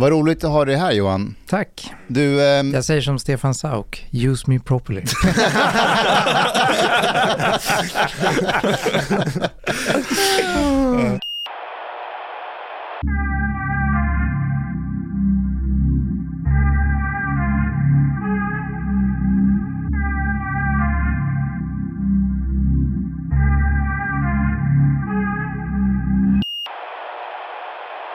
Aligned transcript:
Vad 0.00 0.10
roligt 0.12 0.44
att 0.44 0.50
ha 0.50 0.64
dig 0.64 0.76
här 0.76 0.92
Johan. 0.92 1.34
Tack. 1.46 1.92
Du, 2.08 2.46
ehm, 2.48 2.74
Jag 2.74 2.84
säger 2.84 3.00
som 3.00 3.18
Stefan 3.18 3.54
Sauk, 3.54 4.06
use 4.12 4.44
me 4.50 4.58
properly. 4.58 5.02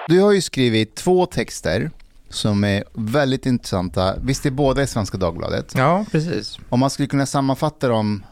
du 0.09 0.21
har 0.21 0.31
ju 0.31 0.41
skrivit 0.41 0.95
två 0.95 1.25
texter 1.25 1.91
som 2.29 2.63
är 2.63 2.83
väldigt 2.93 3.45
intressanta. 3.45 4.15
Visst 4.23 4.45
är 4.45 4.51
båda 4.51 4.83
i 4.83 4.87
Svenska 4.87 5.17
Dagbladet? 5.17 5.73
ja, 5.77 6.05
precis. 6.11 6.59
Om 6.69 6.79
man 6.79 6.89
skulle 6.89 7.07
kunna 7.07 7.25
sammanfatta 7.25 7.87
dem 7.87 8.25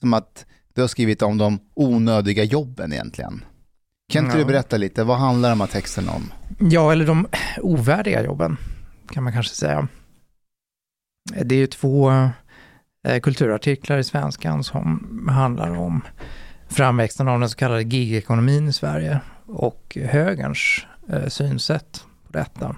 som 0.00 0.14
att 0.14 0.46
du 0.74 0.80
har 0.80 0.88
skrivit 0.88 1.22
om 1.22 1.38
de 1.38 1.58
onödiga 1.74 2.44
jobben 2.44 2.92
egentligen. 2.92 3.44
Kan 4.12 4.24
inte 4.24 4.36
Ja. 4.38 4.44
du 4.44 4.46
berätta 4.52 4.76
lite, 4.76 5.04
vad 5.04 5.18
handlar 5.18 5.50
de 5.50 5.60
här 5.60 5.66
texterna 5.68 6.12
om? 6.12 6.32
Ja, 6.70 6.92
eller 6.92 7.06
de 7.06 7.26
ovärdiga 7.60 8.24
jobben, 8.24 8.56
kan 9.10 9.24
man 9.24 9.32
kanske 9.32 9.54
säga. 9.54 9.88
Det 11.44 11.54
är 11.54 11.58
ju 11.58 11.66
två 11.66 12.10
eh, 13.08 13.20
kulturartiklar 13.22 13.98
i 13.98 14.04
Svenskan 14.04 14.64
som 14.64 15.28
handlar 15.30 15.70
om 15.78 16.00
framväxten 16.68 17.28
av 17.28 17.40
den 17.40 17.48
så 17.50 17.56
kallade 17.56 17.82
gigekonomin 17.82 18.68
i 18.68 18.72
Sverige 18.72 19.20
och 19.46 19.98
högerns 20.10 20.86
Eh, 21.12 21.28
synsätt 21.28 22.04
på 22.26 22.32
detta. 22.32 22.76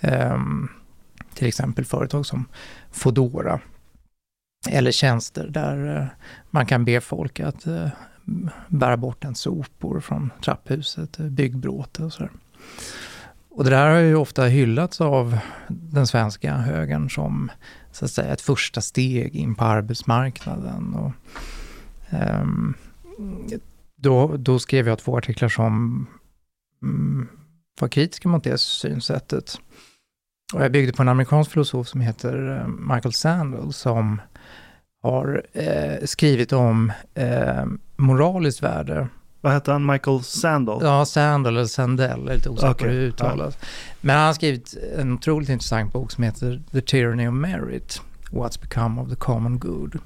Ehm, 0.00 0.68
till 1.34 1.46
exempel 1.46 1.84
företag 1.84 2.26
som 2.26 2.44
Fodora 2.90 3.60
eller 4.68 4.90
tjänster 4.90 5.48
där 5.48 5.96
eh, 5.96 6.06
man 6.50 6.66
kan 6.66 6.84
be 6.84 7.00
folk 7.00 7.40
att 7.40 7.66
eh, 7.66 7.88
bära 8.68 8.96
bort 8.96 9.24
en 9.24 9.34
sopor 9.34 10.00
från 10.00 10.30
trapphuset, 10.44 11.20
eh, 11.20 11.26
byggbråte 11.26 12.04
och 12.04 12.12
sådär. 12.12 12.30
Och 13.48 13.64
det 13.64 13.70
där 13.70 13.90
har 13.90 13.98
ju 13.98 14.14
ofta 14.14 14.44
hyllats 14.44 15.00
av 15.00 15.38
den 15.68 16.06
svenska 16.06 16.56
högern 16.56 17.10
som 17.10 17.50
så 17.92 18.04
att 18.04 18.10
säga 18.10 18.32
ett 18.32 18.40
första 18.40 18.80
steg 18.80 19.34
in 19.36 19.54
på 19.54 19.64
arbetsmarknaden. 19.64 20.94
Och, 20.94 21.12
um, 22.42 22.74
då, 23.96 24.36
då 24.36 24.58
skrev 24.58 24.88
jag 24.88 24.98
två 24.98 25.18
artiklar 25.18 25.48
som 25.48 26.06
var 27.80 27.88
kritiska 27.88 28.28
mot 28.28 28.44
det 28.44 28.58
synsättet. 28.58 29.60
Och 30.54 30.64
jag 30.64 30.72
byggde 30.72 30.92
på 30.92 31.02
en 31.02 31.08
amerikansk 31.08 31.50
filosof 31.50 31.88
som 31.88 32.00
heter 32.00 32.60
eh, 32.60 32.68
Michael 32.94 33.12
Sandel 33.12 33.72
som 33.72 34.20
har 35.02 35.42
eh, 35.52 36.04
skrivit 36.04 36.52
om 36.52 36.92
eh, 37.14 37.64
moraliskt 37.96 38.62
värde 38.62 39.08
Vad 39.40 39.52
hette 39.52 39.72
han? 39.72 39.86
Michael 39.86 40.22
Sandel? 40.22 40.78
Ja, 40.82 41.04
Sandel 41.04 41.56
eller 41.56 41.66
Sandell, 41.66 42.20
jag 42.20 42.30
är 42.30 42.34
lite 42.34 42.48
osäker 42.48 42.70
Okej, 42.70 42.88
hur 42.88 43.00
det 43.00 43.06
uttalas. 43.06 43.58
Men 44.00 44.16
han 44.16 44.26
har 44.26 44.32
skrivit 44.32 44.74
en 44.98 45.12
otroligt 45.12 45.48
intressant 45.48 45.92
bok 45.92 46.10
som 46.12 46.24
heter 46.24 46.62
The 46.72 46.80
Tyranny 46.80 47.28
of 47.28 47.34
Merit, 47.34 48.02
What's 48.30 48.60
Become 48.60 49.00
of 49.00 49.08
the 49.08 49.16
Common 49.16 49.58
Good. 49.58 49.98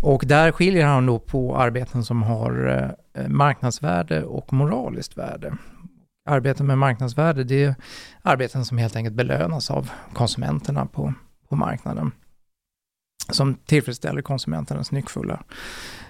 Och 0.00 0.22
där 0.26 0.52
skiljer 0.52 0.86
han 0.86 1.06
då 1.06 1.18
på 1.18 1.56
arbeten 1.56 2.04
som 2.04 2.22
har 2.22 2.68
eh, 3.14 3.28
marknadsvärde 3.28 4.24
och 4.24 4.52
moraliskt 4.52 5.18
värde. 5.18 5.56
Arbeten 6.28 6.66
med 6.66 6.78
marknadsvärde, 6.78 7.44
det 7.44 7.64
är 7.64 7.74
arbeten 8.22 8.64
som 8.64 8.78
helt 8.78 8.96
enkelt 8.96 9.16
belönas 9.16 9.70
av 9.70 9.90
konsumenterna 10.12 10.86
på, 10.86 11.14
på 11.48 11.56
marknaden. 11.56 12.12
Som 13.30 13.54
tillfredsställer 13.54 14.22
konsumenternas 14.22 14.92
nyckfulla 14.92 15.42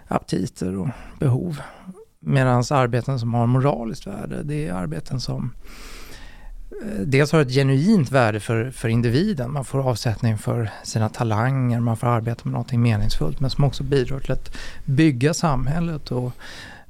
aptiter 0.09 0.77
och 0.77 0.89
behov. 1.19 1.61
Medan 2.21 2.65
arbeten 2.71 3.19
som 3.19 3.35
har 3.35 3.47
moraliskt 3.47 4.07
värde, 4.07 4.43
det 4.43 4.67
är 4.67 4.73
arbeten 4.73 5.21
som 5.21 5.45
eh, 5.45 5.96
Eh, 6.83 7.01
dels 7.01 7.33
har 7.33 7.41
ett 7.41 7.53
genuint 7.53 8.11
värde 8.11 8.41
för, 8.41 8.71
för 8.71 8.89
individen, 8.89 9.53
man 9.53 9.65
får 9.65 9.89
avsättning 9.91 10.39
för 10.39 10.71
sina 10.85 11.09
talanger, 11.09 11.81
man 11.81 11.97
får 11.97 12.07
arbeta 12.07 12.41
med 12.45 12.53
någonting 12.53 12.83
meningsfullt, 12.83 13.41
men 13.41 13.51
som 13.51 13.65
också 13.65 13.83
bidrar 13.83 14.21
till 14.21 14.33
att 14.33 14.57
bygga 14.85 15.35
samhället 15.35 16.11
och 16.11 16.33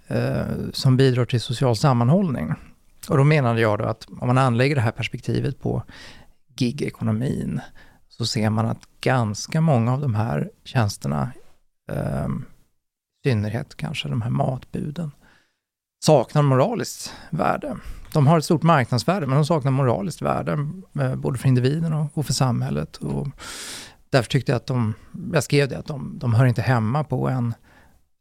eh, 0.07 0.47
som 0.73 0.97
bidrar 0.97 1.25
till 1.25 1.41
social 1.41 1.77
sammanhållning. 1.77 2.55
Och 3.09 3.17
då 3.17 3.25
menade 3.25 3.61
jag 3.61 3.79
då 3.79 3.85
att 3.85 4.07
om 4.21 4.27
man 4.27 4.39
anlägger 4.39 4.75
det 4.75 4.81
här 4.81 4.93
perspektivet 4.93 5.61
på 5.61 5.83
gigekonomin 6.57 7.61
så 8.09 8.27
ser 8.27 8.51
man 8.51 8.67
att 8.67 8.83
ganska 9.01 9.61
många 9.61 9.93
av 9.93 10.01
de 10.01 10.15
här 10.15 10.51
tjänsterna, 10.65 11.31
eh, 11.93 12.27
i 13.25 13.29
synnerhet 13.29 13.77
kanske 13.77 14.09
de 14.09 14.23
här 14.23 14.31
matbuden, 14.31 15.11
saknar 16.05 16.43
moraliskt 16.43 17.15
värde. 17.31 17.77
De 18.13 18.27
har 18.27 18.39
ett 18.39 18.45
stort 18.45 18.63
marknadsvärde, 18.63 19.27
men 19.27 19.37
de 19.37 19.45
saknar 19.47 19.71
moraliskt 19.71 20.23
värde, 20.23 20.53
eh, 21.01 21.15
både 21.15 21.39
för 21.39 21.49
individen 21.49 21.93
och, 22.15 22.27
för 22.27 22.33
samhället. 22.33 22.97
Och 22.97 23.29
därför 24.11 24.31
tyckte 24.31 24.53
jag 24.53 24.57
att 24.57 24.67
de, 24.67 24.95
jag 25.33 25.43
skrev 25.45 25.69
det, 25.69 25.79
att 25.79 25.87
de, 25.87 26.19
de 26.19 26.35
hör 26.35 26.47
inte 26.47 26.63
hemma 26.63 27.05
på 27.05 27.29
en 27.29 27.55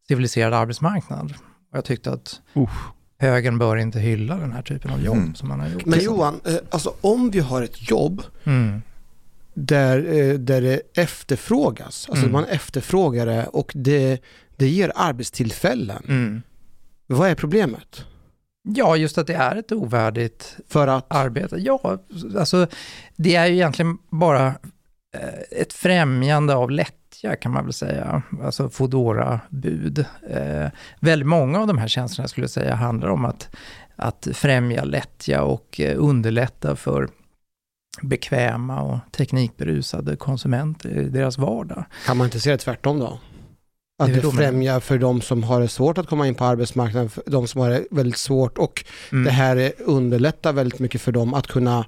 civiliserad 0.08 0.54
arbetsmarknad. 0.54 1.34
Och 1.72 1.78
jag 1.78 1.86
tyckte 1.86 2.12
att 2.12 2.42
Usch. 2.56 2.70
högern 3.18 3.58
bör 3.58 3.76
inte 3.78 4.00
hylla 4.00 4.38
den 4.38 4.52
här 4.52 4.62
typen 4.62 4.92
av 4.92 5.02
jobb 5.02 5.18
Mm. 5.18 5.36
som 5.36 5.48
man 5.50 5.60
har 5.60 5.68
gjort. 5.68 5.86
Men 5.86 6.00
Johan, 6.04 6.40
eh, 6.46 6.56
alltså 6.70 6.94
om 7.02 7.32
vi 7.32 7.40
har 7.40 7.62
ett 7.62 7.90
jobb 7.90 8.22
Mm. 8.44 8.82
där, 9.54 9.98
eh, 10.14 10.34
där 10.34 10.62
det 10.62 10.82
efterfrågas, 10.94 12.08
alltså 12.10 12.26
Mm. 12.26 12.32
man 12.32 12.46
efterfrågar 12.46 13.26
det 13.26 13.46
och 13.46 13.72
det, 13.76 14.22
det 14.56 14.68
ger 14.68 14.92
arbetstillfällen. 14.96 16.04
Mm. 16.08 16.42
Vad 17.08 17.30
är 17.30 17.36
problemet? 17.36 18.06
Ja, 18.68 18.98
just 18.98 19.18
att 19.18 19.28
det 19.28 19.34
är 19.34 19.56
ett 19.56 19.72
ovärdigt 19.72 20.58
För 20.68 20.88
att, 20.88 21.06
arbete. 21.08 21.58
Ja, 21.58 22.00
alltså 22.38 22.68
det 23.16 23.36
är 23.36 23.46
ju 23.46 23.54
egentligen 23.54 23.98
bara 24.10 24.48
eh, 25.18 25.62
ett 25.62 25.74
främjande 25.74 26.56
av 26.56 26.72
lättja 26.72 27.36
kan 27.36 27.52
man 27.52 27.64
väl 27.64 27.74
säga. 27.74 28.22
Alltså 28.44 28.70
Foodora-bud. 28.70 30.06
Eh, 30.30 30.68
väldigt 31.00 31.28
många 31.28 31.60
av 31.60 31.68
de 31.68 31.78
här 31.78 31.88
tjänsterna 31.88 32.28
skulle 32.28 32.44
jag 32.44 32.52
säga 32.52 32.76
handlar 32.76 33.08
om 33.08 33.26
att, 33.26 33.56
att 33.96 34.28
främja 34.34 34.84
lättja 34.84 35.44
och 35.44 35.80
eh, 35.80 35.96
underlätta 35.98 36.76
för 36.76 37.10
bekväma 38.02 38.82
och 38.82 38.98
teknikberusade 39.12 40.16
konsumenter 40.16 40.90
i 40.90 41.10
deras 41.10 41.38
vardag. 41.38 41.86
kan 42.06 42.18
man 42.18 42.26
inte 42.26 42.40
se 42.40 42.52
det 42.52 42.58
tvärtom 42.58 43.00
då? 43.00 43.20
Att 43.98 44.14
det 44.14 44.20
du? 44.22 44.32
främjar 44.32 44.80
för 44.80 44.98
de 44.98 45.22
som 45.22 45.44
har 45.44 45.62
det 45.62 45.68
svårt 45.68 45.98
att 45.98 46.08
komma 46.08 46.28
in 46.28 46.36
på 46.36 46.46
arbetsmarknaden, 46.46 47.10
för 47.10 47.24
de 47.26 47.48
som 47.48 47.62
har 47.62 47.70
det 47.70 47.84
väldigt 47.92 48.18
svårt 48.18 48.58
och 48.58 48.86
Mm. 49.12 49.24
det 49.24 49.32
här 49.32 49.56
är- 49.56 49.72
underlättar 49.80 50.54
väldigt 50.54 50.80
mycket 50.80 51.02
för 51.02 51.12
dem 51.12 51.34
att 51.34 51.48
kunna 51.48 51.86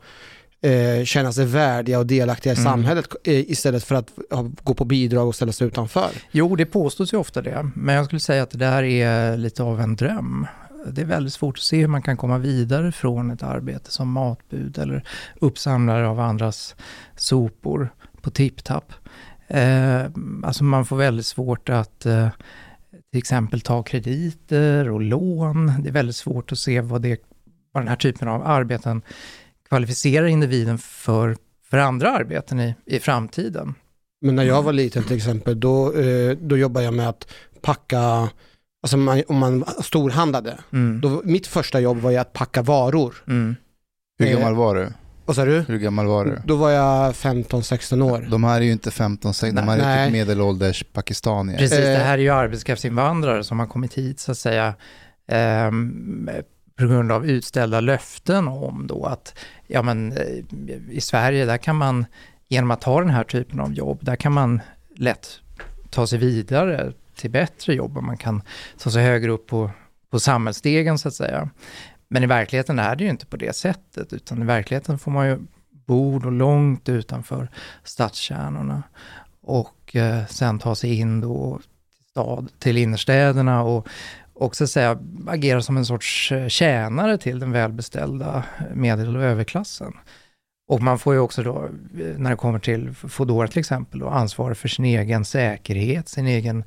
eh, 0.62 1.04
känna 1.06 1.32
sig 1.34 1.46
värdiga 1.46 2.00
och 2.00 2.06
delaktiga 2.06 2.54
i 2.54 2.56
Mm. 2.56 2.64
samhället 2.66 3.06
eh, 3.24 3.52
istället 3.52 3.84
för 3.84 3.96
att 3.96 4.10
ha, 4.32 4.52
gå 4.64 4.74
på 4.74 4.86
bidrag 4.86 5.28
och 5.28 5.36
ställa 5.36 5.52
sig 5.52 5.68
utanför. 5.68 6.10
Jo, 6.32 6.56
det 6.56 6.66
påstås 6.66 7.14
ju 7.14 7.18
ofta 7.18 7.42
det, 7.42 7.70
men 7.76 7.96
jag 7.96 8.06
skulle 8.06 8.20
säga 8.20 8.44
att 8.44 8.52
det 8.52 8.58
där 8.58 8.84
är 8.84 9.38
lite 9.38 9.64
av 9.64 9.82
en 9.82 9.96
dröm. 9.96 10.48
Det 10.92 11.02
är 11.02 11.06
väldigt 11.06 11.34
svårt 11.34 11.58
att 11.58 11.64
se 11.64 11.78
hur 11.82 11.88
man 11.88 12.02
kan 12.02 12.18
komma 12.18 12.38
vidare 12.38 12.92
från 12.92 13.32
ett 13.32 13.44
arbete 13.44 13.92
som 13.92 14.12
matbud 14.12 14.78
eller 14.78 15.04
uppsamlare 15.40 16.08
av 16.08 16.20
andras 16.20 16.76
sopor 17.16 17.90
på 18.22 18.30
tipptapp. 18.30 18.94
Eh, 19.48 20.06
alltså 20.44 20.64
man 20.64 20.86
får 20.86 20.98
väldigt 20.98 21.26
svårt 21.26 21.70
att 21.70 22.06
eh, 22.06 22.30
till 23.12 23.18
exempel 23.18 23.62
ta 23.62 23.84
krediter 23.84 24.90
och 24.90 25.02
lån. 25.02 25.74
Det 25.84 25.90
är 25.90 25.94
väldigt 25.94 26.16
svårt 26.16 26.52
att 26.52 26.60
se 26.60 26.82
vad, 26.82 27.02
det, 27.02 27.22
vad 27.72 27.84
den 27.84 27.88
här 27.88 27.96
typen 27.96 28.28
av 28.28 28.48
arbeten 28.48 29.02
kvalificerar 29.70 30.26
individen 30.28 30.78
för, 30.78 31.38
för 31.70 31.78
andra 31.78 32.12
arbeten 32.12 32.60
i, 32.60 32.76
i 32.86 33.00
framtiden. 33.00 33.74
Men 34.22 34.36
när 34.36 34.44
jag 34.44 34.64
var 34.64 34.74
liten 34.74 35.04
till 35.04 35.18
exempel, 35.18 35.60
då, 35.60 35.94
eh, 35.94 36.38
då 36.42 36.58
jobbade 36.58 36.86
jag 36.86 36.94
med 36.94 37.10
att 37.10 37.28
packa, 37.62 38.30
alltså 38.84 38.98
man, 38.98 39.24
om 39.28 39.38
man 39.38 39.66
storhandlade, 39.84 40.58
Mm. 40.74 41.02
då, 41.02 41.22
mitt 41.24 41.48
första 41.48 41.80
jobb 41.80 41.98
var 41.98 42.12
ju 42.12 42.18
att 42.18 42.34
packa 42.34 42.62
varor. 42.62 43.16
Mm. 43.28 43.56
Hur 44.20 44.28
gammal 44.28 44.56
var 44.56 44.76
du? 44.76 44.90
Vad 45.28 45.36
sa 45.36 45.46
du? 45.46 45.60
Hur 45.68 45.78
gammal 45.78 46.06
var 46.06 46.26
du? 46.26 46.42
Då 46.46 46.56
var 46.56 46.70
jag 46.70 47.14
15-16 47.14 48.02
år. 48.02 48.28
De 48.30 48.44
här 48.44 48.58
är 48.62 48.66
ju 48.66 48.72
inte 48.72 48.92
15, 48.92 49.34
16, 49.34 49.56
de 49.56 49.72
här 49.72 49.80
är 49.80 50.06
typ 50.06 50.14
medelålders 50.14 50.84
pakistanier. 50.94 51.58
Precis, 51.58 51.78
det 51.78 51.94
Eh. 51.96 52.00
här 52.04 52.14
är 52.14 52.22
ju 52.22 52.30
arbetskraftsinvandrare 52.30 53.44
som 53.44 53.60
har 53.60 53.68
kommit 53.68 53.94
hit 53.94 54.20
så 54.20 54.32
att 54.32 54.38
säga 54.38 54.74
ehm, 55.28 56.30
på 56.80 56.88
grund 56.88 57.12
av 57.12 57.26
utställda 57.26 57.80
löften 57.80 58.48
om 58.48 58.88
då 58.88 59.06
att 59.06 59.34
ja 59.68 59.82
men 59.82 60.12
eh, 60.12 60.24
i 60.90 61.02
Sverige 61.02 61.46
där 61.46 61.58
kan 61.58 61.76
man 61.76 62.06
genom 62.48 62.72
att 62.72 62.84
ha 62.84 63.00
den 63.00 63.10
här 63.10 63.24
typen 63.24 63.60
av 63.60 63.74
jobb, 63.74 64.00
där 64.02 64.16
kan 64.16 64.32
man 64.32 64.62
lätt 64.96 65.28
ta 65.90 66.08
sig 66.08 66.20
vidare 66.20 66.92
till 67.16 67.32
bättre 67.32 67.74
jobb 67.74 67.98
och 67.98 68.04
man 68.04 68.18
kan 68.18 68.42
ta 68.84 68.90
sig 68.92 69.04
högre 69.04 69.32
upp 69.32 69.48
på, 69.48 69.70
på 70.12 70.20
samhällsstegen 70.20 70.98
så 70.98 71.08
att 71.08 71.14
säga. 71.14 71.50
Men 72.10 72.24
i 72.24 72.26
verkligheten 72.26 72.80
är 72.80 72.96
det 72.96 73.04
ju 73.04 73.10
inte 73.10 73.26
på 73.26 73.38
det 73.38 73.56
sättet, 73.56 74.14
utan 74.14 74.42
i 74.42 74.46
verkligheten 74.46 75.00
får 75.00 75.12
man 75.12 75.28
ju 75.28 75.38
bo 75.70 76.20
då 76.20 76.30
långt 76.30 76.90
utanför 76.90 77.50
stadskärnorna 77.84 78.84
och 79.42 79.96
eh, 79.96 80.26
sen 80.26 80.60
ta 80.60 80.76
sig 80.76 80.96
in 80.96 81.22
då 81.22 81.60
till, 81.96 82.10
stad, 82.10 82.50
till 82.60 82.78
innerstäderna 82.78 83.64
och 83.64 83.88
också 84.34 84.68
säga 84.68 85.00
agera 85.28 85.62
som 85.62 85.78
en 85.78 85.86
sorts 85.86 86.32
eh, 86.32 86.48
tjänare 86.48 87.18
till 87.18 87.40
den 87.40 87.52
välbeställda 87.52 88.44
medel 88.74 89.16
och 89.16 89.24
överklassen. 89.24 89.94
Och 90.68 90.82
man 90.82 91.00
får 91.00 91.14
ju 91.14 91.20
också 91.20 91.44
då, 91.44 91.66
eh, 91.66 92.18
när 92.18 92.30
det 92.30 92.36
kommer 92.36 92.60
till 92.60 92.94
Foodora 92.94 93.48
till 93.48 93.60
exempel, 93.60 94.00
då, 94.00 94.10
ansvar 94.10 94.54
för 94.54 94.68
sin 94.68 94.86
egen 94.86 95.26
säkerhet, 95.26 96.10
sin 96.10 96.28
egen 96.28 96.64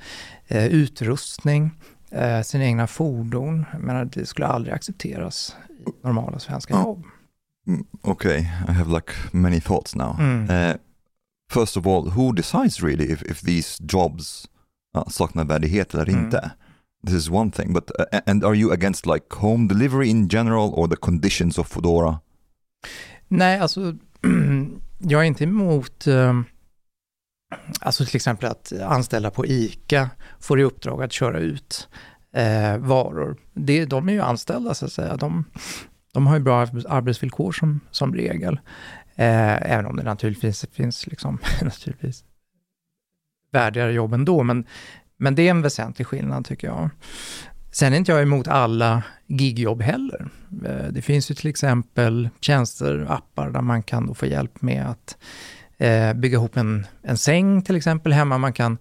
eh, 0.49 0.67
utrustning, 0.67 1.71
eh, 2.11 2.43
sina 2.43 2.65
egna 2.65 2.87
fordon. 2.87 3.65
Menar, 3.81 4.05
det 4.05 4.27
skulle 4.27 4.47
aldrig 4.47 4.75
accepteras 4.75 5.57
i 5.87 5.91
normala 6.07 6.39
svenska 6.39 6.75
Ja. 6.75 6.81
jobb. 6.81 7.05
Mm, 7.67 7.87
Okay, 8.03 8.39
I 8.69 8.73
have 8.73 8.91
like 8.95 9.13
many 9.33 9.61
thoughts 9.61 9.95
now. 9.95 10.17
Mm. 10.21 10.51
Uh, 10.71 10.77
first 11.53 11.77
of 11.77 11.87
all, 11.87 12.11
who 12.11 12.33
decides 12.33 12.83
really 12.83 13.13
if, 13.13 13.23
if 13.23 13.41
these 13.41 13.83
jobs 13.93 14.49
uh, 14.97 15.09
saknar 15.09 15.45
värdighet 15.45 15.95
eller 15.95 16.09
Mm. 16.09 16.25
inte? 16.25 16.51
This 17.07 17.15
is 17.15 17.31
one 17.31 17.51
thing, 17.51 17.73
but 17.73 17.91
uh, 17.99 18.21
and 18.27 18.45
are 18.45 18.55
you 18.55 18.73
against 18.73 19.07
like 19.07 19.27
home 19.31 19.69
delivery 19.69 20.09
in 20.11 20.29
general 20.29 20.71
or 20.75 20.89
the 20.89 20.97
conditions 20.97 21.59
of 21.59 21.69
Foodora? 21.69 22.21
Nej, 23.29 23.59
alltså 23.59 23.81
jag 24.99 25.21
är 25.21 25.25
inte 25.27 25.45
emot 25.45 26.07
eh, 26.07 26.41
alltså 27.81 28.05
till 28.05 28.17
exempel 28.17 28.51
att 28.51 28.73
anställda 28.73 29.31
på 29.31 29.47
ICA 29.47 30.11
får 30.41 30.61
i 30.61 30.63
uppdrag 30.63 31.03
att 31.03 31.13
köra 31.13 31.39
ut 31.39 31.89
eh, 32.35 32.79
varor. 32.79 33.37
Det, 33.55 33.85
de 33.85 34.09
är 34.09 34.13
ju 34.13 34.21
anställda 34.21 34.75
så 34.75 34.87
att 34.87 34.93
säga. 34.93 35.17
De, 35.17 35.45
de 36.13 36.27
har 36.27 36.37
ju 36.37 36.43
bra 36.43 36.61
arbetsvillkor 36.89 37.53
som, 37.53 37.81
som 37.91 38.15
regel. 38.15 38.61
Eh, 39.15 39.73
även 39.73 39.87
om 39.87 39.97
det 39.97 40.03
naturligtvis 40.03 40.65
finns 40.73 41.07
liksom, 41.07 41.39
naturligtvis 41.63 42.25
värdigare 43.53 43.93
jobb 43.93 44.13
ändå, 44.15 44.43
men, 44.43 44.65
men 45.17 45.35
det 45.35 45.43
är 45.43 45.51
en 45.51 45.63
väsentlig 45.63 46.07
skillnad 46.07 46.45
tycker 46.45 46.67
jag. 46.69 46.91
Sen 47.73 47.93
är 47.93 47.97
inte 47.97 48.13
jag 48.13 48.23
emot 48.23 48.49
alla 48.49 49.03
gigjobb 49.27 49.83
heller. 49.83 50.29
Eh, 50.67 50.93
Det 50.93 51.03
finns 51.03 51.31
ju 51.31 51.35
till 51.35 51.51
exempel 51.51 52.29
tjänster, 52.41 53.07
appar 53.09 53.51
där 53.51 53.61
man 53.61 53.83
kan 53.83 54.07
då 54.07 54.15
få 54.15 54.27
hjälp 54.27 54.63
med 54.63 54.87
att 54.87 55.17
eh, 55.81 56.13
bygga 56.13 56.37
ihop 56.37 56.57
en, 56.57 56.87
en 57.03 57.17
säng 57.17 57.63
till 57.63 57.77
exempel 57.77 58.13
hemma. 58.13 58.39
Man 58.39 58.53
kan, 58.53 58.79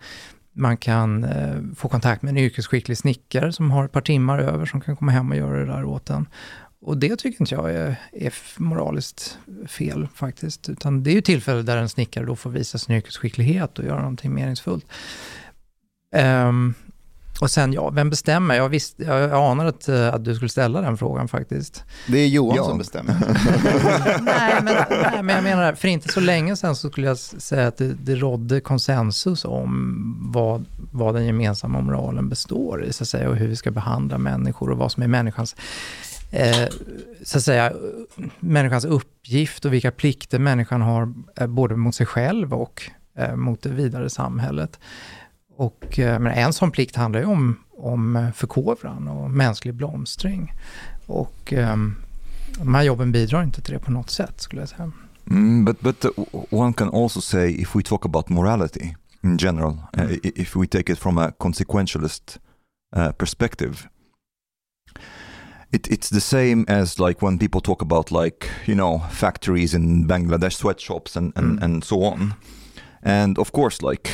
man 0.54 0.78
kan 0.78 1.24
eh, 1.24 1.56
få 1.76 1.88
kontakt 1.88 2.22
med 2.22 2.32
en 2.32 2.38
yrkesskicklig 2.38 2.98
snickare 2.98 3.54
som 3.54 3.72
har 3.72 3.86
ett 3.86 3.92
par 3.92 4.02
timmar 4.02 4.40
över 4.40 4.66
som 4.66 4.82
kan 4.82 4.96
komma 4.96 5.12
hem 5.12 5.32
och 5.32 5.38
göra 5.38 5.60
det 5.60 5.66
där 5.66 5.86
åt 5.86 6.10
en. 6.10 6.28
Och 6.82 6.98
det 6.98 7.16
tycker 7.16 7.42
inte 7.42 7.56
jag 7.56 7.74
är, 7.74 7.96
är 8.12 8.34
moraliskt 8.58 9.38
fel 9.68 10.08
faktiskt. 10.16 10.70
Utan 10.70 11.04
det 11.04 11.12
är 11.12 11.16
ju 11.16 11.22
tillfällen 11.22 11.66
där 11.66 11.78
en 11.78 11.90
snickare 11.90 12.26
då 12.26 12.36
får 12.36 12.50
visa 12.50 12.78
sin 12.78 12.96
yrkesskicklighet 12.96 13.80
och 13.80 13.86
göra 13.86 14.00
någonting 14.00 14.34
meningsfullt. 14.34 14.86
Um, 16.16 16.74
och 17.40 17.52
sen, 17.52 17.74
ja, 17.74 17.90
vem 17.90 18.10
bestämmer? 18.10 18.56
Jag, 18.56 18.70
visste, 18.70 19.04
jag 19.04 19.32
anade 19.34 19.70
att, 19.70 19.90
eh, 19.90 20.14
att 20.14 20.26
du 20.26 20.36
skulle 20.36 20.50
ställa 20.50 20.82
den 20.82 20.98
frågan 20.98 21.28
faktiskt. 21.28 21.84
Det 22.08 22.18
är 22.18 22.28
Johan 22.28 22.56
Ja. 22.58 22.64
som 22.64 22.78
bestämmer. 22.78 23.16
nej, 24.22 24.54
men, 24.64 24.76
nej, 24.90 25.24
men 25.24 25.36
jag 25.36 25.44
menar, 25.44 25.74
för 25.74 25.88
inte 25.88 26.10
så 26.14 26.20
länge 26.20 26.56
sedan 26.56 26.76
så 26.76 26.90
skulle 26.90 27.08
jag 27.08 27.18
säga 27.18 27.68
att 27.68 27.78
det, 27.78 27.94
det 27.94 28.16
rådde 28.16 28.62
konsensus 28.62 29.46
om 29.46 30.06
vad, 30.34 30.66
vad 30.92 31.16
den 31.16 31.26
gemensamma 31.26 31.82
moralen 31.82 32.30
består 32.30 32.84
i, 32.84 32.94
så 32.94 33.04
att 33.04 33.08
säga, 33.10 33.30
och 33.30 33.36
hur 33.36 33.48
vi 33.48 33.56
ska 33.56 33.72
behandla 33.72 34.18
människor 34.18 34.70
och 34.72 34.78
vad 34.78 34.92
som 34.92 35.04
är 35.04 35.08
människans, 35.08 35.56
eh, 36.32 36.68
så 37.24 37.38
att 37.38 37.44
säga, 37.44 37.74
människans 38.40 38.86
uppgift 38.86 39.66
och 39.66 39.74
vilka 39.74 39.92
plikter 39.92 40.40
människan 40.40 40.82
har, 40.82 41.14
eh, 41.36 41.48
både 41.48 41.76
mot 41.76 41.96
sig 41.96 42.06
själv 42.06 42.54
och 42.54 42.82
eh, 43.18 43.36
mot 43.36 43.62
det 43.62 43.70
vidare 43.70 44.10
samhället. 44.10 44.80
Och 45.60 46.00
eh, 46.00 46.20
men 46.20 46.32
en 46.32 46.54
sån 46.54 46.72
plikt 46.72 46.96
handlar 46.96 47.20
ju 47.20 47.26
om, 47.26 47.56
om 47.78 48.32
förkovran 48.36 49.08
och 49.08 49.32
mänsklig 49.32 49.74
blomstring. 49.74 50.54
Och 51.06 51.54
ehm, 51.54 51.96
de 52.58 52.76
här 52.76 52.84
jobben 52.84 53.12
bidrar 53.12 53.44
inte 53.44 53.62
till 53.62 53.74
det 53.74 53.80
på 53.80 53.92
något 53.92 54.10
sätt 54.10 54.42
skulle 54.42 54.62
jag 54.62 54.70
säga. 54.70 54.92
Mm, 55.30 55.66
but 55.66 55.80
but 55.82 56.06
uh, 56.06 56.12
one 56.50 56.74
can 56.74 56.90
also 56.94 57.22
say 57.22 57.50
if 57.62 57.76
we 57.76 57.82
talk 57.84 58.06
about 58.06 58.30
morality 58.30 58.96
in 59.24 59.38
general, 59.38 59.72
uh, 59.98 60.04
Mm. 60.04 60.12
i- 60.24 60.32
if 60.42 60.56
we 60.56 60.68
take 60.68 60.92
it 60.94 61.00
from 61.00 61.18
a 61.18 61.32
consequentialist 61.38 62.40
uh, 62.98 63.12
perspective, 63.12 63.76
it, 65.72 65.88
it's 65.88 66.10
the 66.10 66.22
same 66.22 66.66
as 66.68 67.00
like 67.00 67.26
when 67.26 67.38
people 67.40 67.62
talk 67.62 67.82
about 67.82 68.12
like 68.12 68.48
you 68.66 68.76
know 68.76 69.00
factories 69.12 69.74
in 69.74 70.08
Bangladesh, 70.08 70.54
sweatshops, 70.56 71.18
and 71.18 71.34
and, 71.38 71.60
Mm. 71.60 71.64
and 71.64 71.84
so 71.84 71.96
on. 72.04 72.34
And 73.04 73.38
of 73.38 73.52
course, 73.52 73.82
like 73.82 74.10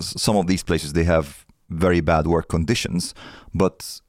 some 0.00 0.36
of 0.36 0.46
these 0.46 0.62
places, 0.62 0.92
they 0.92 1.04
have 1.04 1.46
very 1.68 2.00
bad 2.00 2.26
work 2.26 2.48
conditions, 2.48 3.14
but 3.54 4.00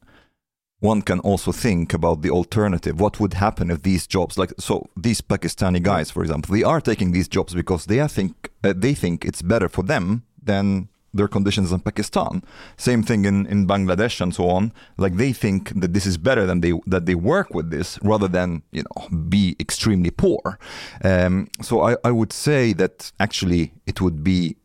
one 0.80 1.02
can 1.02 1.20
also 1.20 1.52
think 1.52 1.94
about 1.94 2.22
the 2.22 2.30
alternative. 2.30 3.00
What 3.00 3.20
would 3.20 3.34
happen 3.34 3.72
if 3.72 3.82
these 3.82 4.06
jobs, 4.06 4.38
like 4.38 4.54
so, 4.60 4.88
these 4.96 5.22
Pakistani 5.22 5.82
guys, 5.82 6.12
for 6.12 6.22
example, 6.22 6.54
they 6.54 6.64
are 6.64 6.82
taking 6.82 7.12
these 7.12 7.28
jobs 7.28 7.56
because 7.56 7.86
they 7.86 8.06
think 8.08 8.52
uh, 8.64 8.74
they 8.76 8.94
think 8.94 9.26
it's 9.26 9.42
better 9.42 9.70
for 9.70 9.84
them 9.84 10.24
than 10.42 10.90
their 11.14 11.28
conditions 11.28 11.72
in 11.72 11.80
Pakistan. 11.80 12.44
Same 12.78 13.04
thing 13.04 13.26
in, 13.26 13.46
in 13.48 13.68
Bangladesh 13.68 14.22
and 14.22 14.34
so 14.34 14.50
on. 14.50 14.72
Like 14.98 15.18
they 15.18 15.34
think 15.34 15.80
that 15.80 15.94
this 15.94 16.06
is 16.06 16.18
better 16.18 16.46
than 16.46 16.62
they 16.62 16.74
that 16.86 17.06
they 17.06 17.16
work 17.16 17.54
with 17.54 17.70
this 17.70 18.00
rather 18.04 18.28
than 18.28 18.64
you 18.72 18.84
know 18.84 19.18
be 19.30 19.56
extremely 19.60 20.12
poor. 20.12 20.60
Um, 21.04 21.50
so 21.62 21.82
I, 21.82 21.98
I 22.04 22.12
would 22.12 22.34
say 22.34 22.74
that 22.74 23.12
actually 23.20 23.74
it 23.86 24.02
would 24.02 24.24
be 24.24 24.58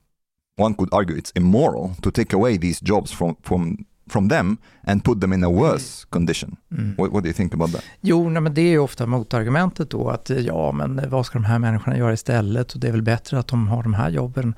one 0.57 0.75
could 0.75 0.91
argue 0.93 1.17
it's 1.17 1.33
immoral 1.33 1.97
to 2.03 2.11
take 2.11 2.33
away 2.33 2.57
these 2.57 2.81
jobs 2.81 3.11
from 3.13 3.37
from 3.43 3.87
from 4.11 4.29
them 4.29 4.57
and 4.83 5.05
put 5.05 5.21
them 5.21 5.33
in 5.33 5.45
a 5.45 5.51
worse 5.51 6.07
condition. 6.11 6.57
Mm. 6.71 6.95
What, 6.97 7.13
what 7.13 7.23
do 7.23 7.29
you 7.29 7.35
think 7.35 7.55
about 7.55 7.73
that? 7.73 7.85
Jo, 8.01 8.29
nej, 8.29 8.43
men 8.43 8.55
det 8.55 8.61
är 8.61 8.71
ju 8.71 8.79
ofta 8.79 9.07
motargumentet 9.07 9.91
då 9.91 10.11
att 10.11 10.31
eh, 10.31 10.39
ja, 10.39 10.73
men 10.73 11.11
vad 11.11 11.27
ska 11.27 11.39
de 11.39 11.45
här 11.45 11.59
människorna 11.59 11.99
göra 11.99 12.13
istället? 12.13 12.73
Och 12.73 12.81
det 12.81 12.89
är 12.89 12.93
väl 12.93 13.03
bättre 13.03 13.39
att 13.39 13.49
de 13.49 13.69
har 13.69 13.83
de 13.83 13.95
här 13.95 14.11
jobben 14.11 14.55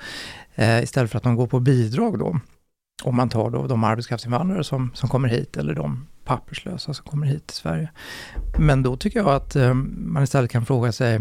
eh, 0.55 0.82
istället 0.82 1.11
för 1.11 1.17
att 1.17 1.25
de 1.25 1.37
går 1.37 1.46
på 1.46 1.61
bidrag 1.61 2.19
då. 2.19 2.41
Om 3.05 3.17
man 3.17 3.29
tar 3.29 3.50
då 3.50 3.67
de 3.67 3.85
arbetskraftsinvandrare 3.85 4.64
som, 4.64 4.91
som 4.94 5.08
kommer 5.08 5.29
hit 5.29 5.56
eller 5.56 5.75
de 5.75 6.06
papperslösa 6.25 6.94
som 6.94 7.05
kommer 7.05 7.26
hit 7.26 7.46
till 7.46 7.56
Sverige. 7.56 7.91
Men 8.58 8.82
då 8.82 8.96
tycker 8.96 9.19
jag 9.19 9.29
att 9.29 9.56
eh, 9.56 9.75
man 9.75 10.23
istället 10.23 10.50
kan 10.50 10.67
fråga 10.67 10.93
sig 10.93 11.20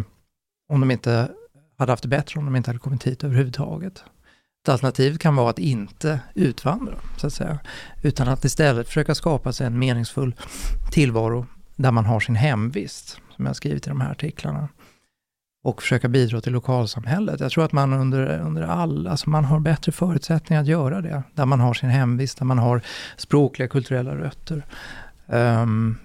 om 0.70 0.80
de 0.80 0.92
inte 0.92 1.30
hade 1.77 1.92
haft 1.92 2.03
det 2.03 2.10
bättre 2.10 2.39
om 2.39 2.46
de 2.46 2.56
inte 2.56 2.70
hade 2.70 2.80
kommit 2.80 3.03
hit 3.03 3.24
överhuvudtaget. 3.24 4.03
Ett 4.63 4.70
alternativ 4.70 5.17
kan 5.17 5.36
vara 5.36 5.50
att 5.50 5.60
inte 5.60 6.20
utvandra, 6.36 6.93
så 7.17 7.27
att 7.27 7.34
säga, 7.34 7.60
utan 8.01 8.27
att 8.27 8.46
istället 8.46 8.88
försöka 8.88 9.15
skapa 9.15 9.53
sig 9.53 9.67
en 9.67 9.79
meningsfull 9.79 10.36
tillvaro 10.91 11.46
där 11.75 11.91
man 11.91 12.05
har 12.05 12.20
sin 12.20 12.36
hemvist, 12.36 13.10
som 13.10 13.46
jag 13.46 13.50
har 13.50 13.53
skrivit 13.53 13.88
i 13.88 13.89
de 13.89 14.01
här 14.01 14.12
artiklarna. 14.12 14.70
Och 15.63 15.82
försöka 15.82 16.08
bidra 16.08 16.41
till 16.41 16.53
lokalsamhället. 16.53 17.39
Jag 17.39 17.51
tror 17.51 17.65
att 17.65 17.72
man 17.72 17.93
under, 17.93 18.39
under 18.39 18.62
all, 18.62 19.08
alltså 19.08 19.29
man 19.29 19.46
har 19.46 19.60
bättre 19.60 19.91
förutsättningar 19.91 20.62
att 20.62 20.67
göra 20.67 21.01
det. 21.01 21.24
Där 21.34 21.46
man 21.46 21.60
har 21.60 21.74
sin 21.74 21.89
hemvist, 21.89 22.38
där 22.38 22.46
man 22.46 22.60
har 22.60 22.82
språkliga, 23.17 23.67
kulturella 23.67 24.15
rötter. 24.15 24.65
Um, 25.27 25.98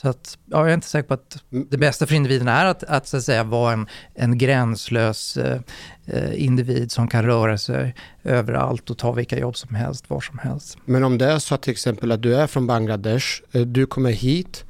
så 0.00 0.08
att, 0.08 0.38
ja, 0.46 0.58
jag 0.58 0.70
är 0.70 0.74
inte 0.74 0.86
säker 0.86 1.08
på 1.08 1.14
att 1.14 1.42
det 1.70 1.78
bästa 1.78 2.06
för 2.06 2.14
individen 2.14 2.48
är 2.48 2.66
att, 2.66 2.84
att, 2.84 3.06
så 3.06 3.16
att 3.16 3.22
säga, 3.22 3.44
vara 3.44 3.72
en, 3.72 3.86
en 4.14 4.38
gränslös 4.38 5.36
eh, 5.36 5.60
eh, 6.06 6.44
individ 6.44 6.92
som 6.92 7.08
kan 7.08 7.24
röra 7.24 7.58
sig 7.58 7.94
överallt 8.24 8.90
och 8.90 8.98
ta 8.98 9.12
vilka 9.12 9.38
jobb 9.38 9.56
som 9.56 9.74
helst, 9.74 10.10
var 10.10 10.20
som 10.20 10.38
helst. 10.38 10.78
Men 10.84 11.04
om 11.04 11.18
det 11.18 11.32
är 11.32 11.38
så 11.38 11.54
att 11.54 11.62
till 11.62 11.70
exempel 11.70 12.12
att 12.12 12.22
du 12.22 12.36
är 12.36 12.46
från 12.46 12.66
Bangladesh, 12.66 13.26
eh, 13.52 13.62
du 13.62 13.86
kommer 13.86 14.10
hit 14.10 14.64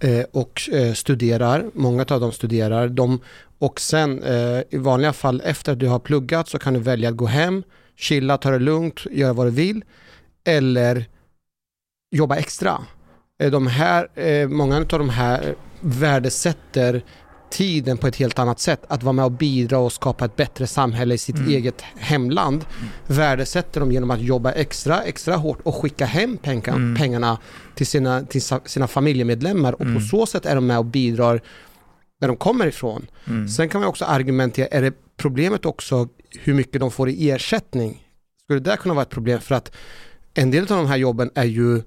eh, 0.00 0.24
och 0.32 0.68
eh, 0.72 0.92
studerar, 0.92 1.70
många 1.74 2.04
av 2.08 2.20
dem 2.20 2.32
studerar, 2.32 2.88
de, 2.88 3.20
och 3.58 3.80
sen 3.80 4.22
eh, 4.22 4.62
i 4.70 4.76
vanliga 4.76 5.12
fall 5.12 5.42
efter 5.44 5.72
att 5.72 5.78
du 5.78 5.88
har 5.88 5.98
pluggat 5.98 6.48
så 6.48 6.58
kan 6.58 6.74
du 6.74 6.80
välja 6.80 7.08
att 7.08 7.16
gå 7.16 7.26
hem, 7.26 7.62
chilla, 7.96 8.38
ta 8.38 8.50
det 8.50 8.58
lugnt, 8.58 9.06
göra 9.10 9.32
vad 9.32 9.46
du 9.46 9.50
vill 9.50 9.84
eller 10.44 11.04
jobba 12.10 12.36
extra. 12.36 12.80
Eh, 13.42 13.50
De 13.50 13.66
här, 13.66 14.08
eh, 14.18 14.48
många 14.48 14.76
av 14.76 14.84
de 14.86 15.08
här 15.08 15.54
värdesätter 15.80 17.02
tiden 17.50 17.96
på 17.98 18.06
ett 18.06 18.16
helt 18.16 18.38
annat 18.38 18.60
sätt. 18.60 18.80
Att 18.88 19.02
vara 19.02 19.12
med 19.12 19.24
och 19.24 19.32
bidra 19.32 19.78
och 19.78 19.92
skapa 19.92 20.24
ett 20.24 20.36
bättre 20.36 20.66
samhälle 20.66 21.14
i 21.14 21.18
sitt 21.18 21.36
Mm. 21.36 21.48
eget 21.48 21.80
hemland 21.96 22.64
värdesätter 23.06 23.80
de 23.80 23.92
genom 23.92 24.10
att 24.10 24.20
jobba 24.20 24.52
extra, 24.52 25.02
extra 25.02 25.36
hårt 25.36 25.58
och 25.62 25.74
skicka 25.74 26.04
hem 26.06 26.36
pengar, 26.36 26.74
Mm. 26.74 26.96
pengarna 26.96 27.38
till 27.74 27.86
sina, 27.86 28.22
till 28.22 28.42
sina 28.64 28.86
familjemedlemmar 28.86 29.72
och 29.72 29.80
Mm. 29.80 29.94
på 29.94 30.00
så 30.00 30.26
sätt 30.26 30.46
är 30.46 30.54
de 30.54 30.66
med 30.66 30.78
och 30.78 30.84
bidrar 30.84 31.40
där 32.20 32.28
de 32.28 32.36
kommer 32.36 32.66
ifrån. 32.66 33.06
Mm. 33.26 33.48
Sen 33.48 33.68
kan 33.68 33.80
man 33.80 33.88
också 33.90 34.04
argumentera, 34.04 34.66
är 34.66 34.82
det 34.82 34.92
problemet 35.16 35.64
också 35.66 36.08
hur 36.40 36.54
mycket 36.54 36.80
de 36.80 36.90
får 36.90 37.08
i 37.08 37.30
ersättning? 37.30 38.02
Skulle 38.44 38.60
det 38.60 38.70
där 38.70 38.76
kunna 38.76 38.94
vara 38.94 39.02
ett 39.02 39.10
problem? 39.10 39.40
För 39.40 39.54
att 39.54 39.72
en 40.34 40.50
del 40.50 40.62
av 40.62 40.68
de 40.78 40.86
här 40.86 40.96
jobben 40.96 41.30
är 41.34 41.44
ju 41.44 41.82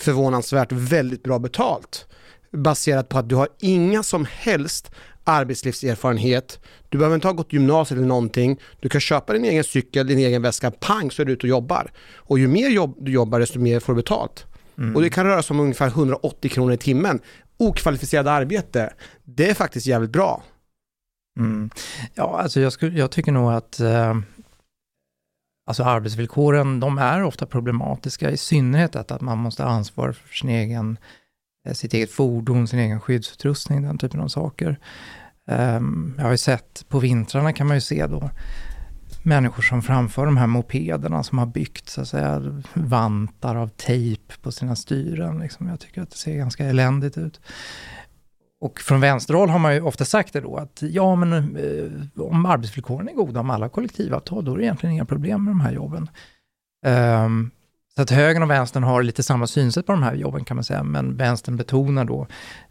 förvånansvärt 0.00 0.72
väldigt 0.72 1.22
bra 1.22 1.38
betalt. 1.38 2.06
baserat 2.52 3.08
på 3.08 3.18
att 3.18 3.28
du 3.28 3.34
har 3.34 3.48
inga 3.60 4.02
som 4.02 4.26
helst 4.30 4.90
arbetslivserfarenhet. 5.24 6.60
Du 6.88 6.98
behöver 6.98 7.14
inte 7.14 7.28
ha 7.28 7.32
gått 7.32 7.52
gymnasiet 7.52 7.98
eller 7.98 8.08
någonting. 8.08 8.60
Du 8.80 8.88
kan 8.88 9.00
köpa 9.00 9.32
din 9.32 9.44
egen 9.44 9.64
cykel, 9.64 10.06
din 10.06 10.18
egen 10.18 10.42
väska, 10.42 10.70
pang 10.70 11.10
så 11.10 11.22
är 11.22 11.26
du 11.26 11.32
ute 11.32 11.46
och 11.46 11.50
jobbar. 11.50 11.90
Och 12.16 12.38
ju 12.38 12.48
mer 12.48 12.68
jobb 12.68 12.96
du 13.00 13.12
jobbar 13.12 13.40
desto 13.40 13.58
mer 13.58 13.80
får 13.80 13.92
du 13.92 13.96
betalt. 13.96 14.46
Och 14.94 15.02
det 15.02 15.10
kan 15.10 15.26
röra 15.26 15.42
sig 15.42 15.54
om 15.54 15.60
ungefär 15.60 15.86
180 15.86 16.50
kronor 16.50 16.72
i 16.72 16.76
timmen. 16.76 17.20
Okvalificerat 17.56 18.26
arbete, 18.26 18.92
det 19.24 19.50
är 19.50 19.54
faktiskt 19.54 19.86
jävligt 19.86 20.10
bra. 20.10 20.42
Mm. 21.38 21.70
Ja, 22.14 22.40
alltså 22.42 22.60
jag, 22.60 22.72
skulle, 22.72 22.98
jag 22.98 23.10
tycker 23.10 23.32
nog 23.32 23.52
att 23.52 23.80
eh, 23.80 24.16
alltså 25.66 25.82
arbetsvillkoren, 25.82 26.80
de 26.80 26.98
är 26.98 27.22
ofta 27.22 27.46
problematiska, 27.46 28.30
i 28.30 28.36
synnerhet 28.36 28.96
att, 28.96 29.10
att 29.10 29.20
man 29.20 29.38
måste 29.38 29.62
ha 29.62 29.70
ansvar 29.70 30.12
för 30.12 30.34
sin 30.34 30.50
egen, 30.50 30.98
eh, 31.66 31.72
sitt 31.72 31.94
eget 31.94 32.10
fordon, 32.10 32.68
sin 32.68 32.78
egen 32.78 33.00
skyddsutrustning, 33.00 33.82
den 33.82 33.98
typen 33.98 34.20
av 34.20 34.28
saker. 34.28 34.78
Ehm, 35.48 36.14
jag 36.16 36.24
har 36.24 36.30
ju 36.30 36.38
sett, 36.38 36.84
på 36.88 36.98
vintrarna 36.98 37.52
kan 37.52 37.66
man 37.66 37.76
ju 37.76 37.80
se 37.80 38.06
då, 38.06 38.30
människor 39.22 39.62
som 39.62 39.82
framför 39.82 40.26
de 40.26 40.36
här 40.36 40.46
mopederna 40.46 41.22
som 41.22 41.38
har 41.38 41.46
byggt 41.46 41.88
så 41.88 42.00
att 42.00 42.08
säga, 42.08 42.62
vantar 42.74 43.56
av 43.56 43.68
tejp 43.68 44.34
på 44.42 44.52
sina 44.52 44.76
styren. 44.76 45.38
Liksom. 45.38 45.68
Jag 45.68 45.80
tycker 45.80 46.02
att 46.02 46.10
det 46.10 46.16
ser 46.16 46.36
ganska 46.36 46.64
eländigt 46.64 47.18
ut. 47.18 47.40
Och 48.60 48.80
från 48.80 49.00
vänsterhåll 49.00 49.48
har 49.48 49.58
man 49.58 49.74
ju 49.74 49.80
ofta 49.80 50.04
sagt 50.04 50.32
det 50.32 50.40
då 50.40 50.56
att 50.56 50.82
ja 50.82 51.14
men 51.16 51.32
eh, 51.32 52.22
om 52.22 52.46
arbetsvillkoren 52.46 53.08
är 53.08 53.12
goda, 53.12 53.40
om 53.40 53.50
alla 53.50 53.68
kollektivavtal, 53.68 54.44
då 54.44 54.52
är 54.52 54.56
det 54.56 54.64
egentligen 54.64 54.92
inga 54.92 55.04
problem 55.04 55.44
med 55.44 55.50
de 55.50 55.60
här 55.60 55.72
jobben. 55.72 56.10
Um, 56.86 57.50
så 57.94 58.02
att 58.02 58.10
högern 58.10 58.42
och 58.42 58.50
vänstern 58.50 58.82
har 58.82 59.02
lite 59.02 59.22
samma 59.22 59.46
synsätt 59.46 59.86
på 59.86 59.92
de 59.92 60.02
här 60.02 60.14
jobben 60.14 60.44
kan 60.44 60.54
man 60.54 60.64
säga, 60.64 60.82
men 60.82 61.16
vänstern 61.16 61.56
betonar 61.56 62.04
då 62.04 62.26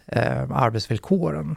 eh, 0.06 0.52
arbetsvillkoren. 0.52 1.56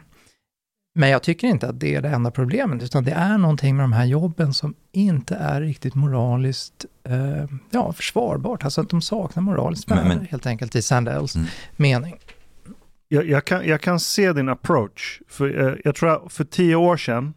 Men 0.95 1.09
jag 1.09 1.23
tycker 1.23 1.47
inte 1.47 1.69
att 1.69 1.79
det 1.79 1.95
är 1.95 2.01
det 2.01 2.09
enda 2.09 2.31
problemet, 2.31 2.83
utan 2.83 3.03
det 3.03 3.11
är 3.11 3.37
någonting 3.37 3.75
med 3.75 3.83
de 3.83 3.93
här 3.93 4.05
jobben 4.05 4.53
som 4.53 4.73
inte 4.91 5.35
är 5.35 5.61
riktigt 5.61 5.95
moraliskt 5.95 6.85
eh, 7.03 7.45
ja, 7.71 7.93
försvarbart. 7.93 8.63
Alltså 8.63 8.81
att 8.81 8.89
de 8.89 9.01
saknar 9.01 9.43
moraliskt 9.43 9.91
värde 9.91 10.27
helt 10.29 10.45
enkelt 10.45 10.75
i 10.75 10.81
Sandells 10.81 11.35
Mm. 11.35 11.47
mening. 11.75 12.15
Jag, 13.11 13.25
jag, 13.29 13.45
kan, 13.45 13.67
jag 13.67 13.81
kan 13.81 13.99
se 13.99 14.33
din 14.33 14.49
approach. 14.49 15.21
För, 15.27 15.67
eh, 15.67 15.75
jag 15.83 15.95
tror 15.95 16.09
att 16.25 16.33
för 16.33 16.43
tio 16.43 16.75
år 16.75 16.97
sedan 16.97 17.33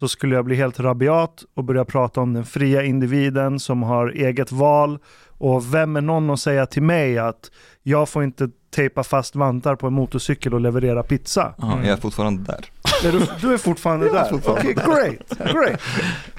så 0.00 0.08
skulle 0.08 0.34
jag 0.34 0.44
bli 0.44 0.56
helt 0.56 0.80
rabiat 0.80 1.44
och 1.54 1.64
börja 1.64 1.84
prata 1.84 2.20
om 2.20 2.32
den 2.32 2.44
fria 2.44 2.82
individen 2.82 3.60
som 3.60 3.82
har 3.82 4.08
eget 4.08 4.52
val. 4.52 4.98
Och 5.28 5.74
vem 5.74 5.96
är 5.96 6.00
någon 6.00 6.30
att 6.30 6.40
säga 6.40 6.66
till 6.66 6.82
mig 6.82 7.18
att 7.18 7.50
jag 7.82 8.08
får 8.08 8.24
inte 8.24 8.48
tejpa 8.70 9.04
fast 9.04 9.36
vantar 9.36 9.76
på 9.76 9.86
en 9.86 9.92
motorcykel 9.92 10.54
och 10.54 10.60
leverera 10.60 11.02
pizza? 11.02 11.54
Ja, 11.58 11.78
jag 11.82 11.92
är 11.92 11.96
fortfarande 11.96 12.42
där. 12.42 12.64
Är 13.08 13.12
du, 13.12 13.26
du 13.40 13.54
är 13.54 13.58
fortfarande 13.58 14.06
Jag 14.06 14.16
är 14.16 14.22
där? 14.22 14.30
fortfarande 14.30 14.62
Okej, 14.62 14.74
great, 14.74 15.52
great. 15.52 15.80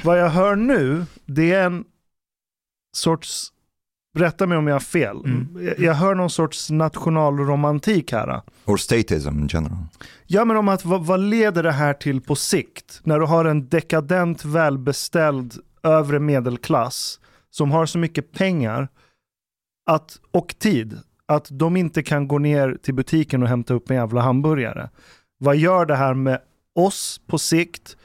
Vad 0.03 0.19
jag 0.19 0.29
hör 0.29 0.55
nu, 0.55 1.05
det 1.25 1.51
är 1.53 1.65
en 1.65 1.83
sorts, 2.95 3.47
rätta 4.17 4.47
mig 4.47 4.57
om 4.57 4.67
jag 4.67 4.75
har 4.75 4.79
fel, 4.79 5.17
Mm. 5.25 5.47
jag, 5.65 5.79
jag 5.79 5.93
hör 5.93 6.15
någon 6.15 6.29
sorts 6.29 6.69
nationalromantik 6.69 8.11
här. 8.11 8.41
Or 8.65 8.77
statism 8.77 9.29
in 9.29 9.47
general. 9.47 9.77
Ja 10.27 10.45
men 10.45 10.57
om 10.57 10.67
att 10.69 10.85
vad, 10.85 11.05
vad 11.05 11.19
leder 11.19 11.63
det 11.63 11.71
här 11.71 11.93
till 11.93 12.21
på 12.21 12.35
sikt? 12.35 13.01
När 13.03 13.19
du 13.19 13.25
har 13.25 13.45
en 13.45 13.69
dekadent 13.69 14.45
välbeställd 14.45 15.53
övre 15.83 16.19
medelklass 16.19 17.19
som 17.49 17.71
har 17.71 17.85
så 17.85 17.97
mycket 17.97 18.31
pengar 18.31 18.87
att, 19.91 20.19
och 20.31 20.55
tid 20.59 20.97
att 21.25 21.47
de 21.51 21.77
inte 21.77 22.03
kan 22.03 22.27
gå 22.27 22.37
ner 22.39 22.77
till 22.83 22.93
butiken 22.93 23.43
och 23.43 23.49
hämta 23.49 23.73
upp 23.73 23.89
en 23.89 23.95
jävla 23.97 24.21
hamburgare. 24.21 24.89
Vad 25.37 25.55
gör 25.55 25.85
det 25.85 25.95
här 25.95 26.13
med 26.13 26.39
oss 26.75 27.21
på 27.27 27.37
sikt 27.37 27.97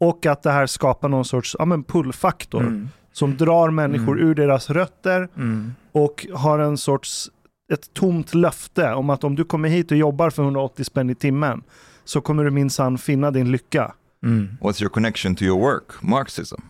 och 0.00 0.26
att 0.26 0.42
det 0.42 0.50
här 0.50 0.66
skapar 0.66 1.08
någon 1.08 1.24
sorts 1.24 1.56
ja, 1.58 1.64
men 1.64 1.84
pullfaktor 1.84 2.60
Mm. 2.60 2.88
Som 3.12 3.36
drar 3.36 3.70
människor 3.70 4.16
Mm. 4.18 4.28
ur 4.28 4.34
deras 4.34 4.70
rötter 4.70 5.28
Mm. 5.36 5.74
och 5.92 6.26
har 6.34 6.58
en 6.58 6.78
sorts 6.78 7.30
ett 7.72 7.94
tomt 7.94 8.34
löfte 8.34 8.92
om 8.94 9.10
att 9.10 9.24
om 9.24 9.34
du 9.36 9.44
kommer 9.44 9.68
hit 9.68 9.90
och 9.90 9.96
jobbar 9.96 10.30
för 10.30 10.42
180 10.42 10.84
spänn 10.84 11.10
i 11.10 11.14
timmen 11.14 11.62
så 12.04 12.20
kommer 12.20 12.44
du 12.44 12.50
minsann 12.50 12.98
finna 12.98 13.30
din 13.30 13.50
lycka. 13.52 13.94
Mm. 14.24 14.48
What's 14.60 14.82
your 14.82 14.90
connection 14.90 15.34
to 15.34 15.44
your 15.44 15.60
work? 15.60 16.02
Marxism. 16.02 16.60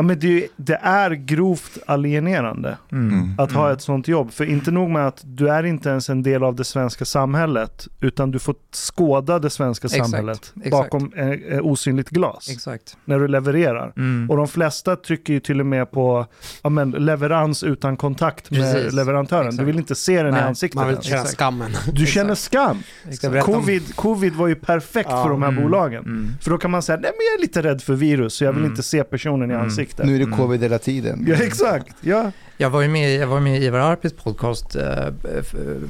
Ja, 0.00 0.04
men 0.04 0.18
det, 0.18 0.46
det 0.56 0.78
är 0.82 1.10
grovt 1.10 1.78
alienerande 1.86 2.76
Mm. 2.92 3.34
att 3.38 3.52
ha 3.52 3.60
Mm. 3.64 3.72
ett 3.76 3.82
sånt 3.82 4.08
jobb. 4.08 4.32
För 4.32 4.44
inte 4.44 4.70
nog 4.70 4.90
med 4.90 5.06
att 5.06 5.20
du 5.24 5.48
är 5.48 5.64
inte 5.66 5.88
ens 5.88 6.10
en 6.10 6.22
del 6.22 6.42
av 6.44 6.54
det 6.54 6.64
svenska 6.64 7.04
samhället 7.04 7.88
utan 8.00 8.30
du 8.30 8.38
får 8.38 8.54
skåda 8.72 9.38
det 9.38 9.50
svenska 9.50 9.86
Exakt, 9.86 10.04
samhället 10.10 10.52
exakt. 10.56 10.70
bakom 10.70 11.12
eh, 11.16 11.28
eh, 11.30 11.60
osynligt 11.66 12.10
glas 12.10 12.48
Exakt. 12.50 12.96
när 13.04 13.18
du 13.18 13.28
levererar. 13.28 13.92
Mm. 13.96 14.30
Och 14.30 14.36
de 14.36 14.48
flesta 14.48 14.96
trycker 14.96 15.32
ju 15.32 15.40
till 15.40 15.60
och 15.60 15.66
med 15.66 15.90
på 15.90 16.26
ja, 16.62 16.70
men, 16.70 16.90
leverans 16.90 17.62
utan 17.62 17.96
kontakt 17.96 18.50
med 18.50 18.60
Precis. 18.74 18.92
leverantören. 18.92 19.46
Exakt. 19.46 19.58
Du 19.58 19.64
vill 19.64 19.78
inte 19.78 19.94
se 19.94 20.16
den 20.22 20.26
i 20.28 20.30
Nej, 20.30 20.42
ansiktet. 20.42 20.74
Man 20.76 20.88
vill 20.88 21.00
känna 21.02 21.16
Exakt. 21.22 21.36
skammen. 21.38 21.70
Du 21.92 22.06
känner 22.06 22.34
skam. 22.34 22.78
Exakt. 23.08 23.44
Covid, 23.44 23.96
covid 23.96 24.32
var 24.34 24.46
ju 24.48 24.54
perfekt 24.54 25.08
Ja. 25.10 25.22
för 25.22 25.30
de 25.30 25.42
här 25.42 25.48
Mm. 25.50 25.62
bolagen. 25.62 26.04
Mm. 26.04 26.28
För 26.40 26.50
då 26.50 26.58
kan 26.58 26.70
man 26.70 26.82
säga, 26.82 26.96
nej 27.02 27.10
men 27.16 27.26
jag 27.32 27.38
är 27.38 27.40
lite 27.40 27.62
rädd 27.62 27.82
för 27.82 27.94
virus 27.94 28.34
så 28.34 28.44
jag 28.44 28.52
vill 28.52 28.60
Mm. 28.62 28.70
inte 28.70 28.82
se 28.82 29.04
personen 29.04 29.50
i 29.50 29.54
Mm. 29.54 29.66
Ansiktet. 29.90 30.06
Nu 30.06 30.14
är 30.14 30.18
det 30.18 30.24
Mm. 30.24 30.38
covid 30.38 30.62
hela 30.62 30.78
tiden. 30.78 31.24
Ja 31.28 31.34
exakt, 31.34 31.96
ja. 32.00 32.32
Jag 32.56 32.70
var 32.70 32.80
ju 32.82 32.88
med, 32.88 33.14
jag 33.14 33.26
var 33.26 33.40
med 33.40 33.62
i 33.62 33.64
Ivar 33.64 33.78
Arpis 33.78 34.12
podcast 34.12 34.76
eh, 34.76 34.82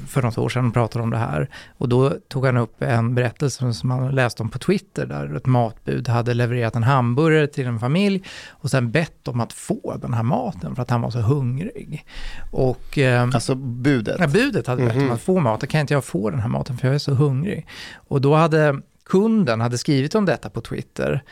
för 0.08 0.22
något 0.22 0.38
år 0.38 0.48
sedan 0.48 0.66
och 0.66 0.74
pratade 0.74 1.02
om 1.02 1.10
det 1.10 1.16
här. 1.16 1.48
Och 1.78 1.88
då 1.88 2.10
tog 2.28 2.46
han 2.46 2.56
upp 2.56 2.82
en 2.82 3.14
berättelse 3.14 3.72
som 3.72 3.90
han 3.90 4.10
läste 4.14 4.42
om 4.42 4.48
på 4.50 4.58
Twitter 4.58 5.06
där 5.06 5.34
ett 5.36 5.46
matbud 5.46 6.08
hade 6.08 6.34
levererat 6.34 6.76
en 6.76 6.82
hamburgare 6.82 7.46
till 7.46 7.66
en 7.66 7.78
familj 7.80 8.22
och 8.50 8.70
sen 8.70 8.90
bett 8.90 9.28
om 9.28 9.40
att 9.40 9.52
få 9.52 9.96
den 10.02 10.14
här 10.14 10.22
maten 10.22 10.74
för 10.74 10.82
att 10.82 10.90
han 10.90 11.00
var 11.00 11.10
så 11.10 11.18
hungrig. 11.20 12.04
Och 12.50 12.98
eh, 12.98 13.22
Alltså 13.22 13.54
budet. 13.54 14.16
Ja, 14.20 14.26
budet 14.26 14.66
hade 14.66 14.84
bett 14.84 14.96
om 14.96 15.02
Mhm. 15.02 15.10
att 15.12 15.20
få 15.22 15.40
mat, 15.40 15.60
då 15.60 15.66
kan 15.66 15.80
inte 15.80 15.94
jag 15.94 16.04
få 16.04 16.30
den 16.30 16.40
här 16.40 16.48
maten 16.48 16.78
för 16.78 16.86
jag 16.88 16.94
är 16.94 16.98
så 16.98 17.12
hungrig. 17.14 17.66
Och 17.94 18.20
då 18.20 18.34
hade 18.34 18.80
kunden 19.04 19.60
hade 19.60 19.78
skrivit 19.78 20.14
om 20.14 20.24
detta 20.24 20.50
på 20.50 20.60
Twitter, 20.60 21.22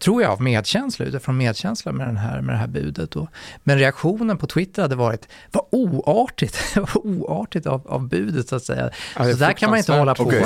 tror 0.00 0.22
jag 0.22 0.30
av 0.30 0.42
medkänsla, 0.42 1.04
utifrån 1.06 1.36
medkänsla 1.36 1.92
med, 1.92 2.06
den 2.06 2.16
här, 2.16 2.40
med 2.40 2.54
det 2.54 2.58
här 2.58 2.66
budet. 2.66 3.10
Då. 3.10 3.28
Men 3.64 3.78
reaktionen 3.78 4.38
på 4.38 4.46
Twitter 4.46 4.82
hade 4.82 4.94
varit, 4.96 5.28
vad 5.52 5.64
oartigt, 5.70 6.56
vad 6.76 6.96
oartigt 7.04 7.66
av, 7.66 7.82
av 7.88 8.08
budet 8.08 8.48
så 8.48 8.56
att 8.56 8.62
säga. 8.64 8.90
Ja, 9.16 9.24
det 9.24 9.32
så 9.32 9.38
där 9.38 9.52
kan 9.52 9.70
man 9.70 9.78
inte 9.78 9.92
hålla 9.92 10.14
på. 10.14 10.22
Okej. 10.24 10.44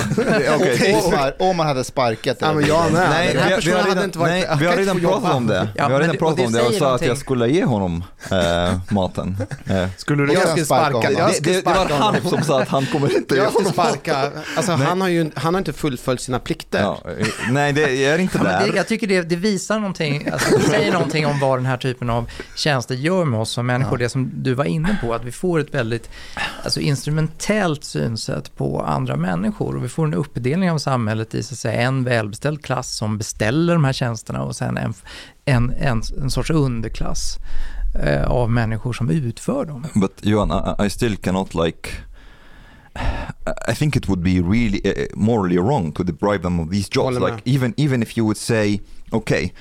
Okej. 0.56 1.00
Om, 1.04 1.10
man, 1.12 1.30
om 1.38 1.56
man 1.56 1.66
hade 1.66 1.84
sparkat 1.84 2.36
Ja, 2.40 2.52
men 2.52 2.66
jag 2.66 2.92
med. 2.92 3.10
Nej, 3.10 3.32
Den 3.34 3.42
här 3.42 3.48
vi, 3.48 3.54
vi, 3.54 3.56
personen 3.56 3.76
hade 3.78 3.90
redan, 3.90 4.04
inte 4.04 4.18
varit- 4.18 4.30
nej, 4.30 4.44
jag 4.48 4.56
vi 4.56 4.66
har 4.66 4.76
redan 4.76 5.00
pratat 5.00 5.34
om 5.34 5.46
det. 5.46 5.68
Ja, 5.76 5.86
vi 5.88 5.92
har 5.94 6.00
redan 6.00 6.12
det- 6.14 6.18
pratat 6.18 6.32
och 6.32 6.38
det 6.38 6.46
om 6.46 6.52
det 6.52 6.60
och 6.62 6.74
sa 6.74 6.76
att 6.76 6.80
någonting. 6.82 7.08
jag 7.08 7.18
skulle 7.18 7.48
ge 7.48 7.64
honom 7.64 8.04
eh, 8.30 8.78
maten. 8.90 9.36
Eh, 9.66 9.88
Skulle 9.96 10.22
du 10.22 10.32
Jag 10.32 10.40
göra? 10.40 10.50
skulle 10.50 10.64
sparka 10.64 10.92
honom. 10.96 11.12
Jag 11.18 11.30
det, 11.30 11.40
det, 11.40 11.52
det 11.60 11.66
var 11.66 11.74
honom. 11.74 11.98
han 12.22 12.30
som 12.30 12.42
sa 12.42 12.62
att 12.62 12.68
han 12.68 12.86
kommer 12.86 13.16
inte 13.16 13.34
ge 13.34 13.40
Jag 13.40 13.52
skulle 13.52 13.68
honom 13.68 13.72
sparka, 13.92 14.30
alltså 14.56 14.72
han 14.72 15.00
har 15.00 15.08
ju 15.08 15.30
han 15.34 15.54
har 15.54 15.58
inte 15.58 15.72
fullföljt 15.72 16.20
sina 16.20 16.38
plikter. 16.38 16.80
Ja, 16.80 16.98
eh, 17.18 17.26
nej, 17.50 17.72
det 17.72 17.80
jag 17.94 18.14
är 18.14 18.18
inte 18.18 18.38
där. 18.38 18.66
det, 18.66 18.76
jag 18.76 18.86
tycker 18.88 19.06
det, 19.06 19.22
det 19.28 19.36
visar 19.36 19.78
någonting, 19.78 20.28
alltså 20.32 20.58
det 20.58 20.62
säger 20.62 20.92
någonting 20.92 21.26
om 21.26 21.40
vad 21.40 21.58
den 21.58 21.66
här 21.66 21.76
typen 21.76 22.10
av 22.10 22.30
tjänster 22.56 22.94
gör 22.94 23.24
med 23.24 23.40
oss 23.40 23.50
som 23.50 23.66
människor. 23.66 23.98
Det 23.98 24.08
som 24.08 24.30
du 24.34 24.54
var 24.54 24.64
inne 24.64 24.98
på, 25.02 25.14
att 25.14 25.24
vi 25.24 25.32
får 25.32 25.58
ett 25.58 25.74
väldigt 25.74 26.10
alltså, 26.64 26.80
instrumentellt 26.80 27.84
synsätt 27.84 28.56
på 28.56 28.82
andra 28.82 29.16
människor. 29.16 29.76
Och 29.76 29.84
vi 29.84 29.88
får 29.88 30.06
en 30.06 30.14
uppdelning 30.14 30.70
av 30.70 30.78
samhället 30.78 31.34
i 31.34 31.42
så 31.42 31.54
att 31.54 31.58
säga, 31.58 31.80
en 31.80 32.04
välbeställd 32.04 32.64
klass 32.64 32.96
som 32.96 33.18
beställer 33.18 33.72
de 33.72 33.84
här 33.84 33.92
tjänsterna 33.92 34.42
och 34.42 34.56
sen 34.56 34.76
en, 34.76 34.94
en, 35.44 35.72
en, 35.78 36.02
en 36.22 36.30
sorts 36.30 36.50
underklass 36.50 37.36
eh, 38.04 38.30
av 38.30 38.50
människor 38.50 38.92
som 38.92 39.10
utför 39.10 39.64
dem. 39.64 39.86
But 39.94 40.12
Johan, 40.20 40.76
I, 40.80 40.86
I 40.86 40.90
still 40.90 41.16
cannot 41.16 41.54
like. 41.54 41.88
I 43.68 43.74
think 43.74 43.96
it 43.96 44.08
would 44.08 44.22
be 44.22 44.40
really 44.40 44.80
uh, 44.84 45.06
morally 45.16 45.58
wrong 45.58 45.92
to 45.92 46.04
deprive 46.04 46.42
them 46.42 46.60
of 46.60 46.68
these 46.70 46.88
jobs. 46.88 47.16
Håller. 47.16 47.30
Like 47.30 47.42
even 47.44 47.72
even 47.76 48.02
if 48.02 48.16
you 48.16 48.24
would 48.26 48.36
say, 48.36 48.80
okay, 49.12 49.52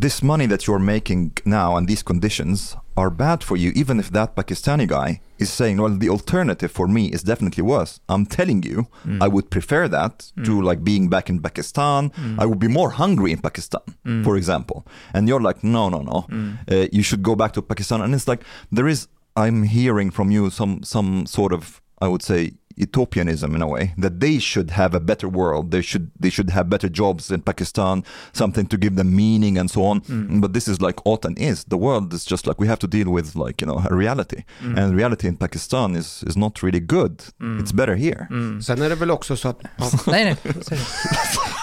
this 0.00 0.22
money 0.22 0.46
that 0.46 0.66
you're 0.66 0.78
making 0.78 1.32
now 1.44 1.76
and 1.76 1.86
these 1.88 2.02
conditions 2.02 2.76
are 2.96 3.10
bad 3.10 3.42
for 3.44 3.56
you, 3.56 3.72
even 3.74 3.98
if 4.00 4.10
that 4.10 4.34
Pakistani 4.36 4.86
guy 4.86 5.20
is 5.38 5.50
saying, 5.50 5.76
well, 5.82 5.94
the 5.98 6.08
alternative 6.08 6.70
for 6.72 6.86
me 6.88 7.06
is 7.08 7.22
definitely 7.22 7.62
worse. 7.62 8.00
I'm 8.08 8.24
telling 8.26 8.62
you, 8.62 8.86
Mm. 9.06 9.22
I 9.22 9.28
would 9.28 9.50
prefer 9.50 9.88
that 9.88 10.32
to 10.44 10.62
like 10.62 10.80
being 10.82 11.10
back 11.10 11.28
in 11.28 11.40
Pakistan. 11.40 12.10
Mm. 12.10 12.38
I 12.42 12.46
would 12.46 12.58
be 12.58 12.68
more 12.68 12.90
hungry 12.90 13.32
in 13.32 13.38
Pakistan, 13.38 13.82
Mm. 14.06 14.24
for 14.24 14.36
example. 14.36 14.86
And 15.14 15.28
you're 15.28 15.42
like, 15.48 15.62
no, 15.62 15.88
no, 15.90 16.00
no. 16.02 16.18
Mm. 16.30 16.56
Uh, 16.72 16.88
you 16.92 17.02
should 17.02 17.22
go 17.22 17.34
back 17.36 17.52
to 17.52 17.62
Pakistan. 17.62 18.00
And 18.00 18.14
it's 18.14 18.28
like 18.28 18.44
there 18.76 18.88
is, 18.90 19.08
I'm 19.36 19.64
hearing 19.64 20.10
from 20.12 20.30
you 20.30 20.50
some 20.50 20.80
some 20.82 21.26
sort 21.26 21.52
of, 21.52 21.80
I 22.04 22.08
would 22.08 22.22
say, 22.22 22.52
utopianism 22.76 23.54
in 23.54 23.62
a 23.62 23.66
way 23.66 23.94
that 23.96 24.20
they 24.20 24.38
should 24.38 24.70
have 24.70 24.94
a 24.94 25.00
better 25.00 25.28
world. 25.28 25.70
They 25.70 25.82
should 25.82 26.10
they 26.18 26.30
should 26.30 26.50
have 26.50 26.68
better 26.68 26.88
jobs 26.88 27.30
in 27.30 27.40
pakistan 27.40 28.04
something 28.32 28.66
to 28.66 28.76
give 28.76 28.96
them 28.96 29.14
meaning 29.14 29.58
and 29.58 29.70
so 29.70 29.82
on. 29.82 30.00
But 30.40 30.52
this 30.52 30.68
is 30.68 30.80
like 30.80 31.00
autumn 31.04 31.36
is. 31.36 31.64
The 31.64 31.76
world 31.76 32.12
is 32.12 32.24
just 32.24 32.46
like 32.46 32.60
we 32.60 32.66
have 32.66 32.78
to 32.80 32.86
deal 32.86 33.12
with 33.12 33.36
like 33.36 33.64
you 33.64 33.66
know 33.66 33.78
a 33.90 33.94
reality. 33.94 34.44
And 34.60 34.96
reality 34.96 35.28
in 35.28 35.36
pakistan 35.36 35.96
is 35.96 36.22
is 36.26 36.36
not 36.36 36.62
really 36.62 36.80
good. 36.80 37.22
It's 37.60 37.72
better 37.72 37.94
here. 37.94 38.26
Sen 38.62 38.82
är 38.82 38.88
det 38.88 38.94
väl 38.94 39.10
också 39.10 39.36
så 39.36 39.48
att 39.48 39.62
Nej, 40.06 40.24
nej. 40.24 40.36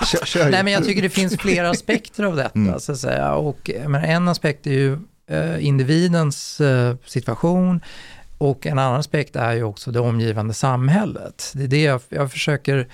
Kör, 0.05 0.25
kör. 0.25 0.51
Nej, 0.51 0.63
men 0.63 0.73
jag 0.73 0.85
tycker 0.85 1.01
det 1.01 1.09
finns 1.09 1.37
flera 1.37 1.69
aspekter 1.75 2.23
av 2.23 2.35
detta. 2.35 2.79
Så 2.79 2.91
att 2.91 2.97
säga. 2.97 3.35
Och, 3.35 3.69
men 3.87 4.03
en 4.03 4.27
aspekt 4.27 4.67
är 4.67 4.71
ju 4.71 4.97
eh, 5.27 5.65
individens 5.65 6.61
eh, 6.61 6.95
situation 7.05 7.81
och 8.41 8.67
en 8.67 8.79
annan 8.79 8.99
aspekt 8.99 9.35
är 9.35 9.53
ju 9.53 9.63
också 9.63 9.91
det 9.91 9.99
omgivande 9.99 10.53
samhället. 10.53 11.51
Det 11.55 11.63
är 11.63 11.67
det 11.67 11.81
jag, 11.81 12.01
jag 12.09 12.31
försöker 12.31 12.87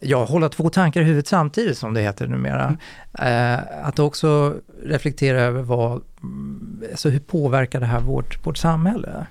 jag 0.00 0.26
hålla 0.26 0.48
två 0.48 0.70
tankar 0.70 1.00
i 1.00 1.04
huvudet 1.04 1.26
samtidigt 1.26 1.78
som 1.78 1.94
det 1.94 2.00
heter 2.00 2.26
numera. 2.26 2.76
Eh, 3.18 3.86
att 3.86 3.98
också 3.98 4.54
reflektera 4.82 5.40
över 5.40 5.62
vad, 5.62 6.02
mm, 6.22 6.82
alltså 6.90 7.08
hur 7.08 7.20
påverkar 7.20 7.80
det 7.80 7.86
här 7.86 8.00
vårt, 8.00 8.46
vårt 8.46 8.56
samhälle? 8.56 9.26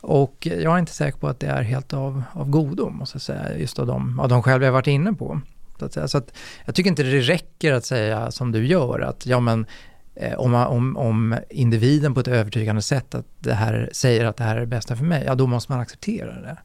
Och 0.00 0.48
jag 0.62 0.74
är 0.74 0.78
inte 0.78 0.92
säker 0.92 1.18
på 1.18 1.28
att 1.28 1.40
det 1.40 1.46
är 1.46 1.62
helt 1.62 1.92
av, 1.92 2.22
av 2.32 2.50
godo, 2.50 2.90
måste 2.90 3.16
jag 3.16 3.22
säga, 3.22 3.58
just 3.58 3.78
av 3.78 3.86
de, 3.86 4.20
av 4.20 4.28
de 4.28 4.42
skäl 4.42 4.62
jag 4.62 4.72
varit 4.72 4.86
inne 4.86 5.12
på. 5.12 5.40
Så 5.78 5.84
att, 5.84 6.10
så 6.10 6.18
att 6.18 6.32
jag 6.64 6.74
tycker 6.74 6.90
inte 6.90 7.02
det 7.02 7.20
räcker 7.20 7.72
att 7.72 7.84
säga 7.84 8.30
som 8.30 8.52
du 8.52 8.66
gör, 8.66 9.00
att 9.00 9.26
ja 9.26 9.40
men 9.40 9.66
Eh, 10.14 10.34
om, 10.38 10.50
man- 10.50 10.66
om, 10.66 10.96
om 10.96 11.36
individen 11.50 12.14
på 12.14 12.20
ett 12.20 12.28
övertygande 12.28 12.82
sätt 12.82 13.14
att 13.14 13.26
det 13.38 13.54
här, 13.54 13.90
säger 13.92 14.24
att 14.24 14.36
det 14.36 14.44
här 14.44 14.56
är 14.56 14.60
det 14.60 14.66
bästa 14.66 14.96
för 14.96 15.04
mig, 15.04 15.22
ja 15.26 15.34
då 15.34 15.46
måste 15.46 15.72
man 15.72 15.80
acceptera 15.80 16.40
det. 16.40 16.56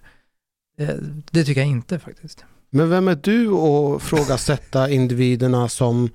Det, 0.77 1.00
det 1.32 1.44
tycker 1.44 1.62
jag 1.62 1.70
inte 1.70 2.00
faktiskt. 2.00 2.46
Men 2.70 2.89
vem 2.89 3.08
är 3.08 3.16
du 3.16 3.50
att 3.51 4.01
frågasätta 4.01 4.89
individerna 4.89 5.70
som, 5.70 6.10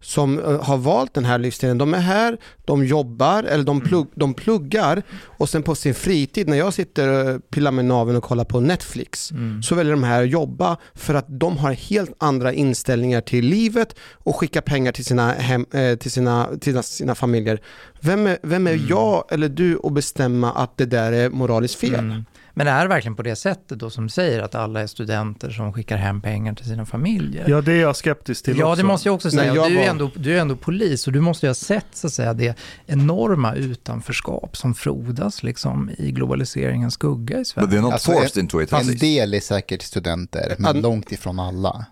som 0.00 0.38
eh, 0.38 0.62
har 0.62 0.76
valt 0.76 1.14
den 1.14 1.24
här 1.24 1.38
livsstilen? 1.38 1.78
De 1.78 1.94
är 1.94 1.98
här, 1.98 2.38
de 2.64 2.84
jobbar 2.84 3.42
eller 3.42 3.64
de, 3.64 3.80
plugg, 3.80 4.06
de 4.14 4.34
pluggar 4.34 5.02
och 5.22 5.48
sen 5.48 5.62
på 5.62 5.74
sin 5.74 5.94
fritid 5.94 6.48
när 6.48 6.56
jag 6.56 6.74
sitter 6.74 7.08
och 7.08 7.50
pillar 7.50 7.70
med 7.70 7.84
naveln 7.84 8.16
och 8.16 8.24
kollar 8.24 8.44
på 8.44 8.60
Netflix 8.60 9.32
så 9.62 9.74
väljer 9.74 9.92
de 9.92 10.02
här 10.02 10.22
att 10.22 10.30
jobba 10.30 10.76
för 10.94 11.14
att 11.14 11.26
de 11.28 11.58
har 11.58 11.72
helt 11.72 12.14
andra 12.18 12.52
inställningar 12.52 13.20
till 13.20 13.44
livet 13.44 13.96
och 14.12 14.36
skickar 14.36 14.60
pengar 14.60 14.92
till 14.92 15.04
sina, 15.04 15.32
hem, 15.32 15.66
eh, 15.72 15.96
till 15.96 16.10
sina, 16.10 16.48
till 16.60 16.82
sina 16.82 17.14
familjer. 17.14 17.60
Vem 18.00 18.26
är, 18.26 18.38
vem 18.42 18.66
är 18.66 18.80
jag 18.88 19.24
eller 19.30 19.48
du 19.48 19.78
att 19.82 19.92
bestämma 19.92 20.52
att 20.52 20.76
det 20.76 20.86
där 20.86 21.12
är 21.12 21.30
moraliskt 21.30 21.74
fel? 21.74 21.94
Mm. 21.94 22.24
Men 22.58 22.66
är 22.66 22.82
det 22.82 22.88
verkligen 22.88 23.16
på 23.16 23.22
det 23.22 23.36
sättet 23.36 23.78
då 23.78 23.90
som 23.90 24.08
säger 24.08 24.40
att 24.42 24.54
alla 24.54 24.80
är 24.80 24.86
studenter 24.86 25.50
som 25.50 25.72
skickar 25.72 25.96
hem 25.96 26.20
pengar 26.20 26.54
till 26.54 26.64
sina 26.66 26.86
familjer? 26.86 27.44
Ja, 27.48 27.60
det 27.60 27.72
är 27.72 27.80
jag 27.80 27.96
skeptisk 27.96 28.44
till 28.44 28.58
Ja, 28.58 28.66
också. 28.66 28.82
det 28.82 28.88
måste 28.88 29.08
jag 29.08 29.14
också 29.14 29.30
säga. 29.30 29.42
Nej, 29.52 29.54
jag 29.56 29.70
du, 29.70 29.74
är 29.76 29.80
var- 29.80 29.86
ändå, 29.90 30.10
du 30.16 30.36
är 30.36 30.40
ändå 30.40 30.56
polis 30.56 31.06
och 31.06 31.12
du 31.12 31.20
måste 31.20 31.46
ju 31.46 31.50
ha 31.50 31.54
sett 31.54 31.86
så 31.92 32.06
att 32.06 32.12
säga, 32.12 32.32
det 32.34 32.58
enorma 32.86 33.54
utanförskap 33.54 34.56
som 34.56 34.74
frodas 34.74 35.42
liksom, 35.42 35.90
i 35.98 36.10
globaliseringens 36.12 36.94
skugga 36.94 37.40
i 37.40 37.44
Sverige. 37.44 37.68
they're 37.68 37.80
not 37.80 37.92
Alltså, 37.92 38.12
forced 38.12 38.42
into 38.42 38.62
it 38.62 38.72
En 38.72 38.96
del 38.96 39.34
är 39.34 39.40
säkert 39.40 39.82
studenter, 39.82 40.54
men 40.58 40.80
långt 40.80 41.12
ifrån 41.12 41.38
alla. 41.40 41.86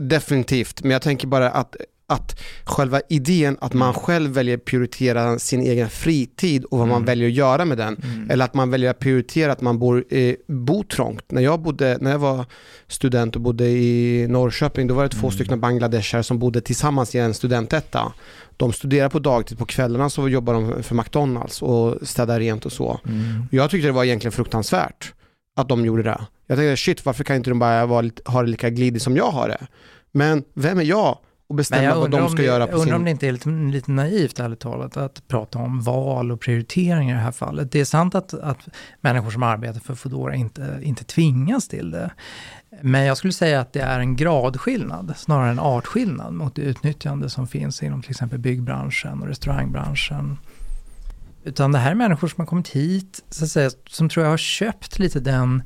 Definitivt, 0.00 0.82
men 0.82 0.90
jag 0.90 1.02
tänker 1.02 1.26
bara 1.26 1.50
att, 1.50 1.76
att 2.10 2.40
själva 2.64 3.00
idén 3.08 3.56
att 3.60 3.72
man 3.72 3.94
själv 3.94 4.30
väljer 4.30 4.56
att 4.56 4.64
prioritera 4.64 5.38
sin 5.38 5.60
egen 5.60 5.90
fritid 5.90 6.64
och 6.64 6.78
vad 6.78 6.88
man 6.88 7.04
väljer 7.04 7.28
att 7.28 7.34
göra 7.34 7.64
med 7.64 7.78
den. 7.78 7.96
Eller 8.30 8.44
att 8.44 8.54
man 8.54 8.70
väljer 8.70 8.90
att 8.90 8.98
prioritera 8.98 9.52
att 9.52 9.60
man 9.60 9.78
bor, 9.78 10.04
eh, 10.10 10.34
bor 10.46 10.82
trångt. 10.82 11.24
När 11.32 11.42
jag, 11.42 11.60
bodde, 11.60 11.98
när 12.00 12.10
jag 12.10 12.18
var 12.18 12.44
student 12.86 13.36
och 13.36 13.42
bodde 13.42 13.68
i 13.68 14.26
Norrköping, 14.28 14.86
då 14.86 14.94
var 14.94 15.02
det 15.02 15.08
två 15.08 15.30
stycken 15.30 15.60
bangladeshare 15.60 16.22
som 16.22 16.38
bodde 16.38 16.60
tillsammans 16.60 17.14
i 17.14 17.18
en 17.18 17.34
studentetta. 17.34 18.12
De 18.56 18.72
studerar 18.72 19.08
på 19.08 19.18
dagtid, 19.18 19.58
på 19.58 19.66
kvällarna 19.66 20.10
så 20.10 20.28
jobbar 20.28 20.54
de 20.54 20.82
för 20.82 20.94
McDonalds 20.94 21.62
och 21.62 22.08
städar 22.08 22.40
rent 22.40 22.66
och 22.66 22.72
så. 22.72 23.00
Mm. 23.06 23.42
Jag 23.50 23.70
tyckte 23.70 23.88
det 23.88 23.92
var 23.92 24.04
egentligen 24.04 24.32
fruktansvärt 24.32 25.12
att 25.56 25.68
de 25.68 25.84
gjorde 25.84 26.02
det. 26.02 26.20
Jag 26.46 26.58
tänkte 26.58 26.76
shit, 26.76 27.04
varför 27.04 27.24
kan 27.24 27.36
inte 27.36 27.50
de 27.50 27.58
bara 27.58 27.86
vara, 27.86 28.10
ha 28.24 28.42
det 28.42 28.50
lika 28.50 28.70
glidigt 28.70 29.02
som 29.02 29.16
jag 29.16 29.30
har 29.30 29.48
det? 29.48 29.66
Men 30.12 30.44
vem 30.54 30.78
är 30.78 30.84
jag 30.84 31.18
och 31.50 31.56
bestämma 31.56 31.94
vad 31.94 32.10
de 32.10 32.22
om 32.22 32.28
ska 32.28 32.36
det, 32.36 32.46
göra 32.46 32.66
jag 32.66 32.74
undrar 32.74 32.94
om 32.94 32.98
sin... 32.98 33.04
det 33.04 33.10
inte 33.10 33.28
är 33.28 33.32
lite, 33.32 33.48
lite 33.48 33.90
naivt, 33.90 34.40
ärligt 34.40 34.60
talat, 34.60 34.96
att 34.96 35.28
prata 35.28 35.58
om 35.58 35.80
val 35.80 36.32
och 36.32 36.40
prioriteringar 36.40 37.14
i 37.14 37.16
det 37.16 37.24
här 37.24 37.32
fallet. 37.32 37.72
Det 37.72 37.80
är 37.80 37.84
sant 37.84 38.14
att, 38.14 38.34
att 38.34 38.68
människor 39.00 39.30
som 39.30 39.42
arbetar 39.42 39.80
för 39.80 39.94
Foodora 39.94 40.34
inte, 40.34 40.80
inte 40.82 41.04
tvingas 41.04 41.68
till 41.68 41.90
det. 41.90 42.10
Men 42.82 43.04
jag 43.04 43.16
skulle 43.16 43.32
säga 43.32 43.60
att 43.60 43.72
det 43.72 43.80
är 43.80 44.00
en 44.00 44.16
gradskillnad, 44.16 45.14
snarare 45.16 45.50
en 45.50 45.58
artskillnad 45.58 46.32
mot 46.32 46.54
det 46.54 46.62
utnyttjande 46.62 47.30
som 47.30 47.46
finns 47.46 47.82
inom 47.82 48.02
till 48.02 48.10
exempel 48.10 48.38
byggbranschen 48.38 49.22
och 49.22 49.28
restaurangbranschen. 49.28 50.38
Utan 51.44 51.72
det 51.72 51.78
här 51.78 51.90
är 51.90 51.94
människor 51.94 52.28
som 52.28 52.40
har 52.40 52.46
kommit 52.46 52.68
hit, 52.68 53.24
så 53.30 53.44
att 53.44 53.50
säga, 53.50 53.70
som 53.86 54.08
tror 54.08 54.24
jag 54.24 54.32
har 54.32 54.38
köpt 54.38 54.98
lite 54.98 55.20
den 55.20 55.62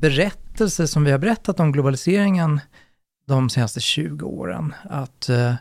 berättelse 0.00 0.88
som 0.88 1.04
vi 1.04 1.10
har 1.10 1.18
berättat 1.18 1.60
om 1.60 1.72
globaliseringen 1.72 2.60
de 3.28 3.50
senaste 3.50 3.80
20 3.80 4.26
åren. 4.26 4.74
Att 4.90 5.28
eh, 5.28 5.54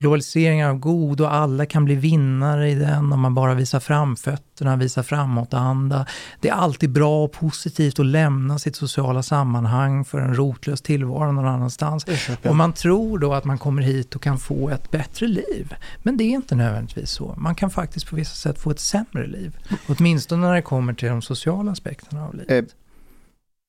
globaliseringen 0.00 0.68
är 0.68 0.74
god 0.74 1.20
och 1.20 1.34
alla 1.34 1.66
kan 1.66 1.84
bli 1.84 1.94
vinnare 1.94 2.70
i 2.70 2.74
den 2.74 3.12
om 3.12 3.20
man 3.20 3.34
bara 3.34 3.54
visar 3.54 3.80
framfötterna, 3.80 4.76
visar 4.76 5.02
framåtanda. 5.02 6.06
Det 6.40 6.48
är 6.48 6.52
alltid 6.52 6.90
bra 6.90 7.24
och 7.24 7.32
positivt 7.32 7.98
att 7.98 8.06
lämna 8.06 8.58
sitt 8.58 8.76
sociala 8.76 9.22
sammanhang 9.22 10.04
för 10.04 10.20
en 10.20 10.34
rotlös 10.34 10.82
tillvaro 10.82 11.32
någon 11.32 11.46
annanstans. 11.46 12.06
Och 12.44 12.56
man 12.56 12.72
tror 12.72 13.18
då 13.18 13.34
att 13.34 13.44
man 13.44 13.58
kommer 13.58 13.82
hit 13.82 14.16
och 14.16 14.22
kan 14.22 14.38
få 14.38 14.68
ett 14.68 14.90
bättre 14.90 15.26
liv. 15.26 15.74
Men 16.02 16.16
det 16.16 16.24
är 16.24 16.30
inte 16.30 16.54
nödvändigtvis 16.54 17.10
så. 17.10 17.34
Man 17.38 17.54
kan 17.54 17.70
faktiskt 17.70 18.06
på 18.06 18.16
vissa 18.16 18.34
sätt 18.34 18.58
få 18.58 18.70
ett 18.70 18.80
sämre 18.80 19.26
liv. 19.26 19.56
Åtminstone 19.88 20.46
när 20.46 20.54
det 20.54 20.62
kommer 20.62 20.94
till 20.94 21.08
de 21.08 21.22
sociala 21.22 21.72
aspekterna 21.72 22.26
av 22.26 22.34
livet. 22.34 22.74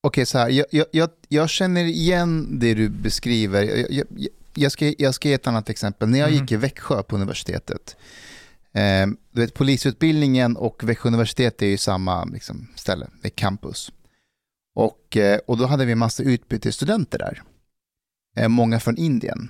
Okej, 0.03 0.25
så 0.25 0.37
här, 0.37 0.49
jag, 0.49 0.65
jag, 0.71 0.85
jag, 0.91 1.09
jag 1.29 1.49
känner 1.49 1.83
igen 1.83 2.59
det 2.59 2.73
du 2.73 2.89
beskriver. 2.89 3.85
Jag, 3.89 4.07
jag, 4.55 4.71
ska, 4.71 4.93
jag 4.97 5.15
ska 5.15 5.27
ge 5.29 5.33
ett 5.33 5.47
annat 5.47 5.69
exempel. 5.69 6.09
När 6.09 6.19
jag 6.19 6.31
Mhm. 6.31 6.39
gick 6.41 6.51
i 6.51 6.55
Växjö 6.55 7.03
på 7.03 7.15
universitetet, 7.15 7.97
eh, 8.73 9.07
du 9.31 9.41
vet, 9.41 9.53
polisutbildningen 9.53 10.57
och 10.57 10.83
Växjö 10.83 11.09
universitet 11.09 11.61
är 11.61 11.65
ju 11.67 11.77
samma 11.77 12.25
liksom, 12.25 12.67
ställe, 12.75 13.07
det 13.21 13.27
är 13.27 13.29
campus. 13.29 13.91
Och, 14.75 15.17
eh, 15.17 15.39
och 15.47 15.57
då 15.57 15.65
hade 15.65 15.85
vi 15.85 15.91
en 15.91 15.97
massa 15.97 16.23
utbytesstudenter 16.23 17.17
där, 17.19 17.43
eh, 18.37 18.47
många 18.49 18.79
från 18.79 18.97
Indien. 18.97 19.49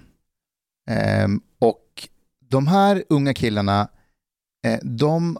Eh, 0.90 1.28
och 1.60 2.08
de 2.50 2.68
här 2.68 3.04
unga 3.10 3.34
killarna, 3.34 3.88
eh, 4.66 4.80
de 4.84 5.38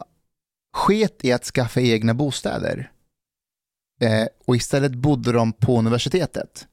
sket 0.72 1.24
i 1.24 1.32
att 1.32 1.44
skaffa 1.44 1.80
egna 1.80 2.14
bostäder. 2.14 2.90
Eh, 4.00 4.26
och 4.46 4.56
istället 4.56 4.94
bodde 4.94 5.32
de 5.32 5.52
på 5.52 5.78
universitetet. 5.78 6.66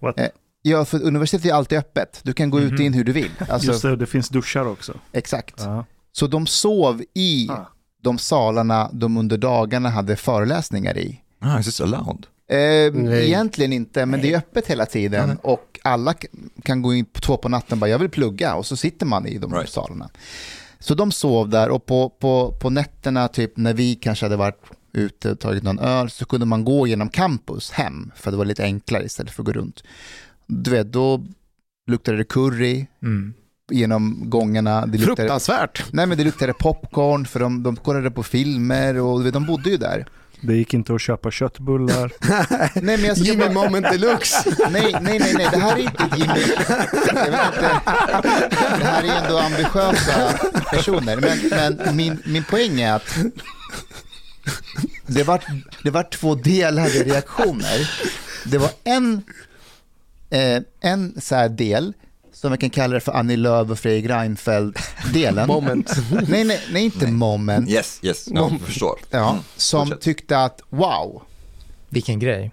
What? 0.00 0.20
Eh, 0.20 0.26
Ja, 0.62 0.84
för 0.84 1.02
universitetet 1.02 1.50
är 1.50 1.54
alltid 1.54 1.78
öppet. 1.78 2.20
Du 2.22 2.32
kan 2.32 2.50
gå 2.50 2.60
ut 2.60 2.72
och 2.72 2.80
in 2.80 2.92
hur 2.92 3.04
du 3.04 3.12
vill. 3.12 3.30
Alltså, 3.48 3.68
Just 3.70 3.82
det, 3.82 3.96
det 3.96 4.06
finns 4.06 4.28
duschar 4.28 4.66
också. 4.66 4.94
Exakt. 5.12 5.54
Ja. 5.58 5.84
Så 6.12 6.26
de 6.26 6.46
sov 6.46 7.02
i 7.14 7.48
Ah. 7.50 7.66
de 8.02 8.18
salarna 8.18 8.90
de 8.92 9.16
under 9.16 9.36
dagarna 9.38 9.88
hade 9.90 10.16
föreläsningar 10.16 10.98
i. 10.98 11.20
Ah, 11.40 11.58
is 11.58 11.66
this 11.66 11.80
allowed? 11.80 12.26
Eh, 12.48 12.56
Nej. 12.92 13.26
egentligen 13.26 13.72
inte, 13.72 14.06
men 14.06 14.20
det 14.20 14.32
är 14.32 14.38
öppet 14.38 14.66
hela 14.66 14.86
tiden 14.86 15.38
och 15.42 15.78
alla 15.84 16.14
kan 16.62 16.82
gå 16.82 16.94
in 16.94 17.04
på 17.04 17.20
två 17.20 17.36
på 17.36 17.48
natten 17.48 17.72
och 17.72 17.78
bara 17.78 17.90
jag 17.90 17.98
vill 17.98 18.10
plugga 18.10 18.54
och 18.54 18.66
så 18.66 18.76
sitter 18.76 19.06
man 19.06 19.26
i 19.26 19.38
de 19.38 19.54
Right. 19.54 19.68
salarna. 19.70 20.10
Så 20.78 20.94
de 20.94 21.12
sov 21.12 21.48
där 21.48 21.68
och 21.68 21.86
på, 21.86 22.08
på, 22.10 22.52
på 22.60 22.70
nätterna, 22.70 23.28
typ 23.28 23.56
när 23.56 23.74
vi 23.74 23.94
kanske 23.94 24.24
hade 24.24 24.36
varit 24.36 24.60
ute 24.96 25.30
och 25.30 25.38
tagit 25.40 25.62
någon 25.62 25.78
öl, 25.78 26.10
så 26.10 26.24
kunde 26.26 26.46
man 26.46 26.64
gå 26.64 26.86
genom 26.86 27.08
campus 27.08 27.70
hem, 27.70 28.10
för 28.16 28.30
det 28.30 28.36
var 28.36 28.44
lite 28.44 28.62
enklare 28.64 29.04
istället 29.04 29.32
för 29.32 29.42
att 29.42 29.46
gå 29.46 29.52
runt. 29.52 29.82
Du 30.46 30.70
vet, 30.70 30.92
då 30.92 31.24
luktade 31.90 32.16
det 32.18 32.24
curry 32.24 32.86
Mm. 33.02 33.34
genom 33.70 34.30
gångarna. 34.30 34.86
Det 34.86 34.98
luktade, 34.98 35.16
Fruktansvärt! 35.16 35.84
nej 35.92 36.06
men 36.06 36.18
det 36.18 36.24
luktade 36.24 36.52
popcorn, 36.52 37.26
för 37.26 37.40
de, 37.40 37.62
de 37.62 37.76
kollade 37.76 38.10
på 38.10 38.22
filmer 38.22 38.96
och 39.00 39.18
du 39.18 39.24
vet, 39.24 39.34
de 39.34 39.46
bodde 39.46 39.70
ju 39.70 39.76
där. 39.76 40.06
Det 40.40 40.54
gick 40.56 40.74
inte 40.74 40.94
att 40.94 41.00
köpa 41.00 41.30
köttbullar. 41.30 42.12
Nej, 42.80 42.96
men 42.96 43.04
jag 43.04 43.16
Jimmy 43.16 43.38
bara- 43.44 43.52
moment 43.52 43.86
deluxe! 43.92 44.50
Nej, 44.70 44.92
nej, 45.02 45.18
nej, 45.18 45.34
nej, 45.34 45.48
det 45.52 45.58
här 45.58 45.76
är 45.76 45.80
inte 45.80 46.04
Jimmy. 46.16 46.40
Jag 47.06 47.30
vet 47.30 47.54
inte. 47.54 47.80
Det 48.78 48.84
här 48.84 49.02
är 49.04 49.24
ändå 49.24 49.38
ambitiösa 49.38 50.32
personer. 50.70 51.16
Men, 51.20 51.38
men 51.78 51.96
min, 51.96 52.22
min 52.26 52.44
poäng 52.44 52.80
är 52.80 52.92
att 52.92 53.16
det 55.06 55.22
var, 55.22 55.40
det 55.82 55.90
var 55.90 56.02
två 56.02 56.34
delade 56.34 56.88
reaktioner. 57.04 57.90
Det 58.44 58.58
var 58.58 58.70
en, 58.84 59.22
eh, 60.30 60.62
en 60.80 61.20
så 61.20 61.34
här 61.34 61.48
del 61.48 61.92
som 62.32 62.52
vi 62.52 62.58
kan 62.58 62.70
kalla 62.70 62.94
det 62.94 63.00
för 63.00 63.12
Annie 63.12 63.36
Lööf 63.36 63.70
och 63.70 63.78
Fredrik 63.78 64.10
Reinfeldt-delen. 64.10 65.46
Moment. 65.46 65.92
Nej, 66.28 66.44
nej, 66.44 66.60
nej, 66.72 66.84
inte 66.84 67.06
moment. 67.06 67.70
Yes, 67.70 67.98
yes, 68.02 68.28
no, 68.30 68.58
förstår. 68.64 68.98
Ja, 69.10 69.38
som 69.56 69.86
Fortsätt. 69.86 70.00
tyckte 70.02 70.38
att 70.38 70.60
wow, 70.68 71.22
Vilken 71.88 72.18
grej. 72.18 72.52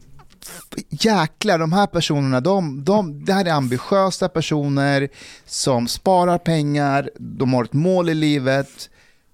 jäklar, 0.90 1.60
de 1.60 1.74
här 1.74 1.88
personerna, 1.88 2.40
de, 2.42 2.84
de, 2.84 3.26
det 3.26 3.34
här 3.34 3.46
är 3.46 3.52
ambitiösa 3.52 4.30
personer 4.30 5.10
som 5.46 5.88
sparar 5.88 6.38
pengar, 6.38 7.10
de 7.20 7.54
har 7.54 7.64
ett 7.64 7.74
mål 7.74 8.10
i 8.10 8.14
livet. 8.14 8.90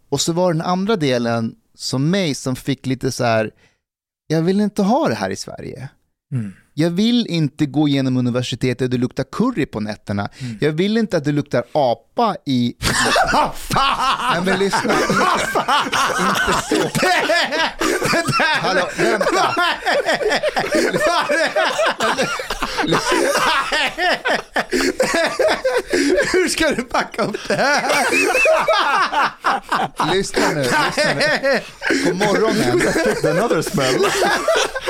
Och 0.10 0.22
så 0.22 0.34
var 0.34 0.54
den 0.54 0.62
andra 0.62 0.96
delen 0.96 1.56
som 1.80 2.10
mig 2.10 2.36
som 2.36 2.56
fick 2.56 2.86
lite 2.86 3.12
så 3.12 3.24
här, 3.24 3.52
jag 4.28 4.42
vill 4.42 4.62
inte 4.62 4.84
ha 4.84 5.08
det 5.08 5.16
här 5.16 5.30
i 5.30 5.36
Sverige. 5.36 5.90
Mm. 6.32 6.54
Jag 6.74 6.90
vill 6.90 7.28
inte 7.28 7.66
gå 7.66 7.88
igenom 7.88 8.18
universitetet 8.18 8.82
och 8.82 8.90
det 8.90 8.98
luktar 8.98 9.24
curry 9.32 9.66
på 9.66 9.80
nätterna. 9.80 10.30
Mm. 10.40 10.58
Jag 10.62 10.72
vill 10.72 10.98
inte 10.98 11.18
att 11.18 11.24
det 11.24 11.32
luktar 11.32 11.64
apa 11.72 12.36
i... 12.46 12.76
Nej 14.34 14.42
men 14.46 14.60
lyssna, 14.60 14.94
inte, 14.94 15.14
så. 15.14 15.60
Hallå, 18.62 18.90
vänta. 18.98 19.56
Hur 26.34 26.48
ska 26.48 26.70
du 26.72 26.84
backa 26.84 27.24
upp 27.24 27.48
det 27.48 27.56
här? 27.56 27.84
Lyssna 30.14 30.50
nu, 30.50 30.62
lyssna 30.62 31.14
nu. 31.16 31.60
På 32.06 32.14
morgonen, 32.16 32.82
Another 33.38 33.62
smell. 33.62 33.96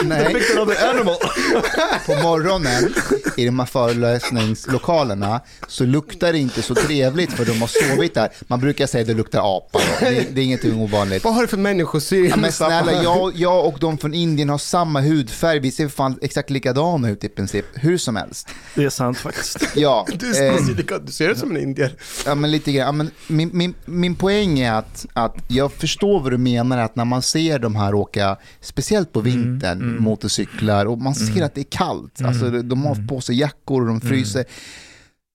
nej, 0.03 0.43
another 0.55 0.89
animal. 0.89 1.15
på 2.05 2.15
morgonen 2.15 2.93
i 3.37 3.45
de 3.45 3.59
här 3.59 3.65
föreläsningslokalerna 3.65 5.41
så 5.67 5.85
luktar 5.85 6.31
det 6.33 6.39
inte 6.39 6.61
så 6.61 6.75
trevligt 6.75 7.33
för 7.33 7.45
de 7.45 7.61
har 7.61 7.67
sovit 7.67 8.13
där. 8.13 8.29
Man 8.47 8.59
brukar 8.59 8.87
säga 8.87 9.01
att 9.01 9.07
det 9.07 9.13
luktar 9.13 9.57
apa. 9.57 9.79
Då. 9.79 10.05
Det, 10.05 10.25
det 10.31 10.41
är 10.41 10.45
ingenting 10.45 10.81
ovanligt. 10.81 11.23
Vad 11.23 11.33
har 11.33 11.41
du 11.41 11.47
för 11.47 11.57
människosyn? 11.57 12.29
Ja, 12.29 12.35
men 12.37 12.51
snälla, 12.51 13.03
jag, 13.03 13.31
jag 13.35 13.65
och 13.65 13.77
de 13.79 13.97
från 13.97 14.13
Indien 14.13 14.49
har 14.49 14.57
samma 14.57 15.01
hudfärg. 15.01 15.59
Vi 15.59 15.71
ser 15.71 15.87
fan 15.87 16.19
exakt 16.21 16.49
likadana 16.49 17.09
ut 17.09 17.23
i 17.23 17.29
princip. 17.29 17.65
Hur 17.73 17.97
som 17.97 18.15
helst. 18.15 18.47
Det 18.75 18.83
är 18.83 18.89
sant 18.89 19.17
faktiskt. 19.17 19.57
Ja, 19.75 20.05
Du, 20.19 20.27
eh, 20.29 20.33
ser- 20.57 20.99
du 21.05 21.11
ser 21.11 21.29
ut 21.29 21.37
som 21.37 21.51
en 21.55 21.61
indier. 21.61 21.93
ja 22.25 22.35
men 22.35 22.51
lite 22.51 22.71
grann. 22.71 22.85
Ja, 22.85 22.91
men 22.91 23.11
min, 23.27 23.49
min, 23.53 23.73
min 23.85 24.15
poäng 24.15 24.59
är 24.59 24.73
att, 24.73 25.05
att 25.13 25.35
jag 25.47 25.71
förstår 25.73 26.19
vad 26.19 26.31
du 26.31 26.37
menar, 26.37 26.77
att 26.77 26.95
när 26.95 27.05
man 27.05 27.21
ser 27.21 27.59
de 27.59 27.75
här 27.75 27.93
åka, 27.93 28.37
speciellt 28.61 29.13
på 29.13 29.21
vintern, 29.21 30.01
motorcyklar 30.01 30.85
och 30.85 30.97
man 30.97 31.15
ser 31.15 31.43
att 31.43 31.55
det 31.55 31.61
är 31.61 31.71
kallt. 31.71 32.21
Alltså, 32.21 32.49
de 32.49 32.85
har 32.85 33.07
på 33.07 33.21
sig 33.21 33.39
jackor 33.39 33.81
och 33.81 33.87
de 33.87 34.01
fryser. 34.01 34.45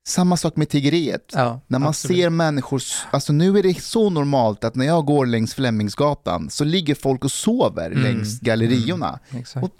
Samma 0.09 0.37
sak 0.37 0.57
med 0.57 0.69
tiggeriet. 0.69 1.31
Ja, 1.33 1.61
När 1.67 1.79
man 1.79 1.89
absolut. 1.89 2.17
ser 2.17 2.31
människor, 2.31 2.83
alltså 3.11 3.33
nu 3.33 3.59
är 3.59 3.63
det 3.63 3.83
så 3.83 4.11
normalt 4.11 4.65
att 4.65 4.75
när 4.75 4.87
jag 4.87 5.05
går 5.07 5.27
längs 5.27 5.55
Flemingsgatan 5.55 6.51
så 6.51 6.65
ligger 6.65 6.95
folk 6.95 7.25
och 7.25 7.33
sover 7.33 7.91
längs 7.91 8.41
galleriorna. 8.41 9.19
Och 9.63 9.71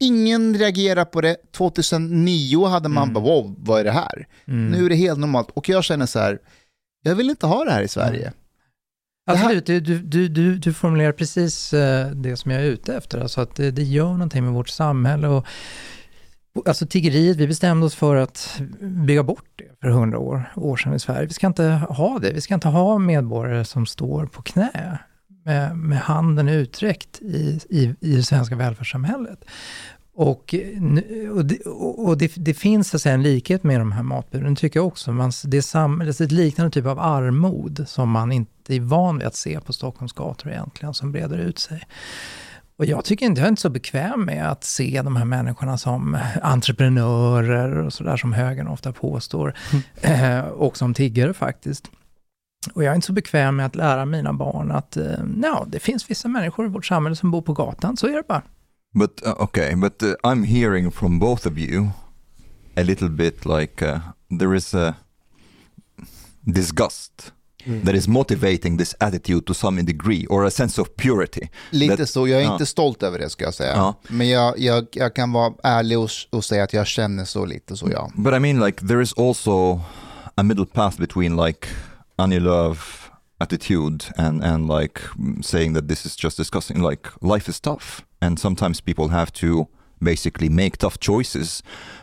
ingen 0.00 0.54
reagerar 0.58 1.04
på 1.04 1.20
det. 1.20 1.36
2009 1.52 2.64
hade 2.66 2.88
man 2.88 3.12
bara 3.12 3.24
wow, 3.24 3.54
vad 3.58 3.80
är 3.80 3.84
det 3.84 3.90
här? 3.92 4.26
Mm. 4.48 4.70
Nu 4.70 4.84
är 4.84 4.88
det 4.88 4.94
helt 4.96 5.18
normalt. 5.18 5.50
Och 5.54 5.68
jag 5.68 5.84
känner 5.84 6.06
så 6.06 6.18
här, 6.18 6.38
jag 7.02 7.14
vill 7.14 7.30
inte 7.30 7.46
ha 7.46 7.64
det 7.64 7.70
här 7.70 7.82
i 7.82 7.88
Sverige. 7.88 8.32
här- 9.26 9.34
Absolut, 9.44 9.66
du, 9.66 9.80
du, 9.80 10.28
du, 10.28 10.56
du, 10.58 10.72
formulerar 10.72 11.12
precis 11.12 11.72
eh, 11.74 12.10
det 12.10 12.36
som 12.36 12.50
jag 12.50 12.60
är 12.60 12.64
ute 12.66 12.96
efter. 12.96 13.18
Alltså 13.20 13.40
att 13.40 13.56
det, 13.56 13.70
det 13.70 13.82
gör 13.82 14.12
någonting 14.12 14.44
med 14.44 14.52
vårt 14.52 14.68
samhälle. 14.68 15.28
Och 15.28 15.46
alltså 16.66 16.86
tiggeriet, 16.86 17.36
vi 17.36 17.46
bestämde 17.46 17.86
oss 17.86 17.94
för 17.94 18.16
att 18.16 18.60
bygga 18.80 19.22
bort 19.22 19.44
det 19.56 19.64
för 19.80 19.88
hundra 19.88 20.18
år, 20.18 20.52
år 20.56 20.76
sedan 20.76 20.94
i 20.94 20.98
Sverige. 21.00 21.26
Vi 21.26 21.32
ska 21.32 21.46
inte 21.46 21.64
ha 21.88 22.18
det. 22.18 22.32
Vi 22.32 22.40
ska 22.40 22.54
inte 22.54 22.68
ha 22.68 22.98
medborgare 22.98 23.64
som 23.64 23.86
står 23.86 24.26
på 24.26 24.42
knä 24.42 24.98
med, 25.44 25.76
med 25.76 25.98
handen 25.98 26.48
utsträckt 26.48 27.22
i, 27.22 27.60
i, 27.68 27.94
i 28.00 28.16
det 28.16 28.22
svenska 28.22 28.56
välfärdssamhället. 28.56 29.44
Och, 30.16 30.54
och, 31.32 31.44
det, 31.44 31.66
och 31.66 32.18
det, 32.18 32.32
det 32.36 32.54
finns 32.54 33.02
så 33.02 33.08
en 33.08 33.22
likhet 33.22 33.62
med 33.62 33.80
de 33.80 33.92
här 33.92 34.02
matburen, 34.02 34.56
tycker 34.56 34.80
jag 34.80 34.86
också. 34.86 35.12
Man, 35.12 35.32
det, 35.44 35.56
är 35.56 35.62
sam, 35.62 35.98
det 35.98 36.20
är 36.20 36.24
ett 36.24 36.32
liknande 36.32 36.70
typ 36.70 36.86
av 36.86 36.98
armod 36.98 37.84
som 37.86 38.10
man 38.10 38.32
inte 38.32 38.74
är 38.74 38.80
van 38.80 39.18
vid 39.18 39.26
att 39.26 39.34
se 39.36 39.60
på 39.60 39.72
Stockholms 39.72 40.12
gator 40.12 40.52
egentligen, 40.52 40.94
som 40.94 41.12
breder 41.12 41.38
ut 41.38 41.58
sig. 41.58 41.86
Och 42.76 42.84
jag 42.84 43.04
tycker 43.04 43.26
inte, 43.26 43.40
jag 43.40 43.46
är 43.46 43.50
inte 43.50 43.62
så 43.62 43.70
bekväm 43.70 44.24
med 44.24 44.50
att 44.50 44.64
se 44.64 45.02
de 45.04 45.16
här 45.16 45.24
människorna 45.24 45.78
som 45.78 46.18
entreprenörer 46.42 47.78
och 47.78 47.92
sådär 47.92 48.16
som 48.16 48.32
högern 48.32 48.68
ofta 48.68 48.92
påstår. 48.92 49.54
Eh, 50.00 50.38
och 50.38 50.76
som 50.76 50.94
tiggare 50.94 51.34
faktiskt. 51.34 51.90
Och 52.74 52.84
jag 52.84 52.90
är 52.90 52.94
inte 52.94 53.06
så 53.06 53.12
bekväm 53.12 53.56
med 53.56 53.66
att 53.66 53.76
lära 53.76 54.04
mina 54.04 54.32
barn 54.32 54.70
att 54.70 54.96
eh, 54.96 55.04
ja, 55.42 55.66
det 55.68 55.78
finns 55.78 56.10
vissa 56.10 56.28
människor 56.28 56.66
i 56.66 56.68
vårt 56.68 56.86
samhälle 56.86 57.16
som 57.16 57.30
bor 57.30 57.42
på 57.42 57.52
gatan, 57.52 57.96
så 57.96 58.06
är 58.06 58.12
det 58.12 58.22
bara. 58.28 58.42
But 58.94 59.22
uh, 59.26 59.42
okay, 59.42 59.74
but 59.74 60.02
uh, 60.02 60.12
I'm 60.22 60.44
hearing 60.44 60.90
from 60.92 61.18
both 61.18 61.46
of 61.46 61.58
you 61.58 61.88
a 62.76 62.82
little 62.82 63.08
bit 63.08 63.44
like 63.44 63.82
uh, 63.82 63.98
there 64.38 64.56
is 64.56 64.74
a 64.74 64.94
disgust 66.40 67.32
that 67.84 67.94
is 67.94 68.08
motivating 68.08 68.78
this 68.78 68.94
attitude 69.00 69.46
to 69.46 69.54
some 69.54 69.82
degree 69.82 70.26
or 70.26 70.44
a 70.44 70.50
sense 70.50 70.80
of 70.80 70.88
purity. 70.96 71.48
Lite 71.70 71.96
That- 71.96 72.06
så, 72.06 72.28
jag 72.28 72.42
är 72.42 72.52
inte 72.52 72.66
stolt 72.66 73.02
över 73.02 73.18
det 73.18 73.30
ska 73.30 73.44
jag 73.44 73.54
säga. 73.54 73.94
Men 74.08 74.28
jag, 74.28 74.58
jag, 74.58 74.86
jag 74.92 75.14
kan 75.14 75.32
vara 75.32 75.54
ärlig 75.62 75.98
och, 75.98 76.10
och 76.30 76.44
säga 76.44 76.64
att 76.64 76.72
jag 76.72 76.86
känner 76.86 77.24
så 77.24 77.44
lite 77.44 77.76
så 77.76 77.90
ja. 77.90 78.10
But 78.14 78.34
I 78.34 78.38
mean, 78.38 78.60
like, 78.60 78.86
there 78.86 79.02
is 79.02 79.12
also 79.18 79.80
a 80.34 80.42
middle 80.42 80.66
path 80.66 80.98
between 81.00 81.36
like 81.36 81.68
Annie 82.16 82.40
Lööf 82.40 83.10
attitude 83.40 84.04
and 84.16 84.44
and 84.44 84.68
like 84.68 85.00
saying 85.42 85.74
that 85.74 85.88
this 85.88 86.06
is 86.06 86.16
just 86.16 86.36
discussing 86.36 86.82
like 86.82 87.08
life 87.20 87.48
is 87.48 87.60
tough. 87.60 88.04
And 88.20 88.38
sometimes 88.38 88.80
people 88.80 89.08
have 89.08 89.30
to 89.32 89.66
basically 90.00 90.48
make 90.48 90.76
tough 90.78 90.98
choices 90.98 91.62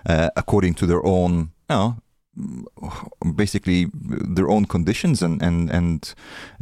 uh, 0.10 0.28
according 0.36 0.76
to 0.76 0.86
their 0.86 1.06
own 1.06 1.52
you 1.69 1.76
know, 1.76 1.95
basically 3.36 3.88
their 4.36 4.50
own 4.50 4.65
conditions 4.65 5.21
and 5.21 5.41
and 5.41 5.71
and 5.71 6.13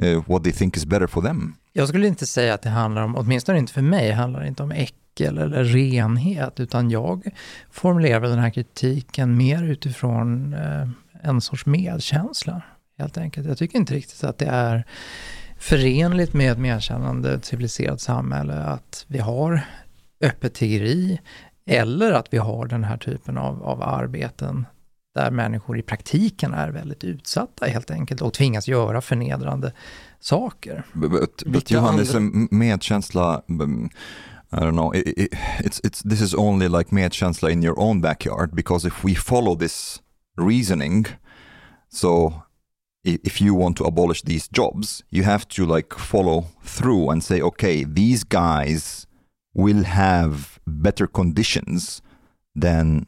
uh, 0.02 0.22
what 0.28 0.44
they 0.44 0.52
think 0.52 0.78
is 0.78 0.86
better 0.86 1.08
for 1.08 1.22
them. 1.22 1.56
Jag 1.74 1.88
skulle 1.88 2.08
inte 2.08 2.28
säga 2.28 2.54
att 2.54 2.62
det 2.62 2.70
handlar 2.70 3.02
om, 3.02 3.16
åtminstone 3.16 3.60
inte 3.60 3.74
för 3.74 3.82
mig, 3.82 4.12
handlar 4.12 4.42
det 4.42 4.48
inte 4.48 4.64
om 4.64 4.72
äckel 4.72 5.38
eller 5.38 5.64
renhet, 5.64 6.60
utan 6.60 6.90
jag 6.90 7.24
formulerar 7.70 8.22
den 8.22 8.40
här 8.40 8.50
kritiken 8.50 9.38
mer 9.38 9.64
utifrån 9.64 10.54
eh, 10.54 10.88
en 11.22 11.42
sorts 11.42 11.66
medkänsla, 11.66 12.62
helt 13.00 13.18
enkelt. 13.18 13.48
Jag 13.48 13.58
tycker 13.58 13.78
inte 13.80 13.94
riktigt 13.94 14.24
att 14.24 14.38
det 14.38 14.46
är 14.46 14.86
förenligt 15.58 16.34
med 16.34 16.52
ett 16.52 16.58
medkännande 16.58 17.40
civiliserat 17.42 18.02
samhälle 18.02 18.54
att 18.54 19.06
vi 19.08 19.20
har 19.20 19.62
öppet 20.22 20.54
tiggeri 20.54 21.20
eller 21.66 22.12
att 22.12 22.34
vi 22.34 22.38
har 22.38 22.66
den 22.68 22.84
här 22.84 22.98
typen 22.98 23.38
av, 23.38 23.64
av 23.64 23.84
arbeten 23.84 24.66
där 25.16 25.32
människor 25.32 25.78
i 25.80 25.82
praktiken 25.82 26.54
är 26.54 26.70
väldigt 26.70 27.04
utsatta 27.04 27.66
helt 27.66 27.92
enkelt 27.92 28.22
och 28.22 28.34
tvingas 28.34 28.68
göra 28.68 29.02
förnedrande 29.02 29.74
saker. 30.20 30.84
But, 31.46 31.72
Johannes, 31.72 32.16
andra- 32.16 32.48
medkänsla, 32.52 33.42
I 34.52 34.56
don't 34.56 34.72
know, 34.72 34.96
i 34.96 35.00
i 35.00 35.30
it's, 35.60 35.82
it's, 35.84 36.10
this 36.10 36.22
is 36.22 36.34
only 36.34 36.68
like 36.68 36.96
medkänsla 36.96 37.52
in 37.52 37.64
your 37.64 37.80
own 37.80 38.02
backyard 38.02 38.56
because 38.56 38.88
if 38.88 39.06
we 39.06 39.16
follow 39.16 39.56
this 39.56 40.02
reasoning, 40.38 41.06
so 41.90 42.34
if 43.04 43.42
you 43.42 43.54
want 43.56 43.78
to 43.78 43.84
abolish 43.86 44.22
these 44.24 44.48
jobs, 44.52 45.04
you 45.10 45.24
have 45.24 45.46
to 45.48 45.66
like 45.66 45.96
follow 45.98 46.46
through 46.64 47.12
and 47.12 47.24
say, 47.24 47.42
okay, 47.42 47.84
these 47.86 48.24
guys 48.24 49.08
will 49.56 49.84
have 49.84 50.60
better 50.66 51.08
conditions 51.08 52.02
than 52.62 53.06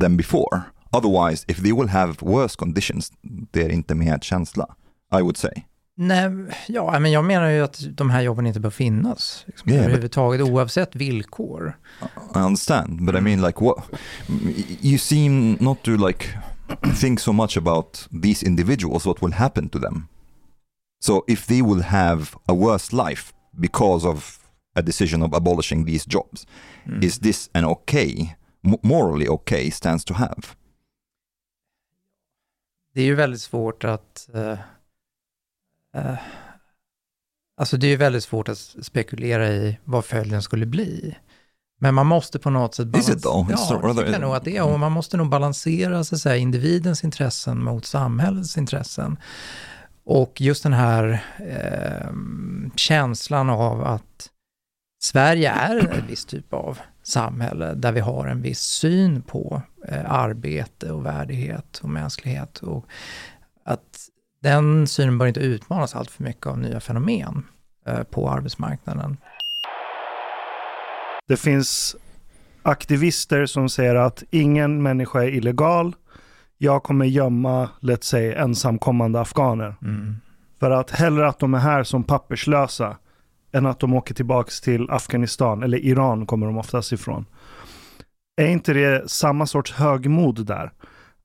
than 0.00 0.16
before. 0.16 0.62
Otherwise, 0.92 1.44
if 1.48 1.56
they 1.62 1.72
will 1.72 1.88
have 1.88 2.16
worse 2.22 2.56
conditions, 2.56 3.12
det 3.50 3.62
är 3.62 3.68
inte 3.68 3.94
medkänsla, 3.94 4.66
I 5.12 5.22
would 5.22 5.36
say. 5.36 5.52
Nej, 5.96 6.30
ja, 6.68 6.98
men 7.00 7.12
jag 7.12 7.24
menar 7.24 7.48
ju 7.48 7.60
att 7.62 7.96
de 7.96 8.10
här 8.10 8.20
jobben 8.22 8.46
inte 8.46 8.60
bör 8.60 8.70
finnas 8.70 9.44
liksom, 9.46 9.70
Yeah, 9.72 9.80
but- 9.82 9.86
överhuvudtaget, 9.86 10.40
oavsett 10.40 10.96
villkor. 10.96 11.78
I 12.34 12.38
understand, 12.38 13.04
but 13.06 13.14
I 13.14 13.20
mean, 13.20 13.42
like, 13.42 13.64
what 13.64 13.84
you 14.82 14.98
seem 14.98 15.56
not 15.60 15.82
to 15.82 15.90
like 15.90 16.26
think 17.00 17.20
so 17.20 17.32
much 17.32 17.56
about 17.56 18.08
these 18.22 18.42
individuals, 18.46 19.06
what 19.06 19.20
will 19.22 19.32
happen 19.34 19.68
to 19.68 19.78
them. 19.78 20.08
So, 21.00 21.24
if 21.28 21.46
they 21.46 21.62
will 21.62 21.82
have 21.82 22.36
a 22.48 22.54
worse 22.54 22.92
life 22.96 23.32
because 23.60 24.08
of 24.08 24.38
a 24.74 24.82
decision 24.82 25.22
of 25.22 25.32
abolishing 25.34 25.84
these 25.86 26.04
jobs, 26.10 26.46
Mm. 26.86 27.04
is 27.04 27.18
this 27.18 27.50
an 27.54 27.64
okay, 27.64 28.36
morally 28.82 29.28
okay 29.28 29.70
stance 29.70 30.04
to 30.06 30.14
have? 30.14 30.42
Det 32.94 33.00
är 33.00 33.04
ju 33.04 33.14
väldigt 33.14 33.40
svårt 33.40 33.84
att... 33.84 34.28
eh, 34.34 34.58
eh, 35.94 36.18
alltså 37.56 37.76
det 37.76 37.86
är 37.86 37.90
ju 37.90 37.96
väldigt 37.96 38.24
svårt 38.24 38.48
att 38.48 38.58
spekulera 38.82 39.48
i 39.48 39.78
vad 39.84 40.04
följden 40.04 40.42
skulle 40.42 40.66
bli. 40.66 41.16
Men 41.82 41.94
man 41.94 42.06
måste 42.06 42.38
på 42.38 42.50
något 42.50 42.74
sätt... 42.74 42.88
Ja, 42.92 43.46
jag 44.12 44.20
nog 44.20 44.34
att 44.34 44.44
det 44.44 44.56
är. 44.56 44.64
Och 44.64 44.80
man 44.80 44.92
måste 44.92 45.16
nog 45.16 45.28
balansera 45.28 46.04
så 46.04 46.14
att 46.14 46.20
säga, 46.20 46.36
individens 46.36 47.04
intressen 47.04 47.64
mot 47.64 47.86
samhällets 47.86 48.58
intressen. 48.58 49.16
Och 50.04 50.40
just 50.40 50.62
den 50.62 50.72
här 50.72 51.24
eh, 51.38 52.12
känslan 52.76 53.50
av 53.50 53.84
att 53.84 54.28
Sverige 55.02 55.50
är 55.50 55.98
en 55.98 56.06
viss 56.06 56.24
typ 56.24 56.52
av 56.52 56.78
samhälle 57.02 57.74
där 57.74 57.92
vi 57.92 58.00
har 58.00 58.26
en 58.26 58.42
viss 58.42 58.60
syn 58.60 59.22
på 59.22 59.62
eh, 59.88 60.12
arbete 60.12 60.92
och 60.92 61.06
värdighet 61.06 61.80
och 61.82 61.88
mänsklighet. 61.88 62.58
Och 62.58 62.86
att 63.64 64.08
den 64.40 64.86
synen 64.86 65.18
bör 65.18 65.26
inte 65.26 65.40
utmanas 65.40 65.94
allt 65.94 66.10
för 66.10 66.22
mycket 66.22 66.46
av 66.46 66.58
nya 66.58 66.80
fenomen 66.80 67.46
eh, 67.86 68.02
på 68.02 68.30
arbetsmarknaden. 68.30 69.16
Det 71.28 71.36
finns 71.36 71.96
aktivister 72.62 73.46
som 73.46 73.68
säger 73.68 73.94
att 73.94 74.22
ingen 74.30 74.82
människa 74.82 75.22
är 75.22 75.28
illegal. 75.28 75.94
Jag 76.58 76.82
kommer 76.82 77.04
gömma, 77.04 77.68
let's 77.80 78.02
say, 78.02 78.32
ensamkommande 78.32 79.20
afghaner. 79.20 79.74
Mm. 79.82 80.16
För 80.60 80.70
att 80.70 80.90
hellre 80.90 81.28
att 81.28 81.38
de 81.38 81.54
är 81.54 81.58
här 81.58 81.84
som 81.84 82.04
papperslösa 82.04 82.96
än 83.52 83.66
att 83.66 83.80
de 83.80 83.94
åker 83.94 84.14
tillbaka 84.14 84.50
till 84.62 84.90
Afghanistan, 84.90 85.62
eller 85.62 85.78
Iran 85.78 86.26
kommer 86.26 86.46
de 86.46 86.58
oftast 86.58 86.92
ifrån. 86.92 87.26
Är 88.36 88.46
inte 88.46 88.72
det 88.72 89.10
samma 89.10 89.46
sorts 89.46 89.72
högmod 89.72 90.46
där? 90.46 90.72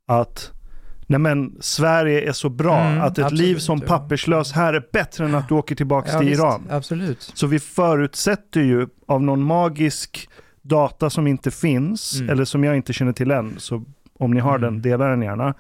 Att 0.08 0.52
nej 1.08 1.20
men, 1.20 1.56
Sverige 1.60 2.30
är 2.30 2.32
så 2.32 2.50
bra, 2.50 2.80
Mm, 2.80 3.02
att 3.02 3.18
ett 3.18 3.24
absolut, 3.26 3.42
liv 3.42 3.56
som 3.58 3.82
papperslös 3.82 4.52
här 4.52 4.74
är 4.74 4.84
bättre 4.94 5.26
än 5.26 5.36
att 5.36 5.48
du 5.50 5.56
åker 5.56 5.76
tillbaka 5.76 6.10
Ja, 6.14 6.20
till 6.20 6.28
visst, 6.30 6.40
Iran. 6.42 6.68
Absolut. 6.70 7.32
Så 7.34 7.48
vi 7.48 7.60
förutsätter 7.60 8.62
ju 8.62 8.88
av 9.08 9.24
någon 9.24 9.44
magisk 9.44 10.30
data 10.62 11.10
som 11.10 11.28
inte 11.28 11.52
finns, 11.52 12.16
Mm. 12.20 12.30
eller 12.30 12.46
som 12.46 12.64
jag 12.64 12.76
inte 12.76 12.94
känner 12.94 13.14
till 13.14 13.32
än, 13.32 13.56
så 13.58 13.84
om 14.20 14.32
ni 14.34 14.40
har 14.40 14.58
Mm. 14.58 14.62
den, 14.62 14.82
dela 14.82 15.08
den 15.08 15.22
gärna. 15.22 15.54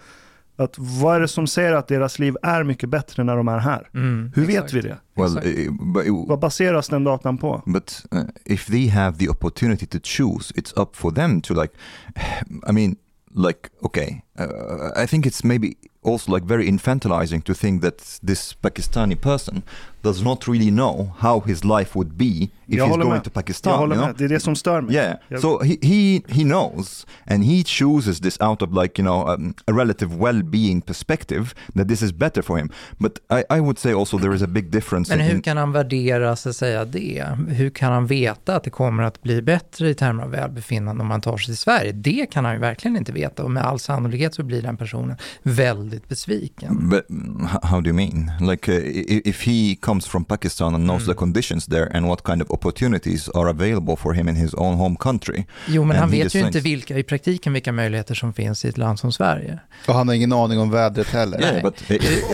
Att 0.59 0.75
vad 0.77 1.15
är 1.15 1.19
det 1.19 1.27
som 1.27 1.47
säger 1.47 1.73
att 1.73 1.87
deras 1.87 2.19
liv 2.19 2.35
är 2.43 2.63
mycket 2.63 2.89
bättre 2.89 3.23
när 3.23 3.37
de 3.37 3.47
är 3.47 3.57
här? 3.59 3.89
Mm, 3.93 4.31
Hur 4.35 4.49
exakt. 4.49 4.73
vet 4.73 4.85
vi 4.85 4.89
det? 4.89 4.97
Well, 5.15 5.37
uh, 5.67 5.93
but, 5.93 6.05
Vad 6.29 6.39
baseras 6.39 6.89
den 6.89 7.03
datan 7.03 7.37
på? 7.37 7.61
but 7.65 8.05
uh, 8.15 8.21
if 8.45 8.65
they 8.65 8.87
have 8.89 9.17
the 9.17 9.29
opportunity 9.29 9.85
to 9.85 9.97
choose, 10.03 10.53
it's 10.53 10.81
up 10.81 10.95
for 10.95 11.11
them 11.11 11.41
to 11.41 11.53
like. 11.61 11.73
I 12.69 12.71
mean, 12.71 12.95
like 13.37 13.69
okay, 13.83 14.23
uh, 14.37 14.91
I 14.95 15.05
think 15.05 15.25
it's 15.25 15.43
maybe 15.43 15.77
also 16.01 16.31
like 16.31 16.43
very 16.43 16.67
infantilizing 16.67 17.43
to 17.43 17.53
think 17.53 17.81
that 17.81 18.19
this 18.23 18.53
Pakistani 18.53 19.19
person 19.19 19.63
does 20.07 20.23
not 20.23 20.47
really 20.47 20.71
know 20.71 21.11
how 21.19 21.43
his 21.45 21.63
life 21.63 21.91
would 21.95 22.13
be 22.13 22.25
if 22.25 22.49
Jag 22.65 22.87
he's 22.87 22.97
going 22.97 23.09
med. 23.09 23.23
to 23.23 23.27
Jag 23.27 23.33
Pakistan. 23.33 23.79
håller 23.79 23.95
you 23.95 24.03
know? 24.03 24.07
med, 24.07 24.15
det 24.17 24.23
är 24.25 24.29
det 24.29 24.39
som 24.39 24.55
stör 24.55 24.81
mig. 24.81 24.95
Yeah. 24.95 25.15
Jag- 25.27 25.41
So 25.41 25.63
he, 25.63 25.75
he 25.81 26.21
he 26.27 26.43
knows 26.43 27.07
and 27.25 27.43
he 27.43 27.63
chooses 27.63 28.19
this 28.19 28.41
out 28.41 28.61
of 28.61 28.69
like, 28.83 29.01
you 29.01 29.05
know, 29.07 29.29
um, 29.33 29.53
a 29.67 29.71
relative 29.71 30.15
well-being 30.15 30.81
perspective 30.81 31.45
that 31.75 31.87
this 31.87 32.01
is 32.01 32.11
better 32.13 32.41
for 32.41 32.57
him. 32.57 32.69
But 32.97 33.11
I, 33.31 33.57
I 33.57 33.59
would 33.59 33.79
say 33.79 33.93
also 33.93 34.19
there 34.19 34.35
is 34.35 34.41
a 34.41 34.47
big 34.47 34.71
difference 34.71 35.15
Men 35.15 35.25
hur 35.25 35.35
in, 35.35 35.41
kan 35.41 35.57
han 35.57 35.71
värdera 35.71 36.35
så 36.35 36.49
att 36.49 36.55
säga 36.55 36.85
det? 36.85 37.25
Hur 37.49 37.69
kan 37.69 37.91
han 37.93 38.07
veta 38.07 38.55
att 38.55 38.63
det 38.63 38.69
kommer 38.69 39.03
att 39.03 39.21
bli 39.21 39.41
bättre 39.41 39.89
i 39.89 39.93
termer 39.93 40.23
av 40.23 40.31
välbefinnande 40.31 41.01
om 41.01 41.07
man 41.07 41.21
tar 41.21 41.37
sig 41.37 41.45
till 41.45 41.57
Sverige? 41.57 41.91
Det 41.91 42.25
kan 42.31 42.45
han 42.45 42.53
ju 42.53 42.59
verkligen 42.59 42.97
inte 42.97 43.11
veta 43.11 43.43
och 43.43 43.51
med 43.51 43.63
all 43.63 43.79
sannolikhet 43.79 44.35
så 44.35 44.43
blir 44.43 44.61
den 44.61 44.77
personen 44.77 45.15
väldigt 45.43 46.09
besviken. 46.09 46.89
But 46.89 47.09
mm, 47.09 47.47
how 47.63 47.81
do 47.81 47.89
you 47.89 47.95
mean? 47.95 48.31
Like, 48.49 48.71
uh, 48.71 48.81
if 49.27 49.45
he 49.47 49.75
comes 49.81 49.96
from 50.05 50.25
Pakistan 50.25 50.75
and 50.75 50.83
knows 50.83 51.01
Mm. 51.01 51.07
the 51.07 51.13
conditions 51.13 51.65
there 51.65 51.97
and 51.97 52.05
what 52.07 52.23
kind 52.23 52.41
of 52.41 52.51
opportunities 52.51 53.29
are 53.29 53.49
available 53.49 53.95
for 53.95 54.13
him 54.13 54.27
in 54.29 54.35
his 54.35 54.53
own 54.53 54.75
home 54.75 54.95
country, 54.99 55.45
Jo, 55.67 55.83
men 55.83 55.91
And 55.91 55.99
han 55.99 56.09
vet 56.11 56.35
ju 56.35 56.39
inte 56.39 56.59
vilka, 56.59 56.97
i 56.97 57.03
praktiken 57.03 57.53
vilka 57.53 57.71
möjligheter 57.71 58.15
som 58.15 58.33
finns 58.33 58.65
i 58.65 58.67
ett 58.67 58.77
land 58.77 58.99
som 58.99 59.11
Sverige. 59.11 59.59
Och 59.87 59.93
han 59.93 60.07
har 60.07 60.15
ingen 60.15 60.33
aning 60.33 60.59
om 60.59 60.71
vädret 60.71 61.07
heller. 61.09 61.37
Nej. 61.39 61.49
yeah, 61.49 61.61
but 61.61 61.81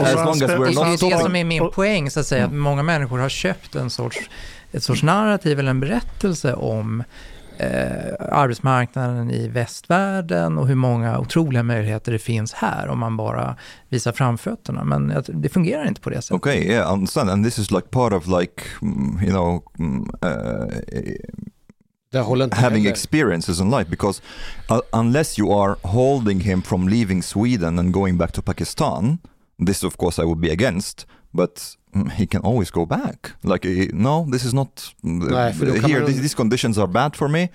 as 0.07 0.15
long 0.15 0.29
as 0.29 0.41
we're 0.41 0.57
Och 0.57 0.65
det 0.65 0.73
not 0.73 1.03
är 1.03 1.09
det 1.09 1.19
som 1.19 1.35
är 1.35 1.43
min 1.43 1.69
poäng, 1.71 2.11
så 2.11 2.19
att 2.19 2.25
säga, 2.27 2.45
att 2.45 2.53
många 2.53 2.83
människor 2.83 3.19
har 3.19 3.29
köpt 3.29 3.75
en 3.75 3.89
sorts, 3.89 4.17
ett 4.71 4.83
sorts 4.83 5.03
narrativ 5.03 5.59
eller 5.59 5.69
en 5.69 5.79
berättelse 5.79 6.53
om 6.53 7.03
eh, 7.57 8.13
arbetsmarknaden 8.19 9.31
i 9.31 9.47
västvärlden 9.47 10.57
och 10.57 10.67
hur 10.67 10.75
många 10.75 11.19
otroliga 11.19 11.63
möjligheter 11.63 12.11
det 12.11 12.19
finns 12.19 12.53
här 12.53 12.87
om 12.87 12.99
man 12.99 13.17
bara 13.17 13.55
visar 13.89 14.11
framfötterna. 14.11 14.83
Men 14.83 15.13
det 15.27 15.49
fungerar 15.49 15.87
inte 15.87 16.01
på 16.01 16.09
det 16.09 16.21
sättet. 16.21 16.35
Okay, 16.35 16.67
yeah, 16.67 16.89
I 16.89 16.93
understand. 16.93 17.29
And 17.29 17.45
this 17.45 17.59
is 17.59 17.71
like 17.71 17.89
part 17.91 18.13
of 18.13 18.27
like, 18.27 18.63
mm, 18.81 19.19
you 19.23 19.31
know, 19.31 19.63
uh, 20.21 20.67
having 22.51 22.85
experiences 22.85 23.59
in 23.59 23.71
life 23.71 23.89
because 23.89 24.21
uh, 24.69 24.81
unless 24.93 25.39
you 25.39 25.51
are 25.51 25.75
holding 25.83 26.39
him 26.39 26.61
from 26.61 26.87
leaving 26.87 27.21
Sweden 27.21 27.79
and 27.79 27.93
going 27.93 28.17
back 28.17 28.31
to 28.31 28.41
Pakistan, 28.41 29.19
this 29.65 29.83
of 29.83 29.97
course 29.97 30.19
I 30.19 30.25
would 30.25 30.41
be 30.41 30.49
against, 30.51 31.05
but 31.33 31.77
he 32.17 32.25
can 32.25 32.41
always 32.41 32.71
go 32.71 32.85
back. 32.85 33.31
Like, 33.43 33.65
eh, 33.65 33.87
no, 33.93 34.25
this 34.31 34.45
is 34.45 34.53
not 34.53 34.93
mm, 35.03 35.29
Nej, 35.29 35.53
here. 35.87 36.05
These, 36.05 36.21
these 36.21 36.35
conditions 36.35 36.77
are 36.77 36.87
bad 36.87 37.15
for 37.15 37.27
me. 37.27 37.49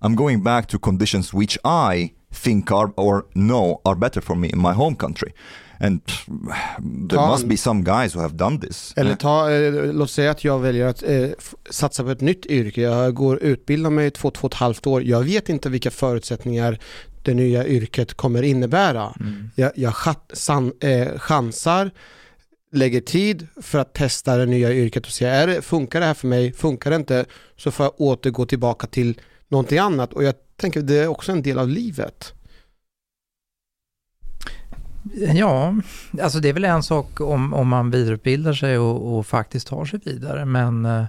I'm 0.00 0.14
going 0.14 0.42
back 0.42 0.66
to 0.68 0.78
conditions 0.78 1.32
which 1.32 1.58
I 1.64 2.12
think 2.32 2.72
are 2.72 2.92
or 2.96 3.24
know 3.34 3.80
are 3.84 3.94
better 3.94 4.20
for 4.20 4.36
me 4.36 4.48
in 4.48 4.58
my 4.58 4.72
home 4.72 4.96
country. 4.96 5.32
And 5.80 6.00
there 7.08 7.18
Ta 7.18 7.28
must 7.28 7.48
be 7.48 7.56
some 7.56 7.82
guys 7.84 8.14
who 8.14 8.20
have 8.20 8.36
done 8.36 8.60
this. 8.60 8.94
Eller 8.96 9.14
ta, 9.14 9.50
eh, 9.50 9.92
låt 9.92 10.10
säga 10.10 10.30
att 10.30 10.44
jag 10.44 10.58
väljer 10.58 10.86
att 10.86 11.02
eh, 11.02 11.28
satsa 11.70 12.04
på 12.04 12.10
ett 12.10 12.20
nytt 12.20 12.46
yrke. 12.46 12.80
Jag 12.80 13.14
går 13.14 13.42
utbildar 13.42 13.90
mig 13.90 14.10
två, 14.10 14.30
två 14.30 14.46
och 14.46 14.52
ett 14.52 14.58
halvt 14.58 14.86
år. 14.86 15.02
Jag 15.02 15.20
vet 15.20 15.48
inte 15.48 15.70
vilka 15.70 15.90
förutsättningar 15.90 16.78
det 17.22 17.34
nya 17.34 17.66
yrket 17.66 18.14
kommer 18.14 18.42
innebära. 18.42 19.14
Mm. 19.20 19.50
Jag, 19.54 19.72
jag 19.74 19.94
chat, 19.94 20.30
san, 20.32 20.72
eh, 20.80 21.18
chansar, 21.18 21.90
lägger 22.72 23.00
tid 23.00 23.46
för 23.62 23.78
att 23.78 23.94
testa 23.94 24.36
det 24.36 24.46
nya 24.46 24.72
yrket 24.72 25.06
och 25.06 25.12
se, 25.12 25.26
är 25.26 25.46
det, 25.46 25.62
funkar 25.62 26.00
det 26.00 26.06
här 26.06 26.14
för 26.14 26.28
mig? 26.28 26.52
Funkar 26.52 26.90
det 26.90 26.96
inte? 26.96 27.24
Så 27.56 27.70
får 27.70 27.84
jag 27.84 28.00
återgå 28.00 28.46
tillbaka 28.46 28.86
till 28.86 29.20
någonting 29.48 29.78
annat. 29.78 30.12
Och 30.12 30.24
jag 30.24 30.34
tänker 30.56 30.82
det 30.82 30.98
är 30.98 31.08
också 31.08 31.32
en 31.32 31.42
del 31.42 31.58
av 31.58 31.68
livet. 31.68 32.34
Ja, 35.34 35.74
alltså 36.22 36.40
det 36.40 36.48
är 36.48 36.52
väl 36.52 36.64
en 36.64 36.82
sak 36.82 37.20
om, 37.20 37.54
om 37.54 37.68
man 37.68 37.90
vidareutbildar 37.90 38.52
sig 38.52 38.78
och, 38.78 39.18
och 39.18 39.26
faktiskt 39.26 39.66
tar 39.66 39.84
sig 39.84 40.00
vidare, 40.04 40.44
men 40.44 40.84
eh, 40.84 41.04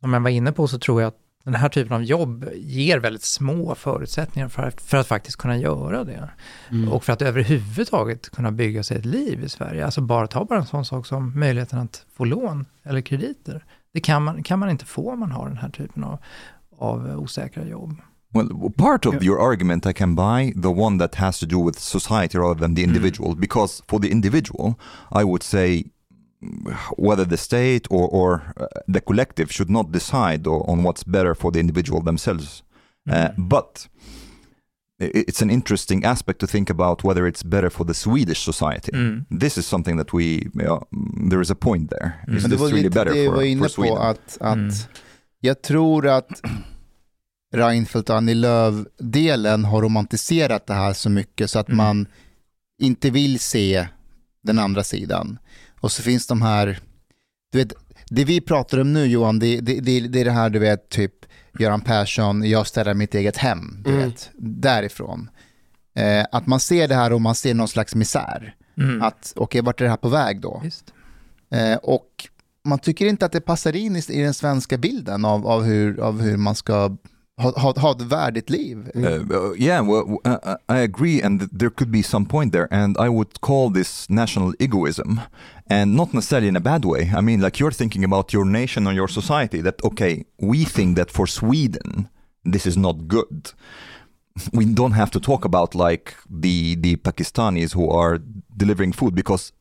som 0.00 0.12
jag 0.12 0.20
var 0.20 0.30
inne 0.30 0.52
på 0.52 0.68
så 0.68 0.78
tror 0.78 1.02
jag 1.02 1.08
att 1.08 1.25
den 1.46 1.54
här 1.54 1.68
typen 1.68 1.92
av 1.92 2.04
jobb 2.04 2.48
ger 2.54 2.98
väldigt 2.98 3.22
små 3.22 3.74
förutsättningar 3.74 4.48
för 4.48 4.62
att, 4.62 4.80
för 4.80 4.96
att 4.96 5.06
faktiskt 5.06 5.36
kunna 5.36 5.56
göra 5.56 6.04
det. 6.04 6.30
Mm. 6.70 6.92
Och 6.92 7.04
för 7.04 7.12
att 7.12 7.22
överhuvudtaget 7.22 8.30
kunna 8.30 8.52
bygga 8.52 8.82
sig 8.82 8.96
ett 8.96 9.04
liv 9.04 9.44
i 9.44 9.48
Sverige. 9.48 9.84
Alltså 9.84 10.00
bara 10.00 10.26
ta 10.26 10.44
bara 10.44 10.58
en 10.58 10.66
sån 10.66 10.84
sak 10.84 11.06
som 11.06 11.40
möjligheten 11.40 11.78
att 11.78 12.06
få 12.16 12.24
lån 12.24 12.66
eller 12.82 13.00
krediter. 13.00 13.64
Det 13.92 14.00
kan 14.00 14.22
man, 14.22 14.42
kan 14.42 14.58
man 14.58 14.70
inte 14.70 14.84
få 14.84 15.12
om 15.12 15.20
man 15.20 15.32
har 15.32 15.48
den 15.48 15.56
här 15.56 15.68
typen 15.68 16.04
av, 16.04 16.18
av 16.78 17.18
osäkra 17.18 17.64
jobb. 17.64 17.96
Well, 18.34 18.72
part 18.76 19.06
of 19.06 19.22
your 19.22 19.52
argument 19.52 19.86
I 19.86 19.92
can 19.92 20.14
buy 20.14 20.52
the 20.62 20.68
one 20.68 20.98
that 20.98 21.14
has 21.14 21.40
to 21.40 21.46
do 21.46 21.66
with 21.66 21.78
society 21.78 22.38
rather 22.38 22.60
than 22.60 22.74
the 22.74 22.82
individual, 22.82 23.36
because 23.36 23.82
for 23.88 23.98
the 23.98 24.08
individual, 24.08 24.74
I 25.20 25.24
would 25.24 25.42
say 25.42 25.68
mm, 25.76 25.90
whether 26.98 27.24
the 27.28 27.36
state 27.36 27.86
or, 27.90 28.08
or 28.08 28.42
uh, 28.60 28.66
the 28.92 29.00
collective 29.00 29.50
should 29.52 29.70
not 29.70 29.90
decide 29.92 30.46
on 30.46 30.82
what's 30.82 31.04
better 31.04 31.34
for 31.34 31.52
the 31.52 31.58
individual 31.60 32.02
themselves. 32.02 32.62
Uh, 33.10 33.28
but 33.36 33.88
i- 35.00 35.10
it's 35.28 35.42
an 35.42 35.50
interesting 35.50 36.04
aspect 36.04 36.40
to 36.40 36.46
think 36.46 36.70
about 36.70 37.04
whether 37.04 37.26
it's 37.26 37.44
better 37.44 37.70
for 37.70 37.84
the 37.86 37.94
Swedish 37.94 38.44
society. 38.44 38.92
Mm. 38.92 39.24
This 39.40 39.58
is 39.58 39.66
something 39.66 39.96
that 39.98 40.12
we, 40.14 40.24
yeah, 40.24 40.78
mm, 40.92 41.30
there 41.30 41.40
is 41.42 41.50
a 41.50 41.54
point 41.54 41.90
there. 41.90 42.12
Mm. 42.28 42.36
Is 42.36 42.42
Men 42.42 42.50
det 42.50 42.56
var 42.56 42.66
really 42.68 42.82
lite 42.82 42.94
better 42.94 43.12
det 43.12 43.22
jag 43.22 43.26
for, 43.32 43.36
var 43.36 43.42
inne 43.42 43.68
på, 43.76 43.96
att, 43.98 44.38
att 44.40 44.56
Mm. 44.56 44.70
jag 45.40 45.62
tror 45.62 46.06
att 46.08 46.28
Reinfeldt 47.54 48.10
och 48.10 48.16
Annie 48.16 48.34
Lööf-delen 48.34 49.64
har 49.64 49.82
romantiserat 49.82 50.66
det 50.66 50.74
här 50.74 50.92
så 50.92 51.10
mycket 51.10 51.50
så 51.50 51.58
att 51.58 51.68
Mm. 51.68 51.76
man 51.76 52.06
inte 52.82 53.10
vill 53.10 53.38
se 53.38 53.88
den 54.42 54.58
andra 54.58 54.84
sidan. 54.84 55.38
Och 55.80 55.92
så 55.92 56.02
finns 56.02 56.26
de 56.26 56.42
här, 56.42 56.78
du 57.52 57.58
vet, 57.58 57.72
det 58.10 58.24
vi 58.24 58.40
pratar 58.40 58.78
om 58.78 58.92
nu 58.92 59.06
Johan, 59.06 59.38
det, 59.38 59.60
det, 59.60 59.80
det, 59.80 60.00
det 60.00 60.20
är 60.20 60.24
det 60.24 60.30
här 60.30 60.50
du 60.50 60.58
vet, 60.58 60.88
typ 60.88 61.12
Göran 61.58 61.80
Persson, 61.80 62.48
jag 62.50 62.66
ställer 62.66 62.94
mitt 62.94 63.14
eget 63.14 63.36
hem, 63.36 63.82
du 63.84 63.90
Mm. 63.90 64.02
vet, 64.08 64.30
därifrån. 64.38 65.30
Eh, 65.96 66.24
att 66.32 66.46
man 66.46 66.60
ser 66.60 66.88
det 66.88 66.94
här 66.94 67.12
och 67.12 67.20
man 67.20 67.34
ser 67.34 67.54
någon 67.54 67.68
slags 67.68 67.94
misär. 67.94 68.54
Mm. 68.78 69.02
Att 69.02 69.32
okej, 69.36 69.60
vart 69.62 69.80
är 69.80 69.84
det 69.84 69.90
här 69.90 69.96
på 69.96 70.08
väg 70.08 70.40
då? 70.40 70.62
Eh, 71.50 71.76
och 71.76 72.08
man 72.64 72.78
tycker 72.78 73.06
inte 73.06 73.26
att 73.26 73.32
det 73.32 73.40
passar 73.40 73.76
in 73.76 73.96
i, 73.96 74.02
i 74.08 74.22
den 74.22 74.34
svenska 74.34 74.78
bilden 74.78 75.24
av, 75.24 75.46
av, 75.46 75.62
hur, 75.62 76.00
av 76.00 76.20
hur 76.22 76.36
man 76.36 76.54
ska 76.54 76.96
ha, 77.38 77.72
ha, 77.76 77.90
ett 77.90 78.02
värdigt 78.02 78.50
liv. 78.50 78.90
Uh, 78.94 79.02
uh, 79.04 79.54
yeah, 79.56 79.80
well, 79.80 80.18
uh, 80.24 80.38
uh, 80.42 80.56
I 80.68 80.78
agree, 80.78 81.22
and 81.22 81.48
there 81.52 81.70
could 81.70 81.90
be 81.90 82.02
some 82.02 82.26
point 82.26 82.52
there, 82.52 82.68
and 82.70 82.96
I 82.98 83.08
would 83.08 83.40
call 83.40 83.70
this 83.70 84.08
national 84.10 84.54
egoism, 84.58 85.20
and 85.70 85.94
not 85.94 86.14
necessarily 86.14 86.48
in 86.48 86.56
a 86.56 86.60
bad 86.60 86.84
way. 86.84 87.10
I 87.16 87.20
mean, 87.20 87.40
like 87.40 87.60
you're 87.60 87.76
thinking 87.76 88.04
about 88.04 88.32
your 88.32 88.44
nation 88.44 88.86
or 88.86 88.92
your 88.92 89.08
society. 89.08 89.60
That 89.60 89.84
okay, 89.84 90.24
we 90.40 90.64
think 90.64 90.96
that 90.96 91.10
for 91.10 91.26
Sweden, 91.26 92.08
this 92.44 92.66
is 92.66 92.76
not 92.76 93.06
good. 93.08 93.52
We 94.52 94.64
don't 94.66 94.92
have 94.92 95.10
to 95.10 95.20
talk 95.20 95.44
about 95.44 95.74
like 95.74 96.14
the 96.30 96.76
the 96.76 96.96
Pakistanis 96.96 97.74
who 97.74 97.88
are 97.90 98.18
delivering 98.56 98.92
food 98.92 99.14
because 99.14 99.52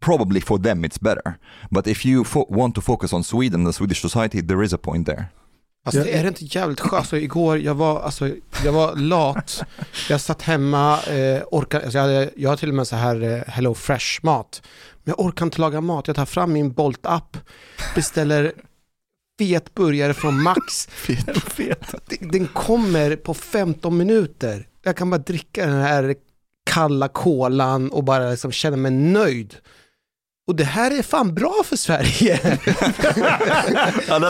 probably 0.00 0.40
for 0.40 0.58
them 0.58 0.84
it's 0.84 0.98
better. 0.98 1.38
But 1.70 1.86
if 1.86 2.04
you 2.04 2.24
fo- 2.24 2.46
want 2.48 2.74
to 2.74 2.80
focus 2.80 3.12
on 3.12 3.22
Sweden, 3.22 3.64
the 3.64 3.72
Swedish 3.72 4.00
society, 4.00 4.42
there 4.42 4.62
is 4.62 4.72
a 4.72 4.78
point 4.78 5.06
there. 5.06 5.30
Alltså 5.86 6.02
det 6.02 6.18
är 6.18 6.22
det 6.22 6.28
inte 6.28 6.44
jävligt 6.44 6.80
skönt? 6.80 6.92
Alltså, 6.92 7.16
igår, 7.16 7.58
jag 7.58 7.74
var, 7.74 8.00
alltså, 8.00 8.30
jag 8.64 8.72
var 8.72 8.96
lat. 8.96 9.62
Jag 10.08 10.20
satt 10.20 10.42
hemma, 10.42 11.02
eh, 11.02 11.42
orkar, 11.50 11.80
alltså, 11.80 11.98
jag, 11.98 12.02
hade, 12.04 12.30
jag 12.36 12.50
har 12.50 12.56
till 12.56 12.68
och 12.68 12.74
med 12.74 12.86
så 12.86 12.96
här 12.96 13.22
eh, 13.22 13.42
Hello 13.46 13.74
Fresh-mat. 13.74 14.62
Men 15.04 15.14
jag 15.16 15.26
orkar 15.26 15.44
inte 15.46 15.60
laga 15.60 15.80
mat. 15.80 16.06
Jag 16.06 16.16
tar 16.16 16.26
fram 16.26 16.52
min 16.52 16.72
Bolt-app, 16.72 17.36
beställer 17.94 18.52
fet 19.38 19.74
burgare 19.74 20.14
från 20.14 20.42
Max. 20.42 20.88
Den- 22.08 22.28
Den 22.30 22.46
kommer 22.46 23.16
på 23.16 23.34
15 23.34 23.96
minuter. 23.96 24.66
Jag 24.82 24.96
kan 24.96 25.10
bara 25.10 25.18
dricka 25.18 25.66
den 25.66 25.80
här 25.82 26.14
kalla 26.70 27.08
kolan 27.08 27.90
och 27.90 28.04
bara 28.04 28.30
liksom 28.30 28.52
känna 28.52 28.76
mig 28.76 28.90
nöjd. 28.90 29.54
Och 30.48 30.56
det 30.56 30.64
här 30.64 30.98
är 30.98 31.02
fan 31.02 31.34
bra 31.34 31.62
för 31.64 31.76
Sverige. 31.76 32.40
Om 34.10 34.22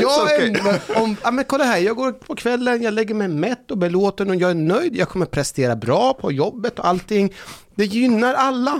jag 0.00 0.34
är, 0.42 1.00
om, 1.02 1.16
ja, 1.22 1.30
men 1.30 1.44
kolla 1.44 1.64
här, 1.64 1.78
jag 1.78 1.96
går 1.96 2.12
på 2.12 2.34
kvällen, 2.36 2.82
jag 2.82 2.94
lägger 2.94 3.14
mig 3.14 3.28
mätt 3.28 3.70
och 3.70 3.78
belåten 3.78 4.30
och 4.30 4.36
jag 4.36 4.50
är 4.50 4.54
nöjd. 4.54 4.96
Jag 4.96 5.08
kommer 5.08 5.26
prestera 5.26 5.76
bra 5.76 6.14
på 6.14 6.32
jobbet 6.32 6.78
och 6.78 6.86
allting. 6.86 7.32
Det 7.74 7.84
gynnar 7.84 8.34
alla. 8.34 8.72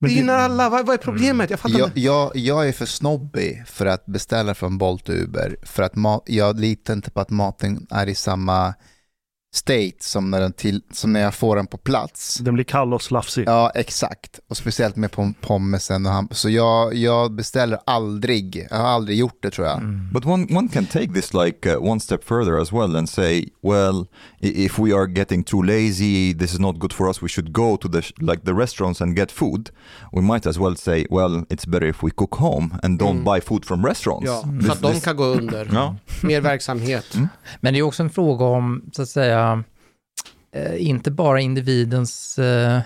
Men 0.00 0.08
Det 0.08 0.08
det- 0.08 0.12
gynnar 0.12 0.38
alla. 0.38 0.68
Vad, 0.68 0.86
vad 0.86 0.94
är 0.94 0.98
problemet? 0.98 1.50
Jag 1.50 1.60
fattar 1.60 1.78
Jag, 1.78 1.88
inte. 1.88 2.00
jag, 2.00 2.36
jag 2.36 2.68
är 2.68 2.72
för 2.72 2.86
snobbig 2.86 3.64
för 3.66 3.86
att 3.86 4.06
beställa 4.06 4.54
från 4.54 4.78
Bolt 4.78 5.08
och 5.08 5.14
Uber. 5.14 5.56
För 5.62 5.82
att 5.82 5.94
ma- 5.94 6.22
jag 6.26 6.60
litar 6.60 6.94
inte 6.94 7.10
på 7.10 7.20
att 7.20 7.30
maten 7.30 7.86
är 7.90 8.06
i 8.06 8.14
samma 8.14 8.74
state 9.54 9.92
som 10.00 10.30
när, 10.30 10.40
den 10.40 10.52
till, 10.52 10.82
som 10.92 11.12
när 11.12 11.20
jag 11.20 11.34
får 11.34 11.56
den 11.56 11.66
på 11.66 11.76
plats. 11.78 12.38
Den 12.38 12.54
blir 12.54 12.64
kall 12.64 12.94
och 12.94 13.02
slafsig. 13.02 13.44
Ja, 13.48 13.70
exakt. 13.74 14.40
Och 14.48 14.56
speciellt 14.56 14.96
med 14.96 15.10
pom- 15.10 15.34
pommesen 15.40 16.06
och 16.06 16.12
ham- 16.12 16.28
Så 16.34 16.50
jag, 16.50 16.94
jag 16.94 17.32
beställer 17.32 17.78
aldrig. 17.86 18.66
Jag 18.70 18.76
har 18.76 18.86
aldrig 18.88 19.18
gjort 19.18 19.38
det 19.42 19.50
tror 19.50 19.66
jag. 19.66 19.80
But 20.12 20.26
one, 20.26 20.46
one 20.58 20.68
can 20.68 20.86
take 20.86 21.08
this 21.12 21.34
like 21.34 21.74
uh, 21.74 21.82
one 21.90 22.00
step 22.00 22.24
further 22.24 22.60
as 22.62 22.72
well 22.72 22.96
and 22.96 23.08
say, 23.08 23.48
well, 23.62 24.06
if 24.40 24.78
we 24.78 24.94
are 24.96 25.10
getting 25.12 25.44
too 25.44 25.62
lazy, 25.62 26.34
this 26.38 26.52
is 26.52 26.58
not 26.58 26.78
good 26.78 26.92
for 26.92 27.08
us. 27.08 27.22
We 27.22 27.28
should 27.28 27.52
go 27.52 27.76
to 27.76 27.88
the 27.88 28.02
like 28.18 28.42
the 28.44 28.52
restaurants 28.52 29.00
and 29.00 29.16
get 29.16 29.32
food. 29.32 29.70
We 30.12 30.20
might 30.20 30.46
as 30.46 30.58
well 30.58 30.76
say, 30.76 31.06
well, 31.10 31.44
it's 31.48 31.66
better 31.66 31.86
if 31.88 32.02
we 32.02 32.10
cook 32.10 32.34
home 32.34 32.70
and 32.82 33.00
don't 33.00 33.08
Mm. 33.18 33.24
buy 33.24 33.40
food 33.40 33.64
from 33.64 33.86
restaurants. 33.86 34.26
Ja, 34.26 34.42
This- 34.42 34.66
så 34.66 34.72
att 34.72 34.82
de 34.82 35.00
kan 35.00 35.16
gå 35.16 35.24
under. 35.24 35.68
Ja. 35.72 35.96
Mer 36.22 36.40
verksamhet. 36.40 37.16
Men 37.60 37.72
det 37.74 37.78
är 37.78 37.82
också 37.82 38.02
en 38.02 38.10
fråga 38.10 38.44
om, 38.44 38.82
så 38.92 39.02
att 39.02 39.08
säga, 39.08 39.37
Eh, 40.52 40.88
inte 40.88 41.10
bara 41.10 41.40
individens 41.40 42.38
eh, 42.38 42.80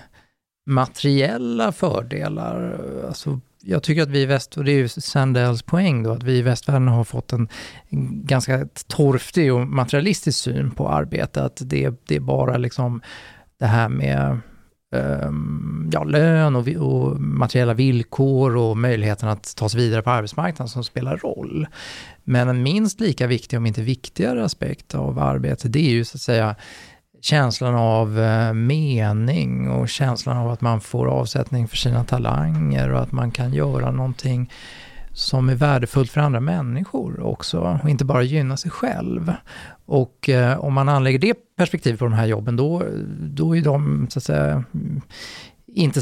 materiella 0.65 1.71
fördelar. 1.71 2.79
Alltså, 3.07 3.39
jag 3.61 3.83
tycker 3.83 4.03
att 4.03 4.09
vi 4.09 4.21
i 4.21 4.25
väst, 4.25 4.57
och 4.57 4.63
det 4.63 4.71
är 4.71 4.75
ju 4.75 4.87
Sandells 4.87 5.63
poäng 5.63 6.03
då, 6.03 6.11
att 6.11 6.23
vi 6.23 6.37
i 6.37 6.41
västvärlden 6.41 6.87
har 6.87 7.03
fått 7.03 7.33
en 7.33 7.47
ganska 8.25 8.67
torftig 8.87 9.53
och 9.53 9.67
materialistisk 9.67 10.39
syn 10.39 10.71
på 10.71 10.89
arbete. 10.89 11.43
Att 11.43 11.61
det, 11.65 11.93
det 12.07 12.15
är 12.15 12.19
bara 12.19 12.57
liksom 12.57 13.01
det 13.59 13.65
här 13.65 13.89
med 13.89 14.39
ehm, 14.95 15.89
ja, 15.93 16.03
lön 16.03 16.55
och, 16.55 16.67
och 16.67 17.21
materiella 17.21 17.73
villkor 17.73 18.57
och 18.57 18.77
möjligheten 18.77 19.29
att 19.29 19.55
ta 19.55 19.69
sig 19.69 19.79
vidare 19.79 20.01
på 20.01 20.09
arbetsmarknaden 20.09 20.69
som 20.69 20.83
spelar 20.83 21.17
roll. 21.17 21.67
Men 22.23 22.49
en 22.49 22.63
minst 22.63 22.99
lika 22.99 23.27
viktig, 23.27 23.57
om 23.57 23.65
inte 23.65 23.81
viktigare 23.81 24.45
aspekt 24.45 24.95
av 24.95 25.19
arbete, 25.19 25.67
det 25.67 25.79
är 25.79 25.91
ju 25.91 26.05
så 26.05 26.17
att 26.17 26.21
säga 26.21 26.55
känslan 27.21 27.75
av 27.75 28.19
eh, 28.19 28.53
mening 28.53 29.69
och 29.69 29.89
känslan 29.89 30.37
av 30.37 30.51
att 30.51 30.61
man 30.61 30.81
får 30.81 31.07
avsättning 31.07 31.67
för 31.67 31.77
sina 31.77 32.03
talanger 32.03 32.93
och 32.93 33.01
att 33.01 33.11
man 33.11 33.31
kan 33.31 33.53
göra 33.53 33.91
någonting 33.91 34.51
som 35.13 35.49
är 35.49 35.55
värdefullt 35.55 36.11
för 36.11 36.21
andra 36.21 36.39
människor 36.39 37.19
också 37.19 37.79
och 37.83 37.89
inte 37.89 38.05
bara 38.05 38.23
gynna 38.23 38.57
sig 38.57 38.71
själv. 38.71 39.33
Och 39.85 40.29
eh, 40.29 40.59
om 40.59 40.73
man 40.73 40.89
anlägger 40.89 41.19
det 41.19 41.33
perspektivet 41.57 41.99
på 41.99 42.05
de 42.05 42.13
här 42.13 42.25
jobben, 42.25 42.55
då, 42.55 42.83
då 43.19 43.57
är 43.57 43.61
de 43.61 44.07
så 44.09 44.19
att 44.19 44.23
säga 44.23 44.63
inte, 45.73 46.01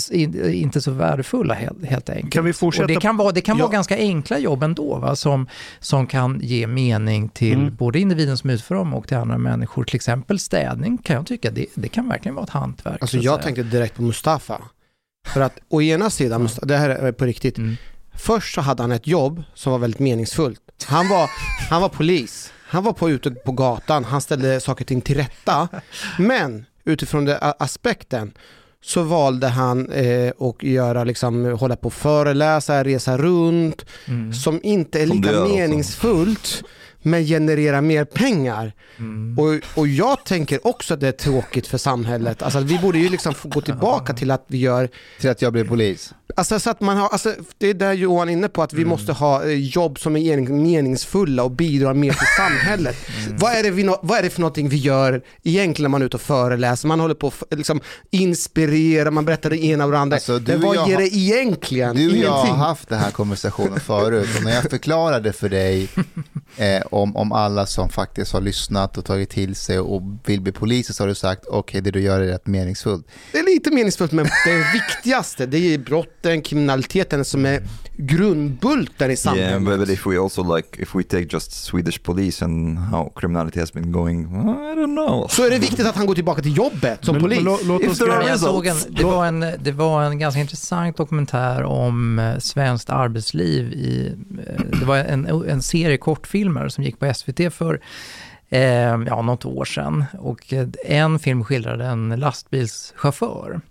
inte 0.57 0.81
så 0.81 0.91
värdefulla 0.91 1.53
helt, 1.53 1.85
helt 1.85 2.09
enkelt. 2.09 2.33
Kan 2.33 2.45
vi 2.45 2.51
Och 2.51 2.55
fortsätta? 2.55 2.87
det 2.87 2.95
kan 2.95 3.17
vara, 3.17 3.31
det 3.31 3.41
kan 3.41 3.57
Ja. 3.57 3.63
vara 3.65 3.73
ganska 3.73 3.95
enkla 3.97 4.37
jobb 4.39 4.63
ändå, 4.63 4.95
va? 4.97 5.15
Som, 5.15 5.47
som 5.79 6.07
kan 6.07 6.39
ge 6.43 6.67
mening 6.67 7.29
till 7.29 7.53
Mm. 7.59 7.75
både 7.75 7.99
individen 7.99 8.37
som 8.37 8.49
utför 8.49 8.75
dem 8.75 8.93
och 8.93 9.07
till 9.07 9.17
andra 9.17 9.37
människor. 9.37 9.83
Till 9.83 9.95
exempel 9.95 10.39
städning 10.39 10.97
kan 10.97 11.15
jag 11.15 11.25
tycka, 11.27 11.51
det, 11.51 11.65
det 11.75 11.87
kan 11.87 12.07
verkligen 12.09 12.35
vara 12.35 12.43
ett 12.43 12.49
hantverk. 12.49 12.97
Alltså 13.01 13.17
jag 13.17 13.23
säga. 13.23 13.37
tänkte 13.43 13.63
direkt 13.63 13.95
på 13.95 14.01
Mustafa. 14.01 14.61
För 15.27 15.41
att 15.41 15.59
å 15.69 15.81
ena 15.81 16.09
sidan, 16.09 16.41
Mustafa, 16.43 16.65
det 16.65 16.77
här 16.77 16.89
är 16.89 17.11
på 17.11 17.25
riktigt, 17.25 17.57
Mm. 17.57 17.75
först 18.15 18.55
så 18.55 18.61
hade 18.61 18.83
han 18.83 18.91
ett 18.91 19.07
jobb 19.07 19.43
som 19.53 19.71
var 19.71 19.79
väldigt 19.79 19.99
meningsfullt. 19.99 20.61
Han 20.85 21.09
var, 21.09 21.29
han 21.69 21.81
var 21.81 21.89
polis, 21.89 22.53
han 22.67 22.83
var 22.83 22.93
på, 22.93 23.09
ute 23.09 23.31
på 23.31 23.51
gatan, 23.51 24.03
han 24.03 24.21
ställde 24.21 24.59
saker 24.59 24.83
och 24.83 24.87
ting 24.87 25.01
till 25.01 25.15
rätta. 25.17 25.67
Men 26.19 26.65
utifrån 26.85 27.25
den 27.25 27.37
aspekten 27.59 28.33
så 28.83 29.03
valde 29.03 29.47
han 29.47 29.89
eh, 29.89 30.31
att 30.39 30.63
göra, 30.63 31.03
liksom, 31.03 31.45
hålla 31.59 31.75
på 31.75 31.87
och 31.87 31.93
föreläsa, 31.93 32.83
resa 32.83 33.17
runt, 33.17 33.85
Mm. 34.07 34.33
som 34.33 34.59
inte 34.63 35.01
är 35.01 35.07
Som 35.07 35.17
lika 35.17 35.29
du 35.31 35.35
gör 35.35 35.43
också. 35.43 35.53
Men 37.01 37.23
genererar 37.25 37.81
mer 37.81 38.05
pengar. 38.05 38.73
Mm. 38.99 39.39
Och, 39.39 39.79
och 39.79 39.87
jag 39.87 40.25
tänker 40.25 40.67
också 40.67 40.93
att 40.93 40.99
det 40.99 41.07
är 41.07 41.11
tråkigt 41.11 41.67
för 41.67 41.77
samhället. 41.77 42.41
Alltså 42.41 42.59
att 42.59 42.65
vi 42.65 42.79
borde 42.79 42.99
ju 42.99 43.09
liksom 43.09 43.33
få 43.33 43.49
gå 43.49 43.61
tillbaka 43.61 44.13
till 44.13 44.31
att 44.31 44.45
vi 44.47 44.57
gör, 44.57 44.89
Till 45.19 45.29
att 45.29 45.41
jag 45.41 45.53
blir 45.53 45.63
polis. 45.63 46.13
alltså 46.35 46.59
så 46.59 46.69
att 46.69 46.81
man 46.81 46.97
har, 46.97 47.09
alltså 47.09 47.33
det 47.57 47.67
är 47.67 47.73
där 47.73 47.93
Johan 47.93 48.29
är 48.29 48.33
inne 48.33 48.49
på, 48.49 48.63
att 48.63 48.73
vi 48.73 48.85
måste 48.85 49.11
ha 49.13 49.43
eh, 49.43 49.49
jobb 49.59 49.99
som 49.99 50.15
är 50.15 50.19
mening- 50.19 50.61
meningsfulla 50.63 51.43
och 51.43 51.51
bidrar 51.51 51.93
mer 51.93 52.11
till 52.11 52.27
samhället. 52.37 52.95
Vad, 53.39 53.51
är 53.53 53.63
det 53.63 53.71
vi, 53.71 53.83
vad 54.01 54.17
är 54.19 54.23
det 54.23 54.29
för 54.29 54.41
någonting 54.41 54.69
vi 54.69 54.77
gör 54.77 55.21
egentligen 55.43 55.83
när 55.83 55.89
man 55.89 56.01
är 56.01 56.05
ute 56.05 56.17
och 56.17 56.21
föreläser? 56.21 56.87
Man 56.87 56.99
håller 56.99 57.15
på 57.15 57.27
att 57.27 57.57
liksom 57.57 57.81
inspirera, 58.09 59.11
man 59.11 59.25
berättar 59.25 59.49
det 59.49 59.63
ena 59.63 59.85
och 59.85 59.91
det 59.91 59.99
andra. 59.99 60.15
Alltså, 60.15 60.39
du 60.39 60.51
Men 60.51 60.61
vad 60.61 60.89
ger 60.89 60.97
det 60.97 61.15
egentligen? 61.15 61.95
Du 61.95 62.09
och 62.11 62.17
jag 62.17 62.31
har 62.31 62.55
haft 62.55 62.89
den 62.89 62.99
här 62.99 63.11
konversationen 63.11 63.79
förut 63.79 64.29
och 64.37 64.43
när 64.43 64.55
jag 64.55 64.63
förklarade 64.63 65.33
för 65.33 65.49
dig 65.49 65.89
eh, 66.57 66.81
om, 66.91 67.15
om 67.17 67.31
alla 67.31 67.65
som 67.65 67.89
faktiskt 67.89 68.33
har 68.33 68.41
lyssnat 68.41 68.97
och 68.97 69.05
tagit 69.05 69.29
till 69.29 69.55
sig 69.55 69.79
och 69.79 70.01
vill 70.25 70.41
bli 70.41 70.51
poliser 70.51 70.93
så 70.93 71.03
har 71.03 71.07
du 71.07 71.15
sagt 71.15 71.45
okej 71.47 71.81
det 71.81 71.91
du 71.91 72.01
gör 72.01 72.21
är 72.21 72.27
rätt 72.27 72.47
meningsfullt. 72.47 73.07
Det 73.31 73.37
är 73.39 73.43
lite 73.45 73.71
meningsfullt 73.71 74.11
men 74.11 74.25
det 74.45 74.65
viktigaste 74.73 75.45
det 75.45 75.73
är 75.73 75.77
brotten, 75.77 76.41
kriminaliteten 76.41 77.25
som 77.25 77.45
är 77.45 77.61
grundbulten 77.97 79.11
i 79.11 79.17
samhället. 79.17 79.61
Yeah, 79.67 79.77
but, 79.79 79.89
if 79.89 80.05
we 80.07 80.19
also 80.19 80.55
like, 80.55 80.81
if 80.81 80.95
we 80.95 81.03
take 81.03 81.27
just 81.29 81.51
Swedish 81.51 82.03
police 82.03 82.45
and 82.45 82.79
how 82.79 83.13
criminality 83.15 83.59
has 83.59 83.73
been 83.73 83.91
going, 83.91 84.21
I 84.25 84.75
don't 84.75 84.95
know. 84.95 85.27
Så 85.29 85.45
är 85.45 85.49
det 85.49 85.59
viktigt 85.59 85.85
att 85.85 85.95
han 85.95 86.05
går 86.05 86.15
tillbaka 86.15 86.41
till 86.41 86.57
jobbet 86.57 87.05
som 87.05 87.15
Men- 87.15 87.21
polis. 87.21 87.39
men 87.39 87.53
lå- 87.53 87.59
låt 87.63 87.87
oss 87.87 87.99
jag 88.27 88.39
såg 88.39 88.65
en, 88.67 88.75
det, 88.89 89.03
var 89.03 89.25
en, 89.25 89.39
det 89.39 89.71
var 89.71 90.03
en 90.03 90.19
ganska 90.19 90.41
intressant 90.41 90.97
dokumentär 90.97 91.63
om 91.63 92.19
eh, 92.19 92.37
svenskt 92.37 92.89
arbetsliv 92.89 93.73
i, 93.73 94.13
eh, 94.47 94.79
det 94.79 94.85
var 94.85 94.97
en, 94.97 95.25
en 95.25 95.61
serie 95.61 95.97
kortfilmer 95.97 96.69
som 96.69 96.80
gick 96.83 96.99
på 96.99 97.13
SVT 97.13 97.53
för 97.53 97.81
eh, 98.49 98.61
ja, 99.07 99.21
något 99.21 99.45
år 99.45 99.65
sedan. 99.65 100.05
Och 100.19 100.53
eh, 100.53 100.67
en 100.85 101.19
film 101.19 101.43
skildrade 101.43 101.85
en 101.85 102.09
lastbilschaufför. 102.09 103.61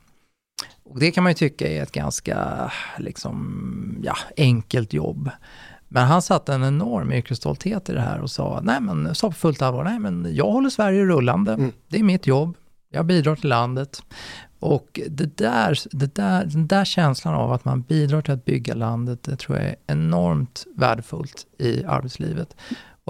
Och 0.85 0.99
det 1.01 1.11
kan 1.11 1.25
man 1.25 1.31
ju 1.31 1.35
tycka 1.35 1.69
är 1.69 1.83
ett 1.83 1.93
ganska 1.93 2.71
liksom, 2.99 4.01
ja, 4.03 4.17
enkelt 4.37 4.93
jobb. 4.93 5.31
Men 5.89 6.07
han 6.07 6.23
satte 6.23 6.55
en 6.55 6.65
enorm 6.65 7.13
yrkesstolthet 7.13 7.89
i 7.89 7.93
det 7.93 8.01
här 8.01 8.21
och 8.21 8.31
sa, 8.31 8.61
nej 8.63 8.81
men, 8.81 9.15
sa 9.15 9.29
på 9.29 9.35
fullt 9.35 9.63
allvar, 9.63 9.85
nej 9.85 9.99
men 9.99 10.29
jag 10.35 10.51
håller 10.51 10.71
Sverige 10.71 11.05
rullande, 11.05 11.53
Mm. 11.53 11.73
det 11.89 11.99
är 11.99 12.03
mitt 12.03 12.27
jobb, 12.27 12.57
jag 12.91 13.07
bidrar 13.07 13.37
till 13.37 13.49
landet. 13.49 14.03
Och 14.59 15.01
det 15.09 15.37
där, 15.37 15.79
det 15.91 16.15
där, 16.15 16.45
den 16.45 16.67
där 16.67 16.85
känslan 16.85 17.35
av 17.35 17.53
att 17.53 17.65
man 17.65 17.83
bidrar 17.83 18.21
till 18.23 18.35
att 18.35 18.45
bygga 18.45 18.75
landet, 18.75 19.23
det 19.23 19.37
tror 19.37 19.59
jag 19.59 19.67
är 19.67 19.77
enormt 19.87 20.67
värdefullt 20.77 21.47
i 21.59 21.85
arbetslivet. 21.85 22.57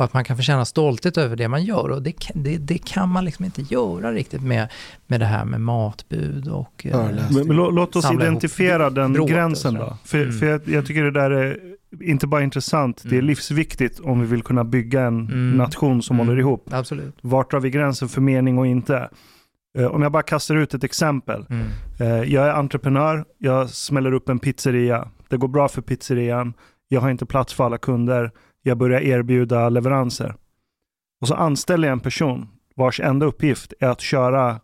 Och 0.01 0.05
att 0.05 0.15
man 0.15 0.25
kan 0.25 0.37
få 0.37 0.43
känna 0.43 0.65
stolthet 0.65 1.19
över 1.19 1.37
det 1.37 1.49
man 1.49 1.65
gör. 1.65 1.89
Och 1.89 2.03
det, 2.03 2.13
kan- 2.13 2.43
det, 2.43 2.57
det 2.59 2.79
kan 2.79 3.09
man 3.09 3.25
liksom 3.25 3.45
inte 3.45 3.63
göra 3.63 4.13
riktigt 4.13 4.43
med, 4.43 4.69
med 5.07 5.21
det 5.21 5.27
här 5.27 5.45
med 5.45 5.61
matbud 5.61 6.49
och... 6.49 6.87
eh. 6.87 7.05
Men, 7.05 7.47
men 7.47 7.57
lå- 7.57 7.71
låt 7.73 7.97
oss 7.97 8.13
identifiera 8.13 8.91
den 8.91 9.13
bråte 9.13 9.23
och 9.23 9.29
gränsen 9.29 9.75
då. 9.75 9.97
För, 10.05 10.19
Mm. 10.23 10.33
för 10.39 10.47
jag, 10.47 10.69
jag 10.69 10.87
tycker 10.87 11.03
det 11.05 11.11
där 11.11 11.31
är 11.31 11.59
inte 12.01 12.27
bara 12.27 12.43
intressant, 12.43 13.03
det 13.03 13.09
är 13.09 13.13
Mm. 13.13 13.25
livsviktigt 13.27 14.01
om 14.01 14.21
vi 14.21 14.27
vill 14.27 14.43
kunna 14.43 14.65
bygga 14.65 15.03
en 15.03 15.19
Mm. 15.27 15.51
nation 15.51 16.03
som 16.03 16.17
Mm. 16.17 16.27
håller 16.27 16.41
ihop. 16.41 16.69
Absolut. 16.71 17.15
Vart 17.21 17.51
drar 17.51 17.61
vi 17.61 17.71
gränsen 17.71 18.09
för 18.09 18.21
mening 18.21 18.59
och 18.59 18.67
inte? 18.67 19.09
Eh, 19.79 19.85
Om 19.87 20.03
jag 20.03 20.13
bara 20.13 20.23
kastar 20.23 20.57
ut 20.57 20.75
ett 20.75 20.85
exempel. 20.85 21.45
Mm. 21.51 21.67
Eh, 22.01 22.33
Jag 22.33 22.47
är 22.47 22.53
entreprenör, 22.53 23.25
jag 23.39 23.71
smäller 23.71 24.13
upp 24.13 24.29
en 24.29 24.39
pizzeria. 24.39 25.09
Det 25.29 25.37
går 25.37 25.49
bra 25.49 25.69
för 25.69 25.83
pizzerian, 25.83 26.53
jag 26.89 27.01
har 27.01 27.11
inte 27.11 27.27
plats 27.27 27.55
för 27.55 27.65
alla 27.65 27.79
kunder, 27.79 28.31
jag 28.63 28.79
börjar 28.79 29.01
erbjuda 29.01 29.69
leveranser. 29.69 30.35
Och 31.21 31.29
så 31.29 31.35
anställer 31.35 31.89
jag 31.89 31.93
en 31.93 32.01
person 32.01 32.49
vars 32.77 33.01
enda 33.01 33.27
uppgift 33.27 33.73
är 33.81 33.89
att 33.89 34.01
köra 34.01 34.61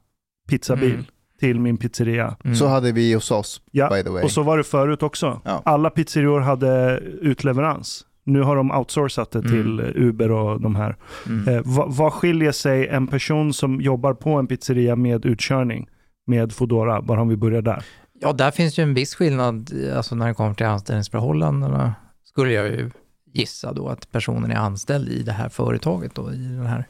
pizzabil 0.48 0.92
Mm. 0.92 1.04
till 1.40 1.60
min 1.60 1.76
pizzeria. 1.76 2.36
Mm. 2.44 2.56
Så 2.56 2.66
hade 2.66 2.92
vi 2.92 3.14
hos 3.14 3.30
oss 3.30 3.60
Ja, 3.70 3.90
by 3.94 4.02
the 4.02 4.10
way. 4.10 4.22
och 4.24 4.30
så 4.30 4.42
var 4.42 4.56
det 4.58 4.64
förut 4.64 5.02
också. 5.02 5.40
Ja. 5.44 5.62
Alla 5.64 5.90
pizzerior 5.90 6.40
hade 6.40 6.98
utleverans. 7.20 8.06
Nu 8.24 8.42
har 8.42 8.56
de 8.56 8.70
outsourcat 8.70 9.30
det 9.30 9.42
till 9.42 9.80
Mm. 9.80 9.92
Uber 9.94 10.30
och 10.30 10.60
de 10.60 10.76
här. 10.76 10.96
Mm. 11.26 11.48
Eh, 11.54 11.62
vad, 11.64 11.94
vad 11.94 12.12
skiljer 12.12 12.52
sig 12.52 12.88
en 12.88 13.06
person 13.06 13.52
som 13.52 13.80
jobbar 13.80 14.14
på 14.14 14.30
en 14.34 14.46
pizzeria 14.46 14.96
med 14.96 15.26
utkörning 15.26 15.88
med 16.26 16.52
Foodora? 16.52 17.02
Bara 17.02 17.20
om 17.20 17.28
vi 17.28 17.36
börjar 17.36 17.62
där. 17.62 17.84
Ja, 18.20 18.32
där 18.32 18.50
finns 18.50 18.78
ju 18.78 18.82
en 18.82 18.94
viss 18.94 19.14
skillnad, 19.14 19.70
alltså 19.96 20.14
när 20.14 20.28
det 20.28 20.34
kommer 20.34 20.54
till 20.54 20.66
anställningsförhållandena, 20.66 21.94
skulle 22.24 22.52
jag 22.52 22.66
ju 22.68 22.90
gissa 23.38 23.72
då 23.72 23.88
att 23.88 24.10
personen 24.12 24.50
är 24.50 24.56
anställd 24.56 25.08
i 25.08 25.22
det 25.22 25.32
här 25.32 25.48
företaget 25.48 26.14
då, 26.14 26.32
i 26.32 26.36
det 26.36 26.68
här 26.68 26.84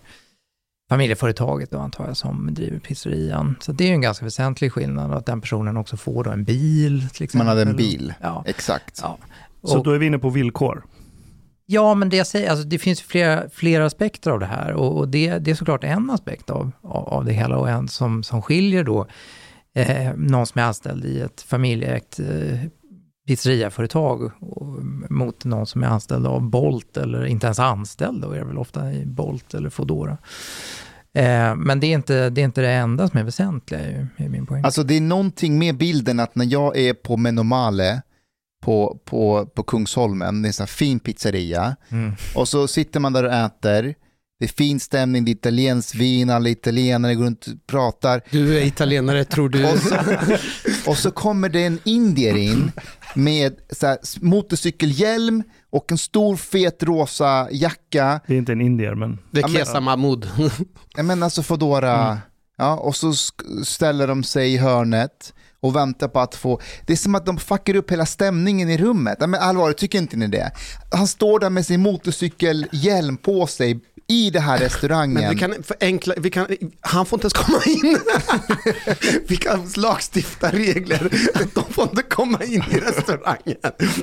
familjeföretaget 0.89 1.71
då 1.71 1.79
antar 1.79 2.07
jag 2.07 2.17
som 2.17 2.55
driver 2.55 2.79
pizzerian. 2.79 3.57
Så 3.61 3.73
det 3.73 3.85
är 3.85 3.89
ju 3.89 3.95
en 3.95 4.01
ganska 4.01 4.25
väsentlig 4.25 4.73
skillnad 4.73 5.13
att 5.13 5.27
den 5.27 5.41
personen 5.41 5.77
också 5.77 5.97
får 5.97 6.25
då 6.25 6.31
en 6.31 6.45
bil 6.45 7.09
till. 7.13 7.29
Man 7.35 7.47
hade 7.47 7.63
en 7.63 7.77
bil, 7.77 8.15
Ja. 8.21 8.45
exakt. 8.47 9.01
ja. 9.03 9.19
Så 9.63 9.79
Och- 9.79 9.85
då 9.85 9.91
är 9.93 9.99
vi 9.99 10.07
inne 10.07 10.19
på 10.19 10.31
villkor. 10.31 10.85
Ja, 11.69 11.95
men 11.95 12.09
det 12.09 12.17
jag 12.17 12.27
säger, 12.27 12.51
alltså 12.51 12.67
det 12.67 12.79
finns 12.79 13.03
flera, 13.03 13.51
flera 13.51 13.87
aspekter 13.87 14.31
av 14.31 14.41
det 14.41 14.47
här 14.47 14.73
och, 14.73 14.97
och 14.99 15.09
det, 15.09 15.39
det 15.39 15.51
är 15.51 15.55
såklart 15.55 15.85
en 15.85 16.11
aspekt 16.11 16.51
av, 16.51 16.71
av, 16.83 17.09
av 17.09 17.25
det 17.25 17.33
hela 17.33 17.57
och 17.59 17.69
en 17.71 17.89
som, 17.89 18.23
som 18.23 18.43
skiljer 18.43 18.85
då 18.85 19.07
eh, 19.75 20.13
någon 20.17 20.47
som 20.47 20.61
är 20.61 20.65
anställd 20.65 21.05
i 21.05 21.21
ett 21.21 21.43
familjeägt 21.43 22.19
eh, 22.21 22.61
pizzeriaföretag 23.27 24.31
mot 25.11 25.45
någon 25.45 25.67
som 25.67 25.83
är 25.83 25.87
anställd 25.87 26.27
av 26.27 26.43
Bolt 26.43 26.97
eller 26.97 27.25
inte 27.27 27.47
ens 27.47 27.59
anställd 27.59 28.23
då 28.23 28.31
är 28.31 28.39
det 28.39 28.45
väl 28.45 28.59
ofta 28.59 28.93
i 28.93 29.07
Bolt 29.07 29.55
eller 29.55 29.71
Foodora. 29.71 30.19
Eh, 31.15 31.55
men 31.57 31.81
det 31.81 31.87
är, 31.87 31.95
inte, 31.95 32.31
det 32.31 32.41
är 32.41 32.45
inte 32.45 32.61
det 32.61 32.73
enda 32.73 33.09
som 33.09 33.19
är 33.19 33.25
väsentliga 33.25 33.81
är, 33.81 34.09
är 34.17 34.29
min 34.29 34.47
poäng. 34.47 34.65
Alltså 34.65 34.83
det 34.83 34.97
är 34.97 35.01
någonting 35.01 35.59
med 35.59 35.77
bilden 35.77 36.21
att 36.21 36.35
när 36.35 36.45
jag 36.53 36.77
är 36.77 36.95
på 36.95 37.17
Menomale 37.17 38.03
på, 38.65 38.99
på, 39.05 39.47
på 39.47 39.63
Kungsholmen, 39.63 40.43
det 40.43 40.47
är 40.47 40.49
en 40.49 40.53
sån 40.53 40.65
här 40.65 40.69
fin 40.69 41.01
pizzeria, 41.01 41.77
Mm. 41.89 42.13
och 42.35 42.49
så 42.49 42.69
sitter 42.69 43.01
man 43.01 43.13
där 43.13 43.25
och 43.25 43.33
äter, 43.33 43.95
det 44.39 44.45
är 44.45 44.49
fin 44.49 44.81
stämning, 44.81 45.25
det 45.25 45.31
är 45.31 45.33
italienskt 45.33 45.95
vin, 45.95 46.31
alla 46.31 46.49
italienare 46.49 47.15
går 47.15 47.25
runt 47.25 47.47
och 47.47 47.53
pratar, 47.67 48.23
Du 48.31 48.59
är 48.59 48.65
italienare 48.65 49.25
tror 49.25 49.49
du. 49.49 49.73
och 49.73 49.79
så, 49.79 49.97
och 50.91 50.97
så 50.99 51.11
kommer 51.11 51.49
det 51.49 51.65
en 51.65 51.79
indier 51.85 52.37
in 52.37 52.73
med 53.15 53.55
så 53.73 53.87
här, 53.87 53.99
motorcykelhjälm 54.21 55.43
och 55.71 55.93
en 55.93 55.99
stor 55.99 56.37
fet 56.37 56.83
rosa 56.83 57.49
jacka, 57.53 58.21
Det 58.27 58.35
är 58.35 58.39
inte 58.39 58.53
en 58.53 58.61
indier, 58.61 58.95
men 58.95 59.19
Det 59.31 59.41
Ja, 59.41 59.47
är 59.47 59.53
men- 59.53 59.59
Kesa 59.65 59.81
Mahmood. 59.81 60.29
jag 60.97 61.05
menar 61.05 61.25
alltså 61.27 61.43
Foodora, 61.43 62.07
Mm. 62.07 62.19
ja, 62.59 62.75
och 62.77 62.97
så 62.97 63.13
ställer 63.65 64.07
de 64.07 64.25
sig 64.25 64.55
i 64.55 64.57
hörnet 64.57 65.33
och 65.61 65.77
väntar 65.77 66.09
på 66.09 66.21
att 66.21 66.35
få, 66.35 66.61
det 66.87 66.93
är 66.93 66.97
som 66.97 67.15
att 67.15 67.27
de 67.27 67.39
fuckar 67.39 67.77
upp 67.77 67.91
hela 67.93 68.07
stämningen 68.07 68.71
i 68.71 68.79
rummet. 68.79 69.17
Ja, 69.21 69.27
men 69.27 69.41
allvarligt, 69.41 69.79
tycker 69.79 69.99
inte 69.99 70.17
ni 70.17 70.27
det? 70.27 70.53
Han 70.93 71.07
står 71.07 71.39
där 71.41 71.51
med 71.51 71.67
sin 71.67 71.81
motorcykelhjälm 71.83 73.17
på 73.17 73.47
sig 73.47 73.81
i 74.09 74.31
det 74.31 74.41
här 74.41 74.59
restaurangen. 74.59 75.15
Men 75.15 75.31
vi 75.31 75.37
kan 75.37 75.63
förenkla, 75.63 76.15
vi 76.17 76.31
kan, 76.31 76.47
han 76.81 77.07
får 77.07 77.17
inte 77.17 77.25
ens 77.25 77.33
komma 77.33 77.63
in. 77.67 77.99
vi 79.29 79.37
kan 79.37 79.69
lagstifta 79.77 80.51
regler. 80.51 81.11
De 81.55 81.65
får 81.73 81.85
inte 81.85 82.03
komma 82.03 82.45
in 82.45 82.65
i 82.71 82.81
restaurangen. 82.81 83.57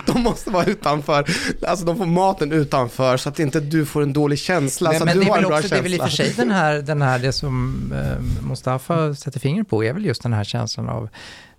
De 0.06 0.22
måste 0.22 0.50
vara 0.50 0.66
utanför, 0.66 1.26
alltså 1.68 1.86
de 1.86 1.98
får 1.98 2.06
maten 2.06 2.52
utanför 2.52 3.18
så 3.18 3.30
att 3.30 3.40
inte 3.40 3.60
du 3.60 3.86
får 3.86 4.02
en 4.04 4.14
dålig 4.14 4.40
känsla. 4.40 4.90
Men, 4.90 5.00
så 5.00 5.04
att 5.04 5.06
men 5.06 5.18
du 5.18 5.24
det, 5.24 5.28
är 5.28 5.30
har 5.30 5.38
en 5.38 5.44
väl 5.44 5.50
bra 5.50 5.58
också, 5.58 5.70
det 5.70 5.78
är 5.78 5.82
väl 5.82 5.94
i 5.94 5.98
och 5.98 6.10
känsla. 6.10 6.26
för 6.26 6.34
sig 6.36 6.46
den 6.46 6.52
här, 6.52 6.74
den 6.74 7.02
här 7.02 7.20
det 7.20 7.34
som 7.34 7.76
eh, 7.96 8.48
Mustafa 8.48 9.16
sätter 9.16 9.40
fingret 9.40 9.70
på, 9.70 9.84
är 9.84 9.94
väl 9.94 10.06
just 10.06 10.24
den 10.24 10.34
här 10.34 10.44
känslan 10.44 10.90
av 10.90 11.10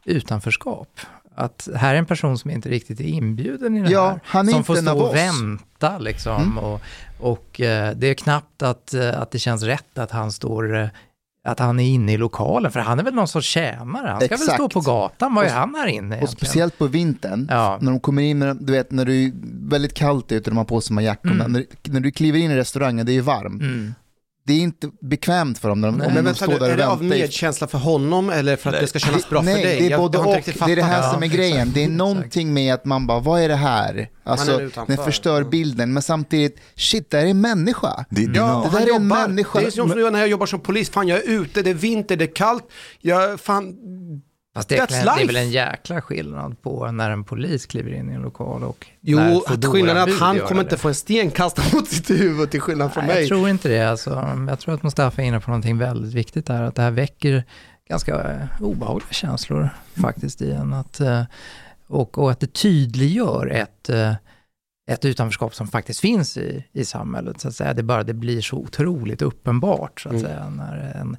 utanförskap. 0.05 1.01
Att 1.37 1.69
här 1.77 1.95
är 1.95 1.99
en 1.99 2.07
person 2.07 2.39
som 2.39 2.51
inte 2.51 2.69
riktigt 2.69 3.01
är 3.01 3.05
inbjuden 3.05 3.77
i 3.77 3.81
det 3.83 3.91
Ja, 3.91 4.09
här. 4.09 4.21
han 4.25 4.49
är 4.49 4.53
som 4.53 4.59
inte 4.59 4.67
får 4.67 4.77
stå 4.77 4.99
och 5.03 5.15
vänta 5.15 5.99
liksom. 5.99 6.43
Mm. 6.43 6.59
Och, 6.59 6.81
och 7.21 7.61
eh, 7.61 7.95
det 7.97 8.07
är 8.07 8.15
knappt 8.15 8.63
att, 8.63 8.95
eh, 8.95 9.21
att 9.21 9.31
det 9.31 9.39
känns 9.39 9.63
rätt 9.63 9.99
att 9.99 10.11
han 10.11 10.33
står 10.33 10.77
eh, 10.81 10.89
att 11.47 11.59
han 11.59 11.81
är 11.81 11.85
inne 11.85 12.13
i 12.13 12.17
lokalen, 12.17 12.73
för 12.73 12.81
han 12.81 12.99
är 12.99 13.03
väl 13.05 13.15
någon 13.15 13.29
sorts 13.29 13.47
tjänare. 13.49 14.09
Han 14.09 14.21
ska 14.21 14.29
väl 14.29 14.43
Exakt. 14.43 14.55
stå 14.55 14.69
på 14.69 14.81
gatan, 14.81 15.35
vad 15.35 15.45
är 15.45 15.49
Och- 15.49 15.55
han 15.55 15.75
här 15.75 15.87
inne 15.87 15.99
Och 15.99 16.13
egentligen? 16.13 16.29
speciellt 16.29 16.79
på 16.79 16.87
vintern, 16.87 17.47
Ja. 17.51 17.79
när 17.81 17.91
de 17.91 18.01
kommer 18.01 18.23
in, 18.23 18.39
med, 18.39 18.57
du 18.61 18.73
vet 18.73 18.91
när 18.91 19.05
det 19.05 19.15
är 19.15 19.33
väldigt 19.71 19.95
kallt 19.95 20.33
ute 20.33 20.51
och 20.51 20.55
de 20.55 20.57
har 20.57 20.65
på 20.65 20.81
sig 20.81 21.05
jackorna, 21.05 21.45
Mm. 21.45 21.53
när, 21.53 21.65
när 21.93 22.01
du 22.01 22.11
kliver 22.11 22.39
in 22.39 22.51
i 22.51 22.57
restaurangen, 22.57 23.07
det 23.07 23.13
är 23.17 23.23
varmt. 23.23 23.63
Mm. 23.63 23.95
Det 24.47 24.53
är 24.53 24.59
inte 24.61 24.91
bekvämt 25.01 25.59
för 25.59 25.69
dem 25.69 25.81
när 25.81 25.89
de, 25.89 25.99
Nej. 25.99 26.07
om 26.07 26.15
Men 26.15 26.25
de 26.25 26.31
vänta 26.31 26.45
står 26.45 26.59
där 26.59 26.71
är 26.71 26.77
det 26.77 26.89
av 26.89 27.05
medkänsla 27.05 27.67
för 27.67 27.79
honom 27.79 28.31
eller 28.31 28.57
för 28.57 28.71
att 28.71 28.75
Nej. 28.75 28.83
det 28.83 28.87
ska 28.87 28.99
kännas 28.99 29.29
bra 29.29 29.43
Nej, 29.43 29.55
för 29.55 29.69
dig? 29.69 29.81
det 29.81 29.95
är 29.95 29.99
både 29.99 30.19
jag 30.19 30.27
och. 30.27 30.43
Det 30.45 30.73
är 30.73 30.77
det 30.77 30.83
här 30.83 31.13
som 31.13 31.23
är 31.23 31.27
grejen. 31.27 31.73
Det 31.75 31.85
är 31.85 31.89
någonting 31.89 32.55
med 32.55 32.75
att 32.75 32.85
man 32.85 33.07
bara, 33.07 33.21
vad 33.21 33.41
är 33.41 33.49
det 33.49 33.57
här? 33.57 34.09
Alltså, 34.25 34.59
den 34.87 34.97
förstör 34.97 35.45
bilden, 35.45 35.93
men 35.93 36.03
samtidigt, 36.03 36.61
shit, 36.75 37.11
det 37.11 37.17
här 37.17 37.25
är 37.25 37.31
en 37.31 37.41
människa. 37.41 38.05
Do 38.11 38.21
you 38.21 38.33
Ja? 38.35 38.71
Det 38.73 38.79
där 38.79 38.87
är 38.87 38.97
en 38.97 39.09
människa. 39.09 39.61
Det 39.61 39.67
är 39.67 39.71
som 39.71 39.89
när 39.89 40.19
jag 40.19 40.29
jobbar 40.29 40.47
som 40.47 40.61
polis. 40.61 40.91
Fan, 40.91 41.09
jag 41.09 41.19
är 41.19 41.31
ute, 41.31 41.63
det 41.63 41.71
är 41.71 41.75
vinter, 41.75 42.17
det 42.17 42.25
är 42.25 42.35
kallt. 42.35 42.65
Jag, 43.01 43.41
fan, 43.41 43.75
Fast 44.55 44.69
det 44.69 44.77
är, 44.77 44.87
That's 44.87 45.17
det 45.17 45.23
är 45.23 45.27
väl 45.27 45.37
en 45.37 45.51
jäkla 45.51 46.01
skillnad 46.03 46.63
på 46.63 46.91
när 46.91 47.11
en 47.11 47.25
polis 47.25 47.67
kliver 47.67 47.93
in 47.95 48.11
i 48.11 48.15
en 48.15 48.23
lokal 48.23 48.65
och 48.65 48.87
jo, 49.01 49.43
att 49.47 49.65
skillnaden 49.65 50.03
är 50.09 50.13
att 50.15 50.21
han 50.21 50.39
kommer 50.41 50.63
inte 50.63 50.77
få 50.77 50.89
en 50.89 50.95
sten 50.95 51.31
kastad 51.31 51.63
mot 51.73 51.89
sitt 51.89 52.11
huvud 52.11 52.51
till 52.51 52.61
skillnad 52.61 52.93
från 52.93 53.05
Nej, 53.05 53.15
mig. 53.15 53.23
jag 53.23 53.29
tror 53.29 53.49
inte 53.49 53.69
det. 53.69 53.83
Alltså, 53.91 54.45
jag 54.49 54.59
tror 54.59 54.75
att 54.75 54.83
Mustafa 54.83 55.23
är 55.23 55.27
inne 55.27 55.41
på 55.41 55.51
någonting 55.51 55.79
väldigt 55.79 56.15
viktigt 56.15 56.47
där. 56.47 56.63
Att 56.63 56.75
det 56.75 56.83
här 56.83 56.91
väcker 56.91 57.45
ganska 57.89 58.33
eh, 58.33 58.63
obehagliga 58.63 59.11
känslor 59.13 59.69
faktiskt 59.95 60.43
i 60.43 60.51
en. 60.53 60.73
Att, 60.73 61.01
eh, 61.01 61.23
och, 61.87 62.19
och 62.19 62.31
att 62.31 62.41
det 62.41 62.53
tydliggör 62.53 63.47
ett, 63.47 63.91
eh, 63.91 64.13
ett 64.91 65.05
utanförskap 65.05 65.55
som 65.55 65.69
faktiskt 65.69 66.01
finns 66.01 66.37
i, 66.37 66.65
i 66.73 66.85
samhället. 66.85 67.41
Så 67.41 67.49
att 67.49 67.55
säga. 67.55 67.75
Det, 67.75 67.83
bara, 67.83 68.03
det 68.03 68.15
blir 68.15 68.41
så 68.41 68.57
otroligt 68.57 69.23
uppenbart 69.23 70.01
så 70.01 70.09
att 70.09 70.15
Mm. 70.15 70.25
säga, 70.27 70.49
när 70.51 70.93
en, 71.01 71.17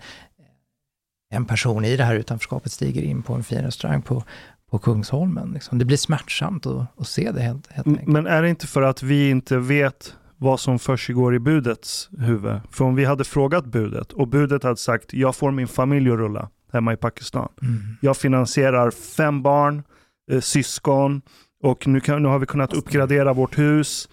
en 1.34 1.45
person 1.45 1.86
i 1.86 1.97
det 1.97 2.03
här 2.03 2.15
utanförskapet 2.15 2.71
stiger 2.71 3.01
in 3.01 3.23
på 3.23 3.34
en 3.34 3.43
fin 3.43 3.61
restaurang 3.61 4.01
på, 4.01 4.23
på 4.71 4.78
Kungsholmen. 4.80 5.51
Liksom. 5.51 5.78
Det 5.78 5.86
blir 5.86 5.97
smärtsamt 5.97 6.65
att, 6.65 6.88
att 6.97 7.07
se 7.07 7.32
det 7.32 7.41
helt, 7.41 7.67
helt 7.67 7.88
enkelt. 7.88 8.07
Men 8.07 8.28
är 8.28 8.41
det 8.41 8.49
inte 8.49 8.67
för 8.67 8.82
att 8.82 9.03
vi 9.03 9.30
inte 9.30 9.57
vet 9.57 10.15
vad 10.38 10.59
som 10.59 10.80
försiggår 10.80 11.36
i 11.36 11.39
budets 11.39 12.09
huvud? 12.17 12.59
För 12.71 12.86
om 12.86 12.95
vi 12.95 13.05
hade 13.05 13.23
frågat 13.23 13.65
budet 13.65 14.11
och 14.11 14.28
budet 14.28 14.63
hade 14.63 14.78
sagt 14.78 15.13
jag 15.13 15.36
får 15.36 15.51
min 15.51 15.67
familj 15.67 16.11
att 16.11 16.17
rulla 16.17 16.49
hemma 16.73 16.93
i 16.93 16.97
Pakistan. 16.97 17.49
Mm. 17.61 17.78
Jag 18.01 18.17
finansierar 18.17 18.91
fem 18.91 19.41
barn, 19.41 19.84
eh, 20.32 20.39
syskon 20.41 21.21
och 21.63 21.88
nu, 21.88 21.99
kan, 21.99 22.23
nu 22.23 22.28
har 22.28 22.39
vi 22.39 22.45
kunnat 22.45 22.73
uppgradera 22.73 23.34
vårt 23.34 23.57
hus. 23.57 24.09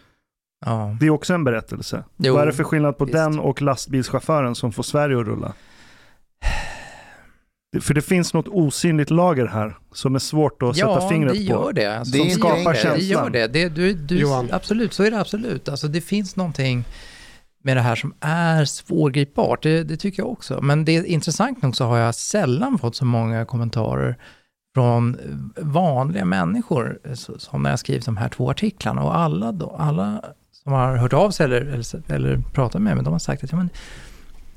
Ja. 0.67 0.97
Det 1.01 1.07
är 1.07 1.11
också 1.11 1.35
en 1.35 1.45
berättelse. 1.45 2.05
Jo, 2.17 2.35
Vad 2.35 2.43
är 2.43 2.47
det 2.47 2.53
för 2.53 2.65
skillnad 2.65 2.99
på 2.99 3.05
visst. 3.05 3.15
den 3.15 3.39
och 3.39 3.63
lastbilschauffören 3.63 4.55
som 4.55 4.73
får 4.73 4.83
Sverige 4.83 5.21
att 5.21 5.27
rulla? 5.27 5.53
Det- 7.73 7.81
För 7.81 7.95
det 7.95 8.03
finns 8.03 8.35
något 8.35 8.49
osynligt 8.49 9.11
lager 9.11 9.47
här 9.47 9.77
som 9.93 10.15
är 10.15 10.19
svårt 10.19 10.63
att 10.63 10.77
sätta 10.77 11.09
fingret 11.09 11.33
det 11.33 11.39
på. 11.39 11.45
gör 11.45 11.73
det. 11.73 11.99
Alltså, 11.99 12.13
Det 12.19 12.31
som 12.31 12.41
skapar 12.41 12.57
gör 12.59 12.65
det. 12.65 12.73
Det 12.73 12.79
känslan. 12.79 13.09
gör 13.25 13.31
det. 13.31 13.47
det 13.47 13.69
du, 13.69 13.93
du, 13.95 14.19
Johan. 14.19 14.49
Absolut, 14.53 14.93
så 14.93 15.03
är 15.05 15.11
det 15.11 15.21
absolut. 15.21 15.69
Alltså, 15.69 15.89
det 15.89 16.01
finns 16.01 16.37
någonting 16.37 16.85
med 17.65 17.77
det 17.77 17.81
här 17.81 17.95
som 17.97 18.15
är 18.21 18.65
svårgripbart. 18.65 19.63
Det, 19.63 19.85
det 19.85 19.97
tycker 19.97 20.23
jag 20.23 20.31
också. 20.31 20.61
Men 20.63 20.85
det 20.85 20.97
är 20.97 21.05
intressant 21.05 21.63
nog 21.63 21.77
så 21.77 21.85
har 21.85 21.99
jag 21.99 22.15
sällan 22.15 22.79
fått 22.79 22.97
så 22.97 23.05
många 23.05 23.45
kommentarer 23.45 24.17
från 24.75 25.17
vanliga 25.57 26.25
människor 26.25 26.99
som 27.39 27.63
när 27.63 27.71
jag 27.71 27.79
skrivit 27.79 28.05
de 28.07 28.17
här 28.17 28.29
två 28.29 28.51
artiklarna. 28.51 29.03
Och 29.03 29.17
alla, 29.19 29.53
då, 29.53 29.77
alla 29.79 30.23
som 30.63 30.73
har 30.73 30.97
hört 30.97 31.13
av 31.13 31.31
sig 31.31 31.45
eller, 31.45 31.61
eller, 31.61 32.13
eller 32.13 32.43
pratat 32.53 32.83
med 32.83 32.97
mig, 32.97 33.05
de 33.05 33.13
har 33.13 33.19
sagt 33.19 33.45
att 33.45 33.51
ja, 33.53 33.57
men, 33.59 33.71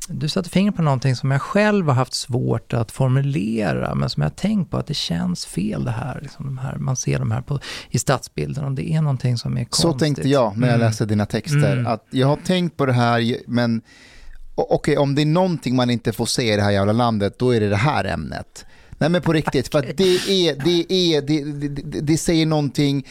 du 0.10 0.30
satte 0.30 0.50
fingret 0.50 0.76
på 0.76 0.82
någonting 0.82 1.16
som 1.16 1.32
jag 1.32 1.42
själv 1.42 1.88
har 1.88 1.94
haft 1.94 2.14
svårt 2.14 2.74
att 2.74 2.92
formulera, 2.92 3.96
men 3.96 4.10
som 4.10 4.22
jag 4.24 4.30
har 4.30 4.36
tänkt 4.36 4.72
på 4.72 4.78
att 4.78 4.88
det 4.88 4.94
känns 4.94 5.46
fel 5.46 5.84
det 5.84 5.92
här. 5.92 6.20
Liksom 6.22 6.46
de 6.46 6.58
här 6.58 6.76
man 6.78 6.96
ser 6.96 7.20
de 7.20 7.32
här 7.32 7.42
på, 7.42 7.60
i 7.90 8.00
stadsbilden, 8.00 8.64
om 8.66 8.76
det 8.76 8.92
är 8.92 9.02
någonting 9.02 9.38
som 9.38 9.58
är 9.58 9.68
Så 9.72 9.82
konstigt. 9.84 10.00
tänkte 10.00 10.30
jag 10.30 10.58
när 10.58 10.68
jag 10.68 10.76
Mm. 10.76 10.88
läste 10.88 11.06
dina 11.06 11.26
texter. 11.26 11.72
Mm. 11.74 11.88
Att 11.88 12.06
jag 12.10 12.28
har 12.28 12.36
tänkt 12.38 12.78
på 12.78 12.86
det 12.86 12.94
här, 12.94 13.38
men 13.48 13.82
okej, 14.56 14.98
om 14.98 15.16
det 15.16 15.22
är 15.22 15.26
någonting 15.26 15.76
man 15.76 15.90
inte 15.90 16.12
får 16.14 16.26
se 16.26 16.54
i 16.54 16.56
det 16.56 16.62
här 16.64 16.72
jävla 16.72 16.94
landet, 16.94 17.40
då 17.40 17.56
är 17.56 17.60
det 17.60 17.70
det 17.70 17.76
här 17.76 18.06
ämnet. 18.06 18.66
Nej 18.98 19.10
men 19.10 19.22
på 19.22 19.34
riktigt, 19.34 19.68
för 19.72 19.82
det 19.98 20.04
är, 20.48 20.56
det 20.66 20.94
är, 20.94 21.22
det, 21.22 21.44
det, 21.44 21.68
det, 21.84 22.02
det 22.02 22.18
säger 22.18 22.46
någonting, 22.46 23.08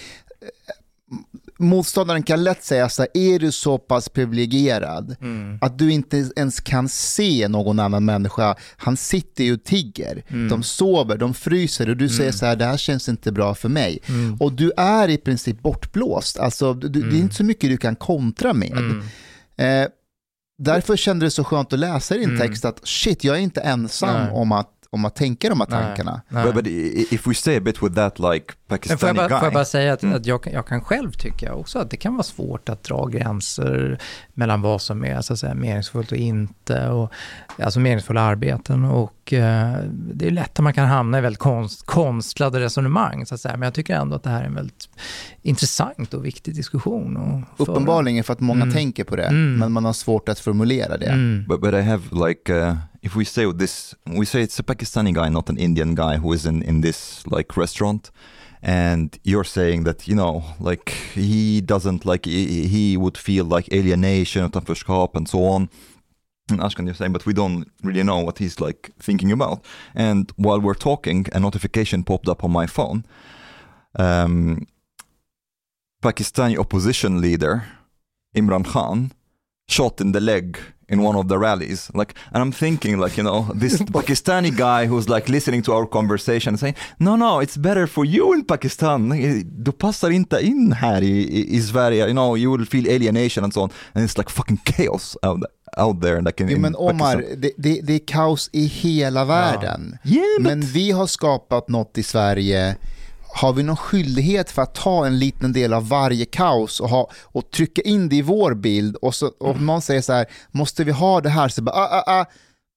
motståndaren 1.59 2.23
kan 2.23 2.45
lätt 2.45 2.65
säga 2.65 2.89
så 2.89 3.03
här, 3.03 3.09
är 3.15 3.39
du 3.39 3.53
så 3.53 3.79
pass 3.79 4.09
privilegierad 4.09 5.17
Mm. 5.21 5.59
att 5.61 5.79
du 5.79 5.93
inte 5.93 6.31
ens 6.37 6.61
kan 6.61 6.89
se 6.89 7.49
någon 7.49 7.79
annan 7.79 8.05
människa, 8.05 8.57
han 8.77 8.97
sitter 8.97 9.45
ju 9.45 9.55
och 9.55 9.65
tigger, 9.65 10.25
Mm. 10.29 10.49
de 10.49 10.63
sover, 10.63 11.17
de 11.19 11.35
fryser 11.35 11.91
och 11.91 11.97
du 11.97 12.09
säger 12.09 12.33
så 12.33 12.47
här, 12.47 12.57
det 12.57 12.65
här 12.65 12.77
känns 12.77 13.09
inte 13.09 13.33
bra 13.33 13.55
för 13.55 13.69
mig. 13.69 13.99
Mm. 14.09 14.37
Och 14.41 14.53
du 14.53 14.73
är 14.77 15.09
i 15.09 15.17
princip 15.19 15.63
bortblåst, 15.63 16.39
alltså, 16.39 16.75
du, 16.75 16.89
det 16.89 16.99
är 16.99 17.03
Mm. 17.03 17.17
inte 17.17 17.35
så 17.35 17.45
mycket 17.45 17.71
du 17.71 17.77
kan 17.77 17.97
kontra 17.97 18.53
med. 18.53 18.73
Mm. 18.79 19.03
Eh, 19.57 19.89
därför 20.59 20.97
kände 20.97 21.27
det 21.27 21.31
så 21.31 21.45
skönt 21.45 21.73
att 21.73 21.79
läsa 21.79 22.15
din 22.15 22.25
Mm. 22.31 22.39
text 22.41 22.65
att 22.65 22.81
shit, 22.89 23.25
jag 23.25 23.37
är 23.37 23.41
inte 23.41 23.61
ensam 23.61 24.23
Nej. 24.25 24.31
om 24.33 24.53
att, 24.53 24.71
om 24.95 25.05
att 25.05 25.15
tänka 25.15 25.49
de 25.49 25.61
här 25.61 25.67
Nej. 25.71 25.83
tankarna. 25.87 26.23
Nej. 26.29 26.45
But, 26.45 26.55
but 26.55 26.67
i- 26.67 27.07
if 27.11 27.27
we 27.27 27.35
stay 27.35 27.57
a 27.57 27.61
bit 27.61 27.83
with 27.83 27.95
that 27.95 28.19
like 28.19 28.29
Men 28.29 28.39
får 28.69 28.77
Pakistani 28.77 29.09
jag 29.09 29.17
bara, 29.17 29.29
guy. 29.29 29.39
får 29.39 29.47
jag 29.47 29.53
bara 29.55 29.65
säga 29.65 29.93
att, 29.93 30.03
Mm. 30.03 30.17
att 30.17 30.27
jag, 30.27 30.43
kan- 30.43 30.53
jag 30.53 30.67
kan 30.67 30.81
själv 30.81 31.13
tycka 31.13 31.55
också 31.55 31.79
att 31.79 31.91
det 31.91 31.97
kan 31.97 32.13
vara 32.15 32.23
svårt 32.23 32.69
att 32.69 32.83
dra 32.83 33.07
gränser 33.07 33.99
mellan 34.35 34.61
vad 34.63 34.83
som 34.83 35.05
är 35.05 35.21
så 35.21 35.33
att 35.33 35.39
säga, 35.39 35.55
meningsfullt 35.55 36.13
och 36.13 36.19
inte, 36.19 36.89
och, 36.89 37.13
alltså 37.59 37.81
meningsfulla 37.81 38.21
arbeten. 38.21 38.85
Och 38.85 39.33
eh, 39.33 39.75
det 39.91 40.27
är 40.27 40.31
lätt 40.31 40.59
att 40.59 40.63
man 40.65 40.73
kan 40.75 40.89
hamna 40.89 41.19
i 41.19 41.21
väldigt 41.21 41.39
konst, 41.41 41.87
konstlade 41.87 42.61
resonemang, 42.61 43.27
så 43.27 43.35
att 43.35 43.41
säga. 43.41 43.57
men 43.57 43.67
jag 43.67 43.75
tycker 43.75 43.95
ändå 43.95 44.17
att 44.17 44.23
det 44.23 44.31
här 44.31 44.43
är 44.43 44.47
en 44.47 44.55
väldigt 44.55 44.89
intressant 45.43 46.15
och 46.15 46.25
viktig 46.25 46.55
diskussion. 46.55 47.17
att 47.17 47.57
föra. 47.67 47.73
Uppenbarligen 47.75 48.25
för 48.25 48.33
att 48.33 48.41
många 48.41 48.63
Mm. 48.63 48.75
tänker 48.75 49.05
på 49.05 49.17
det, 49.17 49.25
Mm. 49.27 49.55
men 49.57 49.73
man 49.73 49.85
har 49.85 49.93
svårt 49.93 50.29
att 50.29 50.39
formulera 50.39 50.97
det. 50.97 51.07
Mm. 51.07 51.45
But, 51.49 51.61
but 51.61 51.75
I 51.75 51.81
have 51.83 52.03
like, 52.29 52.53
uh, 52.55 52.75
if 53.05 53.15
we 53.15 53.25
say 53.25 53.45
this, 53.53 53.95
we 54.07 54.25
say 54.25 54.41
it's 54.41 54.59
a 54.59 54.63
Pakistani 54.63 55.13
guy, 55.13 55.29
not 55.29 55.51
an 55.51 55.59
Indian 55.59 55.95
guy 55.95 56.17
who 56.17 56.33
is 56.33 56.47
in, 56.47 56.63
in 56.63 56.81
this 56.81 57.25
like 57.27 57.55
restaurant. 57.55 58.11
And 58.63 59.19
you're 59.25 59.45
saying 59.45 59.85
that, 59.85 60.09
you 60.09 60.17
know, 60.17 60.43
like 60.59 60.89
he 61.13 61.61
doesn't 61.61 62.07
like, 62.07 62.25
he, 62.25 62.67
he 62.67 62.97
would 62.97 63.19
feel 63.19 63.45
like 63.45 63.71
alienation, 63.71 64.51
and 64.55 65.29
so 65.29 65.45
on. 65.45 65.69
And 66.49 66.61
Ashkan, 66.61 66.87
you're 66.87 66.95
saying, 66.95 67.13
but 67.13 67.27
we 67.27 67.35
don't 67.35 67.71
really 67.83 68.03
know 68.03 68.21
what 68.21 68.39
he's 68.39 68.59
like 68.59 68.91
thinking 68.99 69.31
about. 69.31 69.63
And 69.95 70.33
while 70.37 70.61
we're 70.61 70.75
talking, 70.75 71.27
a 71.33 71.41
notification 71.41 72.05
popped 72.05 72.29
up 72.29 72.43
on 72.43 72.53
my 72.53 72.67
phone. 72.67 73.05
Um, 73.97 74.67
Pakistani 76.03 76.57
opposition 76.57 77.21
leader 77.21 77.65
Imran 78.35 78.65
Khan 78.65 79.13
shot 79.69 80.01
in 80.01 80.13
the 80.13 80.21
leg 80.21 80.59
in 80.89 81.03
one 81.03 81.17
of 81.17 81.29
the 81.29 81.39
rallies. 81.39 81.91
Like, 81.95 82.15
and 82.33 82.43
I'm 82.43 82.53
thinking, 82.53 82.99
like, 82.99 83.17
you 83.17 83.23
know, 83.23 83.47
this 83.55 83.81
Pakistani 83.93 84.57
guy 84.57 84.87
who's 84.87 85.09
like 85.09 85.29
listening 85.29 85.63
to 85.63 85.73
our 85.73 85.87
conversation 85.87 86.57
saying, 86.57 86.75
no, 86.99 87.17
no, 87.17 87.41
it's 87.41 87.57
better 87.57 87.87
for 87.87 88.05
you 88.05 88.35
in 88.35 88.45
Pakistan. 88.45 89.09
Du 89.65 89.73
passar 89.73 90.11
inte 90.11 90.41
in 90.41 90.73
här 90.73 91.03
i, 91.03 91.57
i, 91.57 91.61
Sverige. 91.63 92.07
You 92.07 92.13
know, 92.13 92.37
you 92.37 92.51
will 92.51 92.67
feel 92.67 92.87
alienation 92.89 93.45
and 93.45 93.53
so 93.55 93.63
on. 93.63 93.71
And 93.95 94.05
it's 94.05 94.19
like 94.19 94.31
fucking 94.31 94.61
chaos 94.65 95.17
out, 95.23 95.43
out 95.77 96.01
there. 96.01 96.21
Like 96.21 96.43
in, 96.43 96.49
Jo, 96.51 96.59
men 96.59 96.77
Omar, 96.77 97.17
det, 97.17 97.51
det, 97.57 97.81
det 97.83 97.95
är 97.95 98.07
kaos 98.07 98.51
i 98.53 98.67
hela 98.67 99.25
världen. 99.25 99.99
Yeah, 100.05 100.25
but 100.39 100.43
Men 100.43 100.61
vi 100.61 100.91
har 100.91 101.07
skapat 101.07 101.69
något 101.69 101.99
i 101.99 102.03
Sverige. 102.03 102.77
Har 103.35 103.53
vi 103.53 103.63
någon 103.63 103.77
skyldighet 103.77 104.51
för 104.51 104.63
att 104.63 104.75
ta 104.75 105.07
en 105.07 105.19
liten 105.19 105.53
del 105.53 105.73
av 105.73 105.89
varje 105.89 106.25
kaos 106.25 106.81
och, 106.81 106.89
ha, 106.89 107.11
och 107.23 107.51
trycka 107.51 107.83
in 107.83 108.09
det 108.09 108.17
i 108.17 108.23
vår 108.23 108.55
bild? 108.55 108.97
Och, 108.97 109.15
så, 109.15 109.27
och 109.39 109.61
någon 109.61 109.83
säger 109.83 110.01
så 110.01 110.13
här, 110.13 110.27
måste 110.51 110.85
vi 110.85 110.93
ha 110.93 111.21
det 111.21 111.29
här? 111.29 111.49
Så 111.49 111.63
bara, 111.63 111.77
ah, 111.77 112.03
ah, 112.07 112.21
ah, 112.21 112.25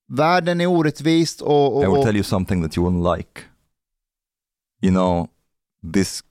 världen 0.08 0.60
är 0.60 0.66
orättvist 0.66 1.40
och... 1.40 1.76
och, 1.76 1.84
I 1.84 1.86
will 1.86 2.04
tell 2.04 2.16
you 2.16 2.24
something 2.24 2.62
that 2.62 2.76
you 2.76 2.90
won't 2.90 3.16
like. 3.16 3.40
You 4.82 4.92
know, 4.92 5.28
this 5.92 6.22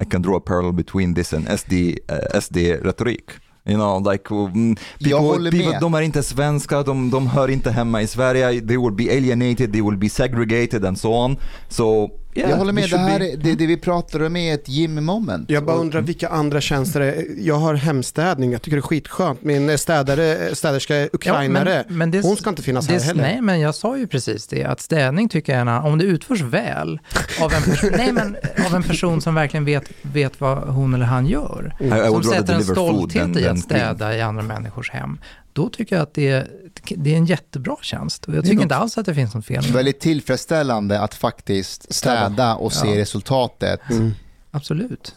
I 0.00 0.04
can 0.04 0.22
draw 0.22 0.36
a 0.36 0.40
parallel 0.40 0.72
between 0.72 1.14
this 1.14 1.32
and 1.32 1.48
SD, 1.58 1.72
uh, 2.08 2.40
SD 2.40 2.56
retorik. 2.82 3.30
You 3.64 3.76
know, 3.76 3.98
like 3.98 4.30
mm, 4.30 4.76
people, 4.98 5.50
people, 5.50 5.78
de 5.80 5.94
är 5.94 6.00
inte 6.00 6.22
svenska, 6.22 6.82
de, 6.82 7.10
de 7.10 7.26
hör 7.26 7.48
inte 7.48 7.70
hemma 7.70 8.02
i 8.02 8.06
Sverige, 8.06 8.60
they 8.60 8.76
will 8.76 8.92
be 8.92 9.10
alienated, 9.16 9.72
they 9.72 9.82
will 9.82 9.96
be 9.96 10.08
segregated 10.08 10.84
and 10.84 10.98
so 10.98 11.12
on. 11.12 11.36
So, 11.68 12.10
yeah, 12.38 12.50
jag 12.50 12.56
håller 12.56 12.72
med, 12.72 12.90
det 12.90 12.98
här 12.98 13.18
det, 13.18 13.54
det 13.54 13.66
vi 13.66 13.76
pratar 13.76 14.22
om 14.22 14.36
är 14.36 14.54
ett 14.54 14.68
Jimmy 14.68 15.00
moment. 15.00 15.50
Jag 15.50 15.64
bara 15.64 15.76
undrar 15.76 16.00
vilka 16.00 16.28
andra 16.28 16.60
tjänster 16.60 17.00
det 17.00 17.12
är. 17.12 17.24
Jag 17.38 17.54
har 17.54 17.74
hemstädning, 17.74 18.52
jag 18.52 18.62
tycker 18.62 18.76
det 18.76 18.80
är 18.80 18.82
skitskönt. 18.82 19.42
Min 19.42 19.78
städare, 19.78 20.54
städerska 20.54 20.96
är 20.96 21.08
ukrainare. 21.12 21.84
men, 21.88 21.98
men 21.98 22.10
det, 22.10 22.20
Hon 22.20 22.36
ska 22.36 22.50
inte 22.50 22.62
finnas 22.62 22.88
här 22.88 22.98
det, 22.98 23.04
heller. 23.04 23.22
Nej, 23.22 23.40
men 23.40 23.60
jag 23.60 23.74
sa 23.74 23.98
ju 23.98 24.06
precis 24.06 24.46
det, 24.46 24.64
att 24.64 24.80
städning 24.80 25.28
tycker 25.28 25.52
jag 25.52 25.68
är 25.68 25.76
en, 25.76 25.84
om 25.84 25.98
det 25.98 26.04
utförs 26.04 26.40
väl 26.40 27.00
av 27.40 27.52
en, 27.52 27.62
person, 27.62 27.90
nej, 27.96 28.12
men, 28.12 28.36
av 28.66 28.74
en 28.74 28.82
person 28.82 29.20
som 29.20 29.34
verkligen 29.34 29.64
vet, 29.64 29.84
vet 30.02 30.40
vad 30.40 30.58
hon 30.58 30.94
eller 30.94 31.06
han 31.06 31.26
gör. 31.26 31.74
I 31.80 31.88
som 31.88 32.22
sätter 32.22 32.54
en 32.54 32.64
stolthet 32.64 33.36
i 33.36 33.48
att 33.48 33.58
städa 33.58 34.16
i 34.16 34.20
andra 34.20 34.42
människors 34.42 34.90
hem. 34.90 35.18
Då 35.58 35.68
tycker 35.68 35.96
jag 35.96 36.02
att 36.02 36.14
det 36.14 36.28
är, 36.28 36.48
det 36.96 37.12
är 37.12 37.16
en 37.16 37.26
jättebra 37.26 37.76
tjänst. 37.82 38.24
Och 38.28 38.34
jag 38.34 38.44
tycker 38.44 38.62
inte 38.62 38.76
alls 38.76 38.98
att 38.98 39.06
det 39.06 39.14
finns 39.14 39.34
något 39.34 39.46
fel. 39.46 39.64
Väldigt 39.72 40.00
tillfredsställande 40.00 41.00
att 41.00 41.14
faktiskt 41.14 41.94
städa 41.94 42.54
och 42.54 42.72
se 42.72 42.88
Ja. 42.94 42.96
resultatet. 43.00 43.80
Mm. 43.90 44.10
Absolut. 44.50 45.14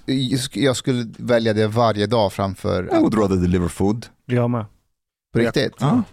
Jag 0.54 0.76
skulle 0.76 1.08
välja 1.18 1.54
det 1.54 1.68
varje 1.68 2.08
dag 2.08 2.34
framför 2.34 2.84
I 2.84 3.00
would 3.00 3.14
rather 3.18 3.36
deliver 3.36 3.68
food. 3.68 4.06
Jag 4.26 4.50
med. 4.50 4.66
på 5.34 5.39
riktigt. 5.39 5.74
Ja. 5.80 6.04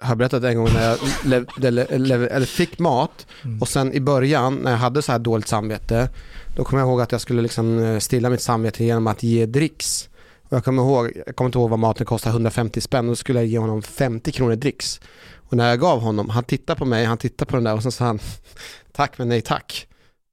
Jag 0.00 0.06
har 0.08 0.16
berättat 0.16 0.44
en 0.44 0.56
gång 0.56 0.68
när 0.74 0.88
jag 0.88 0.98
lev, 1.24 1.46
le, 1.56 1.70
le, 1.98 2.26
eller 2.26 2.46
fick 2.46 2.78
mat 2.78 3.26
Mm. 3.44 3.60
och 3.60 3.68
sen 3.68 3.92
i 3.92 4.00
början 4.00 4.54
när 4.56 4.70
jag 4.70 4.78
hade 4.78 5.02
så 5.02 5.12
här 5.12 5.18
dåligt 5.18 5.48
samvete 5.48 6.08
då 6.56 6.64
kommer 6.64 6.80
jag 6.82 6.88
ihåg 6.88 7.00
att 7.00 7.12
jag 7.12 7.20
skulle 7.20 7.42
liksom 7.42 7.78
eh, 7.82 7.98
stilla 7.98 8.30
mitt 8.30 8.40
samvete 8.42 8.84
genom 8.84 9.06
att 9.06 9.22
ge 9.22 9.46
dricks. 9.46 10.08
Och 10.52 10.56
jag 10.56 10.64
kommer 10.64 10.82
ihåg, 10.82 11.12
jag 11.26 11.36
kommer 11.36 11.48
inte 11.48 11.58
ihåg 11.58 11.70
vad 11.70 11.78
maten 11.78 12.06
kostade, 12.06 12.32
150 12.32 12.80
spänn 12.80 13.04
och 13.04 13.10
då 13.10 13.16
skulle 13.16 13.38
jag 13.38 13.46
ge 13.46 13.58
honom 13.58 13.82
50 13.82 14.32
kronor 14.32 14.56
dricks. 14.56 15.00
Och 15.36 15.56
när 15.56 15.68
jag 15.68 15.80
gav 15.80 16.00
honom, 16.00 16.28
han 16.28 16.44
tittade 16.44 16.78
på 16.78 16.84
mig, 16.84 17.04
han 17.04 17.18
tittade 17.18 17.50
på 17.50 17.56
den 17.56 17.64
där 17.64 17.74
och 17.74 17.82
sen 17.82 17.92
sa 17.92 18.04
han 18.04 18.18
tack 18.92 19.18
men 19.18 19.28
nej 19.28 19.40
tack. 19.40 19.86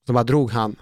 Så 0.08 0.14
bara 0.14 0.24
drog 0.24 0.52
han. 0.52 0.76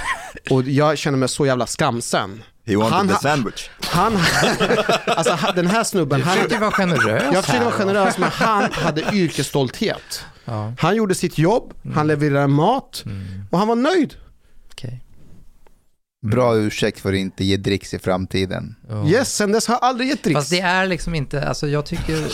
Och 0.50 0.62
jag 0.62 0.98
känner 0.98 1.18
mig 1.18 1.28
så 1.28 1.46
jävla 1.46 1.66
skamsen. 1.66 2.42
He 2.66 2.76
wanted 2.76 2.92
Han 2.92 3.08
the 3.08 3.14
sandwich. 3.14 3.70
Han, 3.80 4.12
alltså 5.06 5.52
den 5.54 5.66
här 5.66 5.84
snubben, 5.84 6.18
Du 6.18 6.24
han, 6.24 6.36
försöker 6.36 6.58
vara 6.58 6.70
generös 6.70 7.22
jag 7.32 7.44
försöker 7.44 7.64
vara 7.64 7.74
generös 7.74 8.18
men 8.18 8.30
han 8.30 8.72
hade 8.72 9.02
yrkesstolthet. 9.12 10.24
Ja, 10.44 10.72
Han 10.78 10.96
gjorde 10.96 11.14
sitt 11.14 11.38
jobb, 11.38 11.74
han 11.94 12.06
levererade 12.06 12.46
mat 12.46 13.02
mm, 13.06 13.44
och 13.50 13.58
han 13.58 13.68
var 13.68 13.76
nöjd. 13.76 14.14
okej. 14.72 15.03
Bra 16.30 16.56
ursäkt 16.56 17.00
för 17.00 17.08
att 17.12 17.18
inte 17.18 17.44
ge 17.44 17.56
dricks 17.56 17.94
i 17.94 17.98
framtiden. 17.98 18.74
Ja. 18.88 19.06
Yes, 19.08 19.34
sen 19.36 19.52
dess 19.52 19.66
har 19.66 19.74
jag 19.74 19.84
aldrig 19.84 20.08
gett 20.08 20.22
dricks. 20.22 20.38
Fast 20.38 20.50
det 20.50 20.60
är 20.60 20.86
liksom 20.86 21.14
inte, 21.14 21.48
alltså 21.48 21.68
jag 21.68 21.86
tycker, 21.86 22.14
eh, 22.14 22.28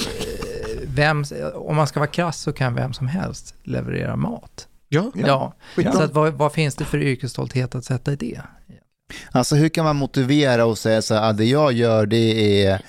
vem, 0.94 1.24
om 1.54 1.76
man 1.76 1.86
ska 1.86 2.00
vara 2.00 2.10
krass 2.10 2.40
så 2.40 2.52
kan 2.52 2.74
vem 2.74 2.92
som 2.92 3.08
helst 3.08 3.54
leverera 3.62 4.16
mat. 4.16 4.66
Ja, 4.88 5.12
Ja, 5.14 5.54
Skitbra. 5.76 5.92
så 5.92 6.02
att 6.02 6.12
vad, 6.14 6.32
vad 6.32 6.52
finns 6.52 6.74
det 6.74 6.84
för 6.84 6.98
yrkesstolthet 7.02 7.74
att 7.74 7.84
sätta 7.84 8.12
i 8.12 8.16
det? 8.16 8.40
Alltså 9.32 9.54
hur 9.56 9.68
kan 9.68 9.84
man 9.84 9.96
motivera 9.96 10.64
och 10.66 10.78
säga 10.78 11.02
så 11.02 11.14
här, 11.14 11.28
ah, 11.30 11.32
det 11.32 11.44
jag 11.44 11.72
gör 11.72 12.06
det 12.06 12.64
är, 12.66 12.82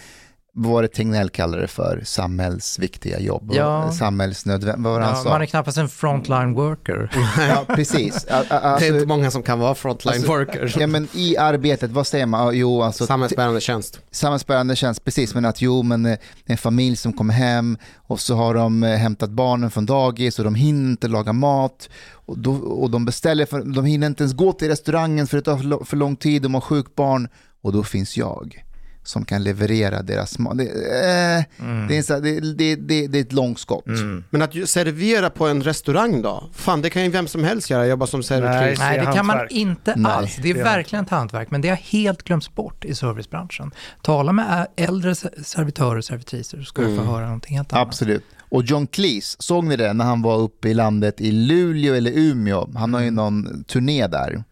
vad 0.54 0.72
var 0.72 0.82
det 0.82 0.88
Tegnell 0.88 1.30
kallade 1.30 1.62
det 1.62 1.68
för, 1.68 2.02
samhällsviktiga 2.06 3.20
jobb, 3.20 3.52
Ja. 3.54 3.92
samhällsnödvändigt, 3.92 4.84
vad 4.84 4.94
var 4.94 5.00
det 5.00 5.06
han 5.06 5.16
Ja, 5.16 5.24
sa? 5.24 5.30
man 5.30 5.42
är 5.42 5.46
knappast 5.46 5.78
en 5.78 5.90
frontline 5.90 6.54
worker. 6.54 7.10
Ja, 7.50 7.66
precis. 7.76 8.26
A- 8.30 8.38
a- 8.40 8.44
det 8.50 8.56
är 8.56 8.60
Alltså, 8.60 8.88
inte 8.88 9.06
många 9.06 9.32
som 9.32 9.44
kan 9.44 9.60
vara 9.60 9.76
frontline 9.76 10.14
Alltså, 10.14 10.28
workers. 10.32 10.78
ja, 10.78 10.88
men 10.88 11.08
I 11.14 11.38
arbetet, 11.38 11.92
vad 11.92 12.08
säger 12.08 12.26
man? 12.26 12.58
Jo, 12.58 12.82
alltså, 12.82 13.06
Samhällsbärande 13.06 13.62
tjänst. 13.62 14.00
samhällsbärande 14.12 14.76
tjänst, 14.76 15.06
precis, 15.06 15.36
men 15.36 15.46
att 15.46 15.62
jo, 15.62 15.84
men 15.84 16.06
eh, 16.06 16.18
en 16.46 16.58
familj 16.58 16.96
som 16.96 17.14
kommer 17.14 17.34
hem 17.34 17.78
och 17.96 18.20
så 18.20 18.36
har 18.36 18.54
de 18.54 18.84
eh, 18.84 18.90
hämtat 18.98 19.30
barnen 19.30 19.72
från 19.72 19.86
dagis 19.86 20.40
och 20.40 20.46
de 20.46 20.56
hinner 20.56 20.90
inte 20.92 21.08
laga 21.08 21.34
mat 21.34 21.90
och, 22.14 22.40
då, 22.40 22.54
och 22.56 22.92
de 22.92 23.06
beställer, 23.06 23.46
för, 23.46 23.62
de 23.76 23.86
hinner 23.86 24.08
inte 24.08 24.24
ens 24.24 24.34
gå 24.36 24.54
till 24.54 24.68
restaurangen 24.68 25.28
för 25.28 25.38
det 25.38 25.44
tar 25.44 25.86
för 25.86 25.98
lång 25.98 26.16
tid, 26.16 26.42
de 26.42 26.54
har 26.54 26.62
sjukt 26.62 26.96
barn 26.96 27.28
och 27.62 27.74
då 27.74 27.84
finns 27.84 28.18
jag 28.18 28.66
som 29.04 29.26
kan 29.26 29.44
leverera 29.44 30.02
deras 30.02 30.40
mat. 30.40 30.58
Det, 30.58 30.64
eh, 30.64 31.44
det, 31.88 31.94
är 31.94 31.98
en 31.98 32.04
så 32.04 32.14
här- 32.14 32.22
det, 32.22 32.40
det, 32.40 32.76
det, 32.76 33.08
det 33.08 33.18
är 33.18 33.22
ett 33.22 33.32
långskott. 33.34 33.88
Mm. 33.88 34.24
Men 34.30 34.42
att 34.42 34.70
servera 34.70 35.30
på 35.30 35.48
en 35.48 35.64
restaurang 35.64 36.22
då? 36.22 36.50
Fan, 36.54 36.82
det 36.82 36.90
kan 36.90 37.04
ju 37.04 37.10
vem 37.10 37.28
som 37.28 37.44
helst 37.44 37.70
göra, 37.70 37.88
jobba 37.88 38.08
som 38.08 38.24
servitris. 38.24 38.80
Nej, 38.80 39.00
det 39.00 39.12
kan 39.14 39.26
man 39.26 39.48
inte 39.50 39.94
Nej, 39.98 40.12
alls. 40.12 40.36
Det 40.42 40.50
är 40.50 40.64
verkligen 40.64 41.06
ett 41.06 41.12
hantverk, 41.12 41.52
men 41.52 41.62
det 41.62 41.70
har 41.70 41.76
helt 41.76 42.24
glömts 42.24 42.56
bort 42.56 42.86
i 42.86 42.96
servicebranschen. 42.96 43.72
Tala 44.02 44.32
med 44.32 44.68
äldre 44.76 45.16
se- 45.16 45.44
servitörer 45.44 45.98
och 45.98 46.06
servitriser 46.06 46.58
så 46.58 46.64
ska 46.64 46.82
du 46.82 46.98
få 46.98 47.04
höra 47.04 47.26
någonting 47.26 47.58
helt 47.58 47.74
annat. 47.74 47.88
Absolut. 47.88 48.24
Och 48.50 48.64
John 48.64 48.88
Cleese, 48.88 49.36
såg 49.42 49.64
ni 49.64 49.76
det 49.76 49.94
när 49.94 50.06
han 50.06 50.22
var 50.22 50.38
uppe 50.38 50.70
i 50.70 50.74
landet 50.74 51.22
i 51.22 51.32
Luleå 51.32 51.94
eller 51.94 52.12
Umeå? 52.12 52.70
Han 52.76 52.94
har 52.94 53.02
ju 53.02 53.12
någon 53.12 53.64
turné 53.64 54.08
där. 54.08 54.44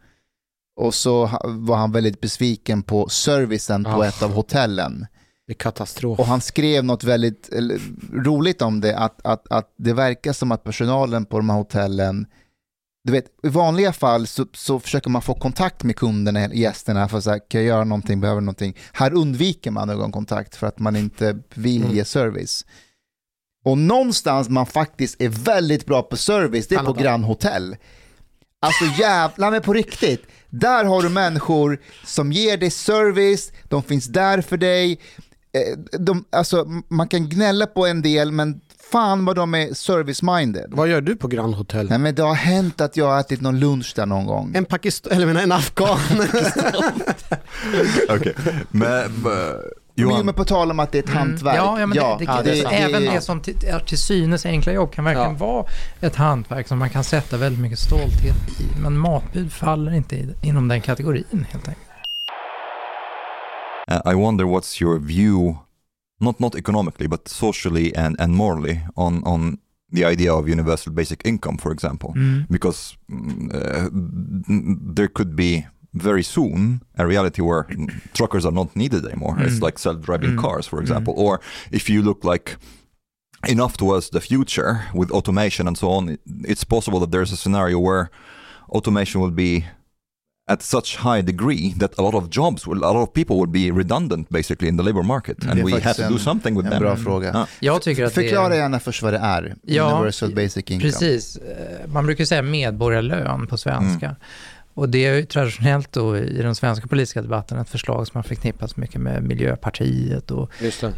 Och 0.79 0.93
så 0.93 1.29
var 1.43 1.75
han 1.77 1.91
väldigt 1.91 2.21
besviken 2.21 2.83
på 2.83 3.09
servicen 3.09 3.83
på 3.83 3.89
Ah. 3.89 4.05
ett 4.05 4.23
av 4.23 4.31
hotellen. 4.33 5.07
Det 5.47 5.53
är 5.53 5.57
katastrof. 5.57 6.19
Och 6.19 6.25
han 6.25 6.41
skrev 6.41 6.83
något 6.83 7.03
väldigt 7.03 7.49
eller, 7.49 7.79
roligt 8.13 8.61
om 8.61 8.81
det, 8.81 8.97
att, 8.97 9.25
att, 9.25 9.51
att 9.51 9.73
det 9.77 9.93
verkar 9.93 10.33
som 10.33 10.51
att 10.51 10.63
personalen 10.63 11.25
på 11.25 11.37
de 11.37 11.49
här 11.49 11.57
hotellen, 11.57 12.25
du 13.03 13.11
vet, 13.11 13.25
i 13.43 13.49
vanliga 13.49 13.93
fall 13.93 14.27
så, 14.27 14.45
så 14.53 14.79
försöker 14.79 15.09
man 15.09 15.21
få 15.21 15.33
kontakt 15.33 15.83
med 15.83 15.95
kunderna, 15.95 16.53
gästerna, 16.53 17.07
för 17.07 17.17
att 17.17 17.23
säga, 17.23 17.39
kan 17.39 17.61
jag 17.61 17.67
göra 17.67 17.83
någonting, 17.83 18.21
behöver 18.21 18.41
någonting. 18.41 18.75
Här 18.93 19.13
undviker 19.13 19.71
man 19.71 19.89
ögonkontakt 19.89 20.55
för 20.55 20.67
att 20.67 20.79
man 20.79 20.95
inte 20.95 21.37
vill 21.53 21.83
Mm. 21.83 21.95
ge 21.95 22.05
service. 22.05 22.65
Och 23.65 23.77
någonstans 23.77 24.49
man 24.49 24.65
faktiskt 24.65 25.21
är 25.21 25.29
väldigt 25.29 25.85
bra 25.85 26.01
på 26.01 26.17
service, 26.17 26.67
det 26.67 26.75
är 26.75 27.19
på 27.19 27.27
Hotel. 27.27 27.75
Alltså 28.61 29.01
jävlar 29.01 29.51
men 29.51 29.61
på 29.61 29.73
riktigt. 29.73 30.21
Där 30.49 30.85
har 30.85 31.01
du 31.01 31.09
människor 31.09 31.79
som 32.05 32.31
ger 32.31 32.57
dig 32.57 32.71
service, 32.71 33.51
de 33.63 33.83
finns 33.83 34.05
där 34.05 34.41
för 34.41 34.57
dig. 34.57 34.99
Eh, 35.53 35.99
De, 35.99 36.25
alltså, 36.29 36.65
man 36.87 37.07
kan 37.07 37.29
gnälla 37.29 37.65
på 37.65 37.85
en 37.85 38.01
del 38.01 38.31
men 38.31 38.61
fan 38.91 39.25
vad 39.25 39.35
de 39.35 39.53
är 39.55 39.67
service-minded. 39.67 40.67
Vad 40.69 40.87
gör 40.87 41.01
du 41.01 41.15
på 41.15 41.27
Grand 41.27 41.55
Hotel? 41.55 41.89
Nej 41.89 41.99
men 41.99 42.15
det 42.15 42.21
har 42.23 42.33
hänt 42.35 42.81
att 42.81 42.97
jag 42.97 43.05
har 43.05 43.19
ätit 43.19 43.41
någon 43.41 43.59
lunch 43.59 43.93
där 43.95 44.05
någon 44.05 44.25
gång. 44.25 44.51
En 44.55 44.65
pakistan, 44.65 45.13
eller 45.13 45.25
menar 45.25 45.41
en 45.41 45.51
afghan. 45.51 45.99
Okay. 48.15 48.33
Men, 48.71 49.11
but, 49.23 49.33
Jo, 49.33 49.78
Johan, 49.99 50.25
men 50.25 50.35
på 50.35 50.45
tal 50.45 50.71
om 50.71 50.79
att 50.79 50.91
det 50.91 50.97
är 50.97 51.03
ett 51.03 51.09
hantverk. 51.09 51.55
Mm. 51.55 51.65
Ja, 51.65 51.79
ja, 51.79 51.85
men 51.85 51.97
det, 51.97 52.03
det, 52.19 52.25
ja, 52.31 52.41
det 52.43 52.49
är 52.51 52.55
det, 52.55 52.61
sant. 52.61 52.73
även 52.77 53.01
det 53.05 53.21
som 53.21 53.41
till, 53.41 53.55
är 53.67 53.79
till 53.79 53.97
synes 53.97 54.45
enkla 54.45 54.73
jobb 54.73 54.91
kan 54.93 55.05
verkligen 55.05 55.31
Ja. 55.39 55.45
vara 55.45 55.65
ett 56.01 56.15
hantverk 56.15 56.67
som 56.67 56.79
man 56.79 56.89
kan 56.89 57.03
sätta 57.03 57.37
väldigt 57.37 57.61
mycket 57.61 57.79
stolthet 57.79 58.35
i. 58.59 58.79
Men 58.81 58.97
matbud 58.97 59.53
faller 59.53 59.91
inte 59.95 60.15
i, 60.15 60.35
inom 60.41 60.67
den 60.67 60.81
kategorin 60.81 61.45
helt 61.51 61.67
enkelt. 61.67 61.85
uh, 63.91 64.11
I 64.11 64.15
wonder 64.15 64.45
what's 64.45 64.81
your 64.83 64.99
view, 64.99 65.55
not 66.19 66.39
not 66.39 66.55
economically, 66.55 67.07
but 67.07 67.27
socially 67.27 67.93
and, 67.97 68.19
and 68.21 68.35
morally 68.35 68.79
on 68.95 69.23
on 69.23 69.57
the 69.95 70.05
idea 70.05 70.33
of 70.33 70.47
universal 70.47 70.93
basic 70.93 71.19
income, 71.25 71.57
for 71.57 71.71
example, 71.71 72.09
Mm. 72.15 72.45
because 72.49 72.95
uh, 73.53 73.87
there 74.95 75.07
could 75.07 75.35
be 75.35 75.65
very 75.93 76.23
soon 76.23 76.81
a 76.97 77.05
reality 77.05 77.41
where 77.41 77.65
truckers 78.13 78.45
are 78.45 78.53
not 78.55 78.75
needed 78.75 79.05
anymore. 79.05 79.35
It's 79.39 79.55
Mm. 79.59 79.63
like 79.65 79.79
self-driving 79.79 80.31
Mm. 80.35 80.41
cars, 80.41 80.67
for 80.67 80.77
Mm. 80.79 80.81
example, 80.83 81.13
or 81.17 81.39
if 81.71 81.89
you 81.89 82.01
look 82.03 82.23
like 82.23 82.57
enough 83.47 83.77
towards 83.77 84.09
the 84.09 84.19
future 84.19 84.77
with 84.93 85.11
automation 85.11 85.67
and 85.67 85.77
so 85.77 85.87
on, 85.89 86.09
it- 86.09 86.21
it's 86.43 86.63
possible 86.65 86.99
that 86.99 87.11
there's 87.11 87.31
a 87.33 87.37
scenario 87.37 87.79
where 87.79 88.09
automation 88.69 89.21
will 89.21 89.31
be 89.35 89.65
at 90.51 90.61
such 90.63 90.97
high 90.97 91.21
degree 91.21 91.73
that 91.79 91.99
a 91.99 92.01
lot 92.01 92.15
of 92.15 92.29
jobs, 92.29 92.65
will, 92.67 92.83
a 92.83 92.91
lot 92.93 93.03
of 93.07 93.13
people 93.13 93.35
will 93.35 93.51
be 93.51 93.71
redundant 93.71 94.29
basically 94.29 94.67
in 94.67 94.77
the 94.77 94.83
labor 94.83 95.03
market, 95.03 95.37
Mm. 95.39 95.51
and 95.51 95.63
we 95.63 95.79
have 95.79 95.93
to 95.93 96.09
do 96.09 96.17
something 96.17 96.55
with 96.57 96.65
En 96.65 96.71
them. 96.71 96.79
bra 96.81 96.91
Mm. 96.91 97.03
fråga. 97.03 97.31
Ja. 97.33 97.47
Jag 97.59 97.81
tycker 97.81 98.05
att 98.05 98.13
Förklara 98.13 98.49
det 98.49 98.55
är... 98.55 98.59
gärna 98.59 98.79
först 98.79 99.01
vad 99.03 99.13
det 99.13 99.19
är. 99.19 99.55
Ja, 99.61 99.91
Universal 99.95 100.35
basic 100.35 100.55
income. 100.57 100.79
Precis. 100.91 101.35
Eh, 101.37 101.87
Man 101.87 102.05
brukar 102.05 102.25
säga 102.25 102.41
medborgarlön 102.41 103.47
på 103.47 103.57
svenska. 103.57 104.15
Och 104.79 104.89
det 104.89 105.05
är 105.05 105.15
ju 105.15 105.25
traditionellt 105.25 105.91
då 105.91 106.17
i 106.17 106.41
den 106.41 106.55
svenska 106.55 106.87
politiska 106.87 107.21
debatten 107.21 107.57
ett 107.57 107.69
förslag 107.69 108.07
som 108.07 108.17
har 108.17 108.23
förknippats 108.23 108.77
mycket 108.77 109.01
med 109.01 109.23
Miljöpartiet 109.23 110.31
och 110.31 110.51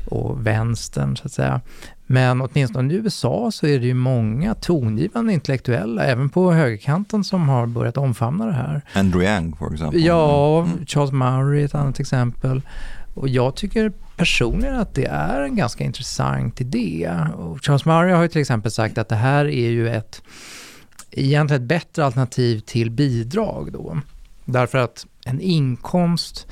och 0.06 0.48
vänstern 0.48 1.18
så 1.18 1.26
att 1.26 1.32
säga. 1.32 1.62
Men 2.06 2.42
åtminstone 2.42 2.94
i 2.94 2.98
USA 2.98 3.52
så 3.52 3.68
är 3.68 3.80
det 3.80 3.86
ju 3.86 3.94
många 3.94 4.56
tongivande 4.56 5.34
intellektuella, 5.34 6.04
även 6.04 6.30
på 6.30 6.52
högerkanten, 6.52 7.24
som 7.24 7.50
har 7.50 7.68
börjat 7.68 7.98
omfamna 7.98 8.46
det 8.46 8.54
här. 8.54 8.82
Andrew 8.94 9.34
Yang, 9.34 9.56
for 9.58 9.74
example. 9.74 10.00
Ja, 10.00 10.60
Mm. 10.62 10.86
Charles 10.86 11.12
Murray 11.12 11.62
är 11.62 11.66
ett 11.66 11.76
annat 11.76 12.00
exempel. 12.00 12.62
Och 13.14 13.30
jag 13.30 13.56
tycker 13.56 13.92
personligen 14.18 14.76
att 14.76 14.96
det 14.96 15.06
är 15.06 15.42
en 15.42 15.56
ganska 15.56 15.84
intressant 15.84 16.62
idé. 16.62 17.10
Och 17.36 17.66
Charles 17.66 17.86
Murray 17.86 18.14
har 18.14 18.22
ju 18.22 18.28
till 18.28 18.42
exempel 18.42 18.72
sagt 18.72 18.98
att 18.98 19.10
det 19.10 19.16
här 19.16 19.46
är 19.46 19.70
ju 19.70 19.90
ett 19.90 20.22
egentligen 21.12 21.62
ett 21.64 21.68
bättre 21.68 22.06
alternativ 22.06 22.60
till 22.60 22.92
bidrag 22.92 23.72
då. 23.74 23.98
Därför 24.46 24.78
att 24.78 25.06
en 25.26 25.42
inkomst 25.42 26.48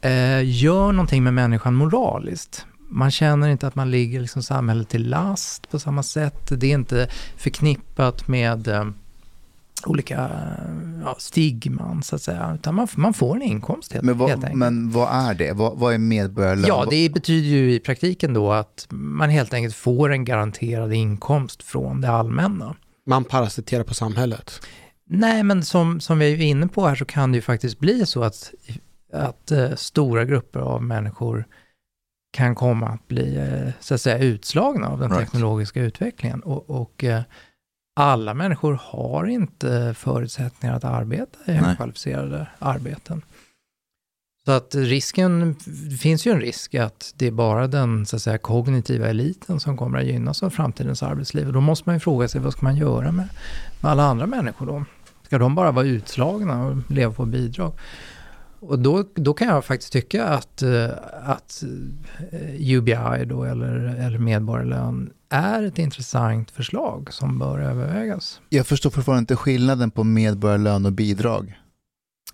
eh, 0.00 0.44
gör 0.44 0.92
någonting 0.92 1.24
med 1.24 1.34
människan 1.34 1.74
moraliskt. 1.74 2.66
Man 2.88 3.10
känner 3.10 3.48
inte 3.48 3.66
att 3.66 3.74
man 3.74 3.90
ligger 3.90 4.20
liksom 4.20 4.42
samhället 4.42 4.88
till 4.88 5.08
last 5.08 5.70
på 5.70 5.78
samma 5.78 6.02
sätt. 6.02 6.52
Det 6.60 6.66
är 6.66 6.74
inte 6.74 7.08
förknippat 7.36 8.28
med 8.28 8.68
eh, 8.68 8.84
olika 9.86 10.14
eh, 10.14 11.00
ja, 11.04 11.16
stigman 11.18 12.02
så 12.02 12.16
att 12.16 12.22
säga. 12.22 12.54
Utan 12.54 12.74
man, 12.74 12.88
man 12.94 13.14
får 13.14 13.36
en 13.36 13.42
inkomst 13.42 13.92
helt, 13.92 14.04
Men 14.04 14.14
helt 14.14 14.20
vad, 14.20 14.30
enkelt. 14.30 14.54
men 14.54 14.90
vad 14.90 15.08
är 15.28 15.34
det? 15.34 15.52
Vad, 15.52 15.78
vad 15.78 15.94
är 15.94 15.98
medborgarlön? 15.98 16.64
Ja, 16.68 16.86
det 16.90 17.12
betyder 17.12 17.48
ju 17.48 17.74
i 17.74 17.80
praktiken 17.80 18.34
då 18.34 18.52
att 18.52 18.86
man 18.90 19.30
helt 19.30 19.54
enkelt 19.54 19.74
får 19.76 20.12
en 20.12 20.24
garanterad 20.24 20.92
inkomst 20.92 21.62
från 21.62 22.00
det 22.00 22.10
allmänna. 22.10 22.74
Man 23.06 23.24
parasiterar 23.24 23.84
på 23.84 23.94
samhället. 23.94 24.60
Nej, 25.04 25.42
men 25.42 25.64
som, 25.64 26.00
som 26.00 26.18
vi 26.18 26.32
är 26.32 26.40
inne 26.40 26.68
på 26.68 26.86
här 26.86 26.94
så 26.94 27.04
kan 27.04 27.32
det 27.32 27.36
ju 27.36 27.42
faktiskt 27.42 27.78
bli 27.78 28.06
så 28.06 28.22
att, 28.22 28.54
att 29.12 29.50
eh, 29.50 29.74
stora 29.74 30.24
grupper 30.24 30.60
av 30.60 30.82
människor 30.82 31.44
kan 32.32 32.54
komma 32.54 32.88
att 32.88 33.08
bli 33.08 33.36
eh, 33.36 33.72
så 33.80 33.94
att 33.94 34.00
säga 34.00 34.18
utslagna 34.18 34.88
av 34.88 35.00
den 35.00 35.10
Right. 35.10 35.24
teknologiska 35.24 35.82
utvecklingen. 35.82 36.40
Och, 36.40 36.70
och 36.70 37.04
eh, 37.04 37.22
alla 37.96 38.34
människor 38.34 38.80
har 38.82 39.26
inte 39.26 39.94
förutsättningar 39.98 40.76
att 40.76 40.84
arbeta 40.84 41.38
i 41.46 41.50
Nej. 41.50 41.56
högkvalificerade 41.56 42.46
arbeten. 42.58 43.22
Så 44.50 44.54
att 44.54 44.74
risken, 44.74 45.56
det 45.90 45.96
finns 45.96 46.26
ju 46.26 46.32
en 46.32 46.40
risk 46.40 46.74
att 46.74 47.14
det 47.16 47.26
är 47.26 47.30
bara 47.30 47.66
den 47.66 48.06
så 48.06 48.16
att 48.16 48.22
säga, 48.22 48.38
kognitiva 48.38 49.08
eliten 49.08 49.60
som 49.60 49.76
kommer 49.76 49.98
att 49.98 50.04
gynnas 50.04 50.42
av 50.42 50.50
framtidens 50.50 51.02
arbetsliv. 51.02 51.46
Och 51.46 51.52
då 51.52 51.60
måste 51.60 51.88
man 51.88 51.96
ju 51.96 52.00
fråga 52.00 52.28
sig, 52.28 52.40
vad 52.40 52.52
ska 52.52 52.62
man 52.62 52.76
göra 52.76 53.12
med, 53.12 53.28
med 53.80 53.90
alla 53.90 54.02
andra 54.02 54.26
människor 54.26 54.66
då? 54.66 54.84
Ska 55.22 55.38
de 55.38 55.54
bara 55.54 55.70
vara 55.70 55.86
utslagna 55.86 56.64
och 56.64 56.76
leva 56.88 57.12
på 57.12 57.24
bidrag? 57.24 57.72
Och 58.60 58.78
då, 58.78 59.04
då 59.14 59.34
kan 59.34 59.48
jag 59.48 59.64
faktiskt 59.64 59.92
tycka 59.92 60.24
att, 60.24 60.62
eh, 60.62 60.90
att 61.24 61.64
eh, 62.32 62.76
UBI 62.76 63.24
då, 63.24 63.44
eller, 63.44 63.74
eller 64.06 64.18
medborgarlön 64.18 65.10
är 65.28 65.62
ett 65.62 65.78
intressant 65.78 66.50
förslag 66.50 67.12
som 67.12 67.38
bör 67.38 67.58
övervägas. 67.58 68.40
Jag 68.48 68.66
förstår 68.66 68.90
fortfarande 68.90 69.20
inte 69.20 69.36
skillnaden 69.36 69.90
på 69.90 70.04
medborgarlön 70.04 70.86
och 70.86 70.92
bidrag. 70.92 71.59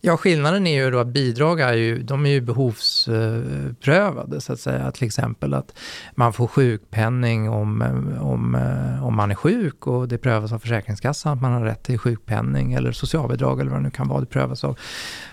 Ja, 0.06 0.16
skillnaden 0.16 0.66
är 0.66 0.84
ju 0.84 0.90
då 0.90 0.98
att 0.98 1.06
bidrag 1.06 1.60
är 1.60 1.72
ju, 1.72 2.02
de 2.02 2.26
är 2.26 2.30
ju 2.30 2.40
behovsprövade 2.40 4.40
så 4.40 4.52
att 4.52 4.60
säga. 4.60 4.90
Till 4.90 5.06
exempel 5.06 5.54
att 5.54 5.78
man 6.14 6.32
får 6.32 6.46
sjukpenning 6.46 7.50
om, 7.50 7.82
om, 8.20 8.54
om 9.02 9.16
man 9.16 9.30
är 9.30 9.34
sjuk 9.34 9.86
och 9.86 10.08
det 10.08 10.18
prövas 10.18 10.52
av 10.52 10.58
Försäkringskassan 10.58 11.32
att 11.32 11.42
man 11.42 11.52
har 11.52 11.60
rätt 11.60 11.82
till 11.82 11.98
sjukpenning 11.98 12.72
eller 12.72 12.92
socialbidrag 12.92 13.60
eller 13.60 13.70
vad 13.70 13.80
det 13.80 13.84
nu 13.84 13.90
kan 13.90 14.08
vara. 14.08 14.20
Det 14.20 14.26
prövas 14.26 14.64
av, 14.64 14.78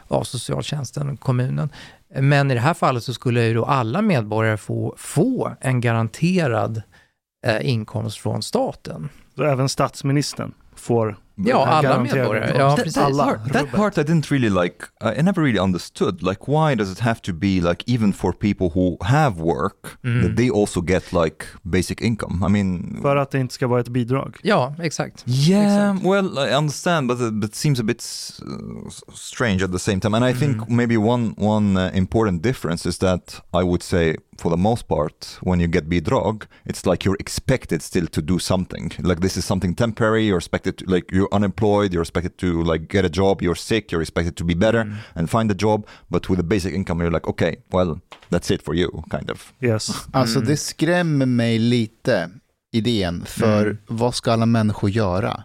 av 0.08 0.24
socialtjänsten, 0.24 1.18
kommunen. 1.18 1.70
Men 2.20 2.52
i 2.52 2.54
det 2.54 2.60
här 2.60 2.74
fallet 2.74 3.04
så 3.04 3.14
skulle 3.14 3.46
ju 3.46 3.54
då 3.54 3.66
alla 3.66 4.02
medborgare 4.02 4.58
få, 4.58 4.96
få 4.98 5.56
en 5.62 5.82
garanterad 5.82 6.82
eh, 7.46 7.70
inkomst 7.70 8.18
från 8.18 8.42
staten. 8.42 9.10
Så 9.36 9.44
även 9.44 9.70
statsministern 9.70 10.54
får 10.76 11.18
Ja, 11.36 11.66
alla 11.66 12.00
medborgare. 12.04 12.54
Ja, 12.58 12.68
that, 12.70 12.76
precis. 12.76 12.94
that, 12.94 13.04
Alla. 13.06 13.24
part, 13.26 13.54
that 13.54 13.72
part 13.72 13.98
I 13.98 14.02
didn't 14.04 14.32
really 14.32 14.50
like. 14.50 14.76
I 15.02 15.22
never 15.22 15.42
really 15.44 15.60
understood. 15.60 16.22
Like, 16.24 16.42
why 16.48 16.76
does 16.76 16.92
it 16.92 17.00
have 17.00 17.20
to 17.22 17.34
be 17.34 17.60
like 17.62 17.84
even 17.88 18.14
for 18.14 18.32
people 18.34 18.70
who 18.76 18.98
have 19.02 19.42
work 19.42 19.98
Mm. 20.04 20.22
that 20.24 20.36
they 20.36 20.50
also 20.50 20.82
get 20.82 21.14
like 21.14 21.46
basic 21.64 22.02
income? 22.02 22.44
I 22.48 22.50
mean, 22.50 23.00
För 23.02 23.16
att 23.16 23.32
det 23.32 23.40
inte 23.40 23.54
ska 23.54 23.68
vara 23.68 23.80
ett 23.82 23.90
bidrag. 23.90 24.38
Ja, 24.44 24.76
exakt. 24.80 25.24
yeah, 25.28 25.90
Exactly. 25.92 26.10
well, 26.10 26.50
I 26.50 26.54
understand, 26.56 27.08
but 27.08 27.22
it, 27.22 27.34
but 27.34 27.50
it 27.50 27.56
seems 27.56 27.80
a 27.80 27.84
bit 27.84 28.04
uh, 28.42 28.90
strange 29.14 29.64
at 29.64 29.72
the 29.72 29.80
same 29.80 30.00
time. 30.00 30.14
And 30.18 30.26
I 30.26 30.34
think 30.34 30.70
maybe 30.70 30.98
one 30.98 31.34
one 31.38 31.78
uh, 31.88 31.98
important 31.98 32.44
difference 32.44 32.90
is 32.90 32.98
that 32.98 33.42
I 33.54 33.64
would 33.64 33.84
say, 33.84 34.16
for 34.44 34.52
the 34.52 34.62
most 34.70 34.88
part, 34.88 35.40
when 35.42 35.60
you 35.60 35.68
get 35.72 35.84
bidrag, 35.90 36.38
it's 36.66 36.86
like 36.92 37.06
you're 37.06 37.20
expected 37.20 37.82
still 37.82 38.08
to 38.08 38.22
do 38.22 38.40
something. 38.40 38.92
Like 39.10 39.22
this 39.22 39.38
is 39.38 39.46
something 39.46 39.76
temporary. 39.76 40.24
You're 40.28 40.42
expected 40.44 40.74
to, 40.78 40.86
like 40.96 41.06
you're 41.16 41.34
unemployed. 41.38 41.94
You're 41.94 42.04
expected 42.08 42.38
to 42.38 42.64
like 42.74 42.84
get 42.96 43.06
a 43.06 43.10
job. 43.10 43.42
You're 43.42 43.56
sick. 43.56 43.92
You're 43.92 44.02
expected 44.04 44.36
to 44.36 44.44
be 44.46 44.56
better 44.56 44.82
and 45.16 45.30
find 45.30 45.52
a 45.52 45.56
job. 45.66 45.88
But 46.08 46.30
with 46.30 46.40
a 46.40 46.44
basic 46.44 46.74
income, 46.74 47.04
you're 47.04 47.14
like, 47.18 47.28
okay, 47.30 47.56
well, 47.72 48.00
that's 48.30 48.52
it 48.56 48.62
for 48.66 48.76
you, 48.76 48.90
kind 49.12 49.30
of. 49.32 49.54
Yes. 49.62 49.90
Alltså 50.14 50.38
Mm. 50.40 50.48
det 50.50 50.58
skrämmer 50.58 51.26
mig 51.26 51.60
lite, 51.60 52.30
idén, 52.76 53.26
för 53.26 53.62
Mm. 53.66 53.78
vad 53.88 54.16
ska 54.16 54.32
alla 54.32 54.46
människor 54.46 54.90
göra? 54.90 55.44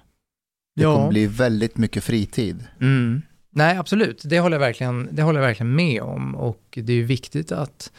Det 0.77 0.83
Ja. 0.83 0.95
kommer 0.97 1.09
bli 1.09 1.27
väldigt 1.27 1.77
mycket 1.77 2.05
fritid. 2.05 2.65
Mm. 2.81 3.23
Nej, 3.51 3.77
absolut. 3.77 4.23
Det 4.25 4.41
håller, 4.41 4.55
jag 4.57 4.61
verkligen, 4.61 5.09
det 5.13 5.23
håller 5.23 5.41
jag 5.41 5.47
verkligen 5.47 5.75
med 5.75 6.03
om. 6.03 6.35
Och 6.35 6.63
det 6.83 6.93
är 6.93 6.97
ju 6.97 7.05
viktigt 7.05 7.53
att 7.53 7.93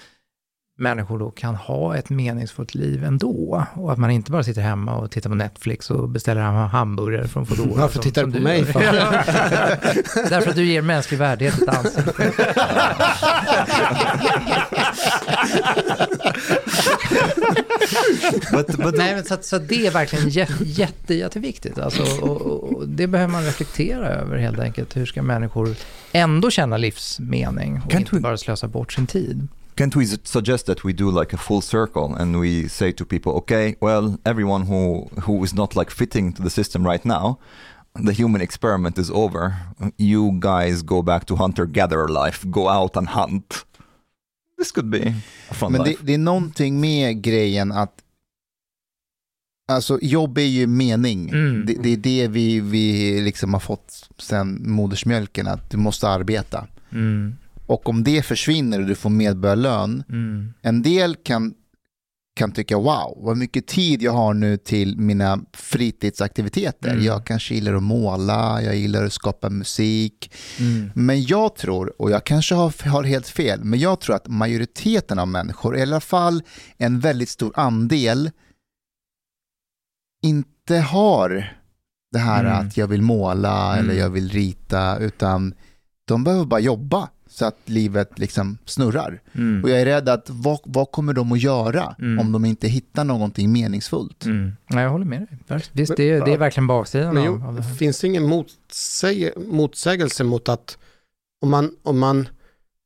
människor 0.80 1.20
då 1.20 1.32
kan 1.32 1.56
ha 1.56 1.96
ett 1.98 2.10
meningsfullt 2.10 2.76
liv 2.76 3.04
ändå. 3.04 3.66
Och 3.74 3.92
att 3.92 3.98
man 3.98 4.12
inte 4.12 4.32
bara 4.32 4.44
sitter 4.44 4.62
hemma 4.62 4.96
och 4.96 5.12
tittar 5.12 5.30
på 5.30 5.36
Netflix 5.36 5.92
och 5.92 6.10
beställer 6.10 6.42
hem 6.42 6.54
hamburgare 6.56 7.28
från 7.28 7.46
Foodora. 7.46 7.82
Varför 7.82 7.94
som- 7.94 8.02
tittar 8.04 8.26
du 8.26 8.32
på 8.32 8.40
mig 8.40 8.66
för? 8.66 8.80
Därför 10.30 10.50
att 10.50 10.56
du 10.56 10.66
ger 10.66 10.82
mänsklig 10.82 11.18
värdighet 11.18 11.62
ett 11.62 11.68
ansikte. 11.70 12.32
But 18.52 18.68
but 18.78 18.96
Nej, 18.98 19.16
men 19.16 19.24
så, 19.26 19.34
att- 19.34 19.46
så 19.46 19.56
att 19.56 19.68
det 19.68 19.88
är 19.88 19.92
verkligen 19.92 20.30
jätte, 20.30 20.64
jätte, 20.64 21.14
jätteviktigt. 21.14 21.78
Alltså, 21.80 22.04
och, 22.26 22.42
och, 22.42 22.74
och 22.74 22.90
det 22.90 23.08
behöver 23.08 23.32
man 23.32 23.44
reflektera 23.46 24.08
över 24.08 24.38
helt 24.38 24.60
enkelt. 24.60 24.98
Hur 24.98 25.06
ska 25.06 25.22
människor 25.22 25.76
ändå 26.12 26.52
känna 26.52 26.78
livsmening 26.78 27.82
och 27.86 27.92
Kan 27.92 28.00
inte 28.00 28.16
du- 28.16 28.20
bara 28.22 28.38
slösa 28.38 28.68
bort 28.68 28.94
sin 28.94 29.08
tid? 29.08 29.48
Can't 29.80 29.96
we 29.96 30.06
suggest 30.06 30.66
that 30.66 30.84
we 30.84 30.92
do 30.92 31.10
like 31.10 31.32
a 31.32 31.38
full 31.38 31.62
circle 31.62 32.14
and 32.14 32.38
we 32.38 32.68
say 32.68 32.92
to 32.92 33.06
people, 33.06 33.32
okay, 33.32 33.78
well, 33.80 34.20
everyone 34.26 34.64
who 34.66 35.08
who 35.26 35.44
is 35.44 35.54
not 35.54 35.74
like 35.74 35.90
fitting 35.92 36.34
to 36.34 36.42
the 36.44 36.50
system 36.50 36.86
right 36.86 37.06
now, 37.06 37.40
the 38.06 38.12
human 38.12 38.42
experiment 38.42 38.98
is 38.98 39.10
over. 39.10 39.56
You 39.98 40.32
guys 40.40 40.84
go 40.84 41.02
back 41.02 41.26
to 41.28 41.36
hunter 41.38 41.66
gatherer 41.66 42.10
life, 42.10 42.46
go 42.52 42.68
out 42.68 42.98
and 42.98 43.08
hunt. 43.08 43.66
This 44.58 44.72
could 44.74 44.90
be 44.90 45.14
a 45.50 45.54
fun 45.54 45.72
Men 45.72 45.84
det, 45.84 45.90
life. 45.90 46.04
det 46.04 46.14
är 46.14 46.18
någonting 46.18 46.82
med 46.82 47.22
grejen 47.22 47.72
att 47.72 48.04
Alltså 49.72 50.00
jobb 50.02 50.38
är 50.38 50.42
ju 50.42 50.68
mening. 50.68 51.30
Mm. 51.30 51.66
Det, 51.66 51.74
det 51.74 51.90
är 51.90 51.98
det 51.98 52.28
vi, 52.28 52.60
vi 52.60 53.22
liksom 53.22 53.54
har 53.54 53.60
fått 53.60 54.10
sen 54.18 54.72
modersmjölken, 54.72 55.48
att 55.48 55.70
du 55.70 55.78
måste 55.78 56.08
arbeta. 56.10 56.68
Mm. 56.92 57.36
Och 57.70 57.90
om 57.90 58.04
det 58.04 58.22
försvinner 58.26 58.80
och 58.82 58.88
du 58.88 58.96
får 58.96 59.10
medborgarlön, 59.10 60.04
Mm. 60.10 60.54
en 60.62 60.82
del 60.82 61.16
kan, 61.16 61.54
kan 62.36 62.52
tycka 62.52 62.78
wow, 62.78 63.18
vad 63.18 63.38
mycket 63.38 63.68
tid 63.68 64.02
jag 64.02 64.12
har 64.12 64.34
nu 64.34 64.58
till 64.58 64.98
mina 64.98 65.40
fritidsaktiviteter. 65.54 66.92
Mm. 66.92 67.04
Jag 67.04 67.26
kanske 67.26 67.54
gillar 67.56 67.74
att 67.74 67.84
måla, 67.84 68.62
jag 68.62 68.76
gillar 68.76 69.06
att 69.06 69.14
skapa 69.14 69.50
musik. 69.50 70.32
Mm. 70.60 70.92
Men 70.96 71.24
jag 71.24 71.56
tror, 71.56 72.02
och 72.02 72.12
jag 72.12 72.24
kanske 72.24 72.56
har, 72.56 72.90
har 72.90 73.04
helt 73.04 73.28
fel, 73.28 73.64
men 73.64 73.80
jag 73.80 74.00
tror 74.02 74.16
att 74.16 74.28
majoriteten 74.28 75.20
av 75.20 75.28
människor, 75.28 75.78
i 75.78 75.82
alla 75.82 76.00
fall 76.02 76.44
en 76.78 77.00
väldigt 77.00 77.30
stor 77.30 77.52
andel, 77.56 78.32
inte 80.24 80.78
har 80.78 81.54
det 82.12 82.20
här 82.20 82.46
Mm. 82.46 82.68
att 82.68 82.78
jag 82.78 82.88
vill 82.88 83.02
måla 83.02 83.74
eller 83.78 83.84
Mm. 83.90 83.98
jag 83.98 84.10
vill 84.10 84.30
rita, 84.30 84.98
utan 84.98 85.54
de 86.06 86.24
behöver 86.24 86.46
bara 86.46 86.60
jobba 86.60 87.10
så 87.40 87.46
att 87.46 87.58
livet 87.66 88.20
liksom 88.20 88.58
snurrar. 88.66 89.22
Mm. 89.36 89.64
Och 89.64 89.70
jag 89.70 89.82
är 89.82 89.86
rädd 89.86 90.10
att 90.10 90.30
vad, 90.30 90.60
vad 90.64 90.92
kommer 90.92 91.14
de 91.14 91.32
att 91.32 91.40
göra 91.42 91.96
Mm. 92.00 92.20
om 92.20 92.32
de 92.32 92.46
inte 92.46 92.68
hittar 92.68 93.04
någonting 93.04 93.52
meningsfullt? 93.52 94.26
Mm. 94.26 94.52
Nej, 94.70 94.84
jag 94.84 94.92
håller 94.92 95.06
med 95.06 95.20
dig. 95.48 95.62
Visst, 95.72 95.96
det, 95.98 96.10
är- 96.10 96.26
det 96.26 96.34
är 96.34 96.38
verkligen 96.38 96.68
baksidan 96.68 97.14
Men 97.14 97.18
av, 97.18 97.26
jo, 97.42 97.48
av 97.48 97.56
det 97.56 97.62
här. 97.62 97.74
finns 97.76 98.00
det 98.00 98.08
ingen 98.08 98.24
motsäge, 98.28 99.34
motsägelse 99.48 100.24
mot 100.24 100.50
att 100.50 100.78
om 101.42 101.50
man, 101.50 101.72
om 101.84 102.00
man, 102.00 102.28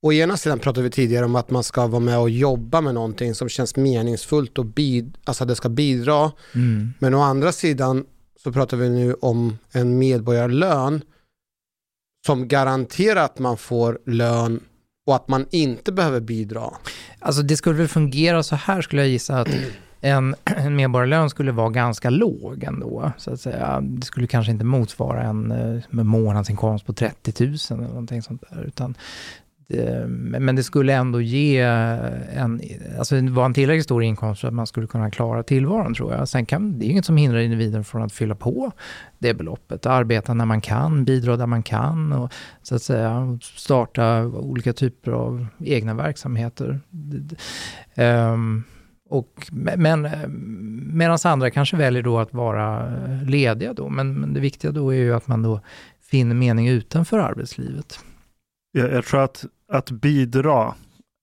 å 0.06 0.14
ena 0.14 0.38
sidan 0.38 0.60
pratade 0.60 0.84
vi 0.84 0.90
tidigare 0.90 1.26
om 1.26 1.36
att 1.36 1.50
man 1.52 1.64
ska 1.64 1.88
vara 1.88 2.00
med 2.00 2.20
och 2.20 2.30
jobba 2.30 2.82
med 2.82 2.94
någonting 2.94 3.36
som 3.36 3.50
känns 3.50 3.76
meningsfullt 3.76 4.58
och 4.58 4.66
bid, 4.66 5.18
alltså 5.26 5.46
det 5.46 5.56
ska 5.56 5.70
bidra. 5.70 6.32
Mm. 6.56 6.94
Men 7.00 7.14
å 7.14 7.22
andra 7.22 7.52
sidan 7.52 8.06
så 8.44 8.52
pratar 8.52 8.78
vi 8.78 8.90
nu 8.90 9.14
om 9.14 9.58
en 9.72 9.98
medborgarlön 10.00 11.02
som 12.26 12.48
garanterar 12.48 13.24
att 13.24 13.40
man 13.40 13.58
får 13.58 14.00
lön 14.06 14.60
och 15.08 15.16
att 15.16 15.28
man 15.28 15.46
inte 15.52 15.92
behöver 15.92 16.20
bidra. 16.20 16.64
Alltså 17.20 17.42
det 17.42 17.58
skulle 17.58 17.76
väl 17.76 17.88
fungera 17.88 18.44
så 18.44 18.56
här 18.56 18.82
skulle 18.82 19.02
jag 19.02 19.10
gissa 19.10 19.40
att 19.40 19.48
en, 20.02 20.36
en 20.44 20.76
medborgarlön 20.76 21.30
skulle 21.30 21.52
vara 21.52 21.70
ganska 21.70 22.10
låg 22.10 22.64
ändå, 22.64 23.12
så 23.18 23.34
att 23.34 23.42
säga. 23.42 23.82
Det 23.82 24.06
skulle 24.06 24.28
kanske 24.28 24.52
inte 24.52 24.66
motsvara 24.66 25.24
en 25.24 25.52
eh, 25.52 25.84
månadsinkomst 26.04 26.86
på 26.86 26.94
30 26.94 27.46
000 27.46 27.56
eller 27.70 27.88
någonting 27.88 28.22
sånt 28.22 28.44
där, 28.50 28.64
utan 28.64 28.96
Eh, 29.74 30.08
men 30.08 30.56
det 30.56 30.64
skulle 30.64 30.94
ändå 30.94 31.22
ge 31.22 31.60
en, 31.60 32.62
alltså 33.00 33.22
det 33.22 33.32
var 33.32 33.46
en 33.46 33.54
tillräckligt 33.54 33.86
stor 33.86 34.04
inkomst 34.04 34.42
för 34.42 34.48
att 34.48 34.54
man 34.54 34.68
skulle 34.68 34.88
kunna 34.88 35.12
klara 35.12 35.44
tillvaron 35.44 35.94
tror 35.94 36.14
jag. 36.14 36.28
Sen 36.28 36.46
kan, 36.46 36.80
det 36.80 36.86
är 36.86 36.90
inget 36.90 37.06
som 37.06 37.18
hindrar 37.18 37.40
individen 37.40 37.84
från 37.84 38.02
att 38.02 38.14
fylla 38.14 38.36
på 38.36 38.72
det 39.20 39.34
beloppet, 39.34 39.86
arbeta 39.86 40.34
när 40.34 40.46
man 40.46 40.62
kan, 40.62 41.06
bidra 41.06 41.38
där 41.38 41.48
man 41.48 41.64
kan 41.64 42.14
och 42.14 42.34
så 42.62 42.76
att 42.76 42.82
säga 42.82 43.40
starta 43.42 44.26
olika 44.26 44.74
typer 44.74 45.12
av 45.12 45.48
egna 45.60 45.94
verksamheter. 45.94 46.80
Um, 47.96 48.64
och, 49.10 49.48
men 49.52 50.08
medan 50.94 51.18
andra 51.24 51.52
kanske 51.52 51.78
väljer 51.78 52.04
då 52.04 52.20
att 52.20 52.34
vara 52.34 52.94
lediga 53.26 53.74
då, 53.74 53.90
men, 53.90 54.14
men 54.14 54.34
det 54.34 54.40
viktiga 54.40 54.72
då 54.72 54.94
är 54.94 54.98
ju 54.98 55.14
att 55.14 55.28
man 55.28 55.44
då 55.44 55.60
finner 56.02 56.36
mening 56.36 56.68
utanför 56.68 57.20
arbetslivet. 57.20 58.00
Jag, 58.72 58.92
jag 58.92 59.06
tror 59.06 59.24
att, 59.24 59.46
att 59.74 59.92
bidra 59.92 60.74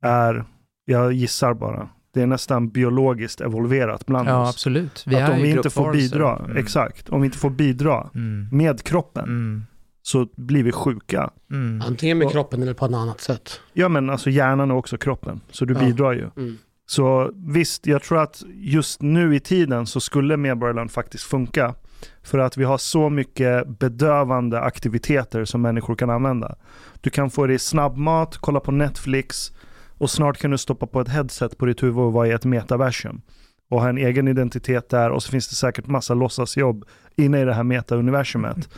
är, 0.04 0.44
jag 0.84 1.12
gissar 1.12 1.54
bara, 1.54 1.88
det 2.14 2.22
är 2.22 2.26
nästan 2.26 2.68
biologiskt 2.68 3.40
evolverat 3.40 4.06
bland 4.06 4.28
Ja, 4.28 4.42
oss. 4.42 4.48
absolut. 4.54 5.04
Vi 5.06 5.16
att 5.16 5.28
är 5.30 5.34
om 5.36 5.42
vi 5.42 5.50
inte 5.50 5.70
får 5.70 5.92
bidra, 5.92 6.36
Mm. 6.36 6.56
exakt, 6.56 7.08
om 7.08 7.20
vi 7.20 7.26
inte 7.26 7.38
får 7.38 7.50
bidra 7.50 8.10
Mm. 8.14 8.48
med 8.52 8.82
kroppen 8.82 9.24
Mm. 9.24 9.62
så 10.02 10.28
blir 10.36 10.62
vi 10.62 10.72
sjuka. 10.72 11.30
Mm. 11.50 11.82
Antingen 11.86 12.18
med 12.18 12.26
Och- 12.26 12.32
kroppen 12.32 12.62
eller 12.62 12.74
på 12.74 12.84
ett 12.86 12.94
annat 12.94 13.20
sätt. 13.20 13.60
Ja 13.72 13.88
men 13.88 14.10
alltså 14.10 14.30
hjärnan 14.30 14.70
är 14.70 14.74
också 14.74 14.96
kroppen, 14.98 15.40
så 15.50 15.64
du 15.64 15.74
Ja. 15.74 15.80
bidrar 15.80 16.12
ju. 16.12 16.30
Mm. 16.36 16.56
Så 16.86 17.30
visst, 17.34 17.86
jag 17.86 18.02
tror 18.02 18.18
att 18.22 18.42
just 18.54 19.02
nu 19.02 19.34
i 19.36 19.40
tiden 19.40 19.86
så 19.86 20.00
skulle 20.00 20.36
medborgarlön 20.36 20.88
faktiskt 20.88 21.24
funka. 21.24 21.74
För 22.22 22.38
att 22.38 22.56
vi 22.56 22.64
har 22.64 22.78
så 22.78 23.10
mycket 23.10 23.68
bedövande 23.78 24.60
aktiviteter 24.60 25.44
som 25.44 25.62
människor 25.62 25.94
kan 25.94 26.10
använda. 26.10 26.56
Du 27.00 27.10
kan 27.10 27.30
få 27.30 27.46
dig 27.46 27.58
snabbmat, 27.58 28.36
kolla 28.36 28.60
på 28.60 28.72
Netflix 28.72 29.52
och 29.98 30.10
snart 30.10 30.38
kan 30.38 30.50
du 30.50 30.58
stoppa 30.58 30.86
på 30.86 31.00
ett 31.00 31.08
headset 31.08 31.58
på 31.58 31.66
ditt 31.66 31.82
huvud 31.82 31.98
och 31.98 32.12
vara 32.12 32.26
i 32.26 32.30
ett 32.30 32.44
metaversum. 32.44 33.22
Och 33.70 33.80
ha 33.80 33.88
en 33.88 33.98
egen 33.98 34.28
identitet 34.28 34.88
där 34.88 35.10
och 35.10 35.22
så 35.22 35.30
finns 35.30 35.48
det 35.48 35.54
säkert 35.54 35.86
massa 35.86 36.14
låtsasjobb 36.14 36.84
inne 37.16 37.40
i 37.40 37.44
det 37.44 37.54
här 37.54 37.62
metauniversumet. 37.62 38.68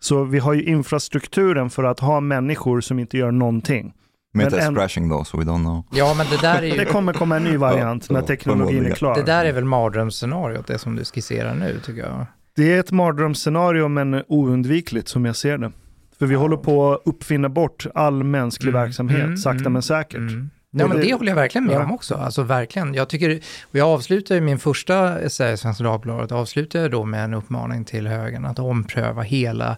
Så 0.00 0.24
vi 0.24 0.38
har 0.38 0.52
ju 0.52 0.62
infrastrukturen 0.62 1.70
för 1.70 1.84
att 1.84 2.00
ha 2.00 2.20
människor 2.20 2.80
som 2.80 2.98
inte 2.98 3.18
gör 3.18 3.30
någonting. 3.30 3.92
Meta 4.34 4.58
is 4.58 4.68
crashing 4.68 5.10
though, 5.10 5.24
so 5.24 5.38
we 5.38 5.44
don't 5.44 5.62
know. 5.62 5.84
Ja, 5.90 6.14
men 6.16 6.26
det 6.30 6.40
där 6.40 6.56
är 6.56 6.60
Det 6.76 6.82
ju... 6.82 6.84
kommer 6.84 7.12
komma 7.12 7.36
en 7.36 7.44
ny 7.44 7.56
variant 7.56 8.10
när 8.10 8.22
teknologin 8.22 8.86
är 8.86 8.94
klar. 8.94 9.14
Det 9.14 9.22
där 9.22 9.44
är 9.44 9.52
väl 9.52 9.64
mardrömsscenariot, 9.64 10.66
det 10.66 10.78
som 10.78 10.96
du 10.96 11.04
skisserar 11.04 11.54
nu, 11.54 11.80
tycker 11.84 12.00
jag. 12.00 12.26
Det 12.56 12.72
är 12.74 12.80
ett 12.80 12.92
mardrömsscenario 12.92 13.88
men 13.88 14.22
oundvikligt 14.28 15.08
som 15.08 15.24
jag 15.24 15.36
ser 15.36 15.58
det. 15.58 15.72
För 16.18 16.26
vi 16.26 16.34
håller 16.34 16.56
på 16.56 16.92
att 16.92 17.00
uppfinna 17.04 17.48
bort 17.48 17.86
all 17.94 18.24
mänsklig 18.24 18.68
Mm, 18.70 18.82
verksamhet, 18.82 19.24
mm, 19.24 19.36
sakta 19.36 19.60
mm, 19.60 19.72
men 19.72 19.82
säkert. 19.82 20.16
Mm. 20.18 20.50
Nej, 20.70 20.88
men 20.88 21.00
det- 21.00 21.12
håller 21.12 21.28
jag 21.28 21.36
verkligen 21.36 21.64
med 21.66 21.74
Ja. 21.76 21.84
om 21.84 21.92
också. 21.92 22.14
Alltså 22.14 22.42
verkligen. 22.42 22.94
Jag 22.94 23.08
tycker, 23.08 23.40
och 23.62 23.76
jag 23.78 23.88
avslutar 23.88 24.40
min 24.40 24.58
första 24.58 25.18
essä 25.20 25.52
i 25.52 25.56
Svenska 25.56 25.84
Dagbladet, 25.84 26.32
avslutar 26.32 26.80
jag 26.80 26.90
då 26.90 27.04
med 27.04 27.24
en 27.24 27.34
uppmaning 27.34 27.84
till 27.84 28.06
högern 28.06 28.44
att 28.44 28.58
ompröva 28.58 29.22
hela 29.22 29.76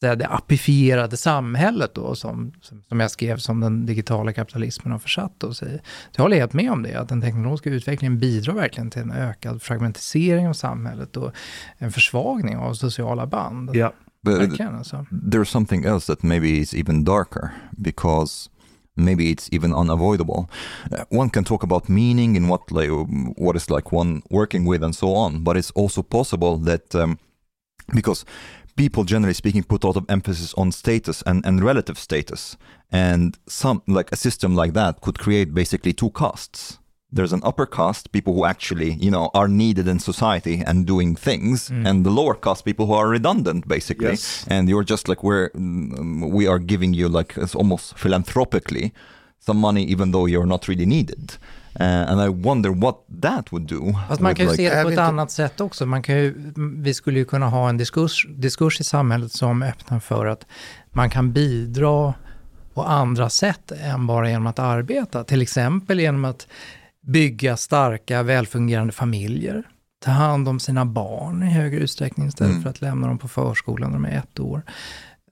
det, 0.00 0.14
det 0.14 0.26
apifierade 0.26 1.16
samhället 1.16 1.94
då, 1.94 2.14
som, 2.14 2.52
som, 2.88 3.00
jag 3.00 3.10
skrev 3.10 3.36
som 3.36 3.60
den 3.60 3.86
digitala 3.86 4.32
kapitalismen 4.32 4.92
har 4.92 4.98
försatt 4.98 5.44
oss 5.44 5.62
i. 5.62 5.80
Så 5.84 6.12
jag 6.16 6.22
håller 6.22 6.36
helt 6.36 6.52
med 6.52 6.72
om 6.72 6.82
det, 6.82 6.94
att 6.94 7.08
den 7.08 7.20
teknologiska 7.20 7.70
utvecklingen 7.70 8.18
bidrar 8.18 8.54
verkligen 8.54 8.90
till 8.90 9.02
en 9.02 9.12
ökad 9.12 9.62
fragmentisering 9.62 10.48
av 10.48 10.52
samhället 10.52 11.16
och 11.16 11.32
en 11.78 11.92
försvagning 11.92 12.56
av 12.56 12.74
sociala 12.74 13.26
band. 13.26 13.76
Ja. 13.76 13.92
But 14.22 14.40
Verkligen 14.40 14.74
alltså. 14.74 15.06
there's 15.10 15.44
something 15.44 15.84
else 15.84 16.06
that 16.06 16.22
maybe 16.22 16.48
is 16.48 16.74
even 16.74 17.04
darker 17.04 17.50
because 17.70 18.50
maybe 18.96 19.24
it's 19.24 19.48
even 19.52 19.72
unavoidable. 19.72 20.48
Uh, 20.92 21.04
one 21.10 21.30
can 21.30 21.44
talk 21.44 21.62
about 21.62 21.88
meaning 21.88 22.36
and 22.36 22.48
what 22.48 22.70
like 22.70 22.90
what 23.36 23.56
is 23.56 23.70
like 23.70 23.96
one 23.96 24.22
working 24.30 24.70
with 24.70 24.84
and 24.84 24.94
so 24.94 25.14
on, 25.14 25.44
but 25.44 25.56
it's 25.56 25.70
also 25.70 26.02
possible 26.02 26.58
that 26.58 26.94
um, 26.94 27.18
because 27.94 28.24
people 28.84 29.04
generally 29.04 29.34
speaking 29.34 29.62
put 29.64 29.84
a 29.84 29.86
lot 29.88 29.96
of 29.96 30.04
emphasis 30.08 30.54
on 30.54 30.72
status 30.72 31.22
and, 31.26 31.44
and 31.46 31.62
relative 31.70 31.98
status 31.98 32.56
and 32.90 33.36
some 33.46 33.82
like 33.98 34.08
a 34.12 34.16
system 34.16 34.50
like 34.60 34.72
that 34.72 35.00
could 35.04 35.18
create 35.18 35.52
basically 35.62 35.92
two 35.92 36.10
castes 36.10 36.78
there's 37.16 37.32
an 37.32 37.40
upper 37.50 37.66
caste 37.66 38.12
people 38.12 38.32
who 38.34 38.44
actually 38.54 38.90
you 39.04 39.10
know 39.10 39.30
are 39.34 39.48
needed 39.48 39.86
in 39.88 39.98
society 39.98 40.56
and 40.68 40.86
doing 40.86 41.16
things 41.16 41.70
Mm. 41.70 41.86
and 41.88 41.96
the 42.06 42.10
lower 42.20 42.34
caste 42.46 42.64
people 42.64 42.84
who 42.86 42.94
are 43.00 43.08
redundant 43.18 43.66
basically 43.76 44.10
Yes. 44.10 44.44
and 44.54 44.68
you're 44.70 44.88
just 44.94 45.08
like 45.08 45.22
we're 45.28 45.48
mm, 45.50 46.30
we 46.38 46.46
are 46.52 46.60
giving 46.72 46.92
you 47.00 47.08
like 47.18 47.30
it's 47.44 47.54
almost 47.54 47.84
philanthropically 47.98 48.86
some 49.48 49.58
money 49.68 49.84
even 49.94 50.12
though 50.12 50.26
you're 50.32 50.46
not 50.54 50.68
really 50.68 50.86
needed 50.86 51.24
uh, 51.80 52.10
and 52.12 52.20
i 52.20 52.28
wonder 52.28 52.70
what 52.70 52.96
that 53.22 53.52
would 53.52 53.68
do 53.68 53.94
Fast 54.08 54.20
man 54.20 54.34
kan 54.34 54.46
ju 54.46 54.52
like- 54.52 54.56
se 54.56 54.74
det 54.76 54.82
på 54.82 54.90
ett 54.90 54.98
annat 54.98 55.30
sätt 55.30 55.60
också. 55.60 55.86
Man 55.86 56.02
kan 56.02 56.16
ju, 56.16 56.52
vi 56.76 56.94
skulle 56.94 57.18
ju 57.18 57.24
kunna 57.24 57.48
ha 57.48 57.68
en 57.68 57.76
diskurs, 57.76 58.26
diskurs 58.36 58.80
i 58.80 58.84
samhället 58.84 59.32
som 59.32 59.62
öppnar 59.62 60.00
för 60.00 60.26
att 60.26 60.46
man 60.92 61.10
kan 61.10 61.32
bidra 61.32 62.14
på 62.74 62.82
andra 62.82 63.30
sätt 63.30 63.72
än 63.72 64.06
bara 64.06 64.30
genom 64.30 64.46
att 64.46 64.58
arbeta. 64.58 65.24
Till 65.24 65.42
exempel 65.42 66.00
genom 66.00 66.24
att 66.24 66.46
bygga 67.06 67.56
starka, 67.56 68.22
välfungerande 68.22 68.92
familjer. 68.92 69.62
Ta 70.04 70.10
hand 70.10 70.48
om 70.48 70.60
sina 70.60 70.84
barn 70.84 71.42
i 71.42 71.46
högre 71.46 71.80
utsträckning 71.80 72.28
istället 72.28 72.50
Mm. 72.50 72.62
för 72.62 72.70
att 72.70 72.80
lämna 72.80 73.06
dem 73.06 73.18
på 73.18 73.28
förskolan 73.28 73.90
när 73.90 73.98
de 73.98 74.04
är 74.04 74.18
ett 74.18 74.40
år. 74.40 74.62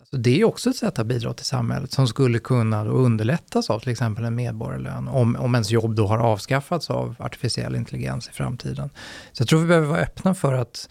Alltså 0.06 0.22
det 0.22 0.40
är 0.40 0.44
också 0.44 0.70
ett 0.70 0.76
sätt 0.76 0.98
att 0.98 1.06
bidra 1.06 1.34
till 1.34 1.46
samhället 1.46 1.92
som 1.92 2.08
skulle 2.08 2.38
kunna 2.38 2.84
underlättas 2.84 3.70
av 3.70 3.80
till 3.80 3.92
exempel 3.92 4.24
en 4.24 4.34
medborgarlön, 4.34 5.08
om, 5.08 5.36
om 5.36 5.54
ens 5.54 5.70
jobb 5.70 5.94
då 5.94 6.06
har 6.06 6.18
avskaffats 6.18 6.90
av 6.90 7.16
artificiell 7.18 7.76
intelligens 7.76 8.28
i 8.28 8.32
framtiden. 8.32 8.90
Så 9.32 9.40
jag 9.40 9.48
tror 9.48 9.60
vi 9.60 9.66
behöver 9.66 9.86
vara 9.86 10.00
öppna 10.00 10.34
för 10.34 10.52
att 10.52 10.88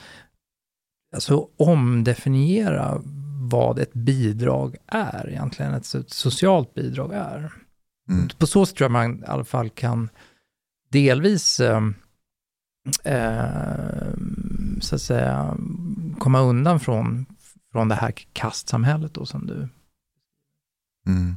alltså, 1.13 1.47
omdefiniera 1.57 3.01
vad 3.49 3.79
ett 3.79 3.93
bidrag 3.93 4.75
är 4.87 5.29
egentligen, 5.29 5.73
ett 5.73 5.83
so- 5.83 6.05
socialt 6.07 6.73
bidrag 6.73 7.13
är. 7.13 7.53
Mm. 8.09 8.27
På 8.37 8.47
så 8.47 8.65
sätt 8.65 8.75
tror 8.75 8.85
jag 8.85 8.91
man 8.91 9.23
i 9.23 9.25
alla 9.27 9.45
fall 9.45 9.69
kan 9.69 10.09
delvis 10.91 11.59
eh, 11.59 11.81
eh, 13.03 14.09
så 14.81 14.95
att 14.95 15.01
säga 15.01 15.57
komma 16.19 16.39
undan 16.39 16.79
från, 16.79 17.25
från 17.75 17.87
det 17.87 17.95
här 17.95 18.13
kastsamhället 18.33 19.13
då 19.13 19.25
som 19.25 19.47
du... 19.47 19.67
Mm. 21.07 21.35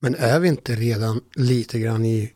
Men 0.00 0.14
är 0.14 0.40
vi 0.40 0.48
inte 0.48 0.74
redan 0.74 1.20
lite 1.34 1.78
grann 1.78 2.04
i 2.04 2.32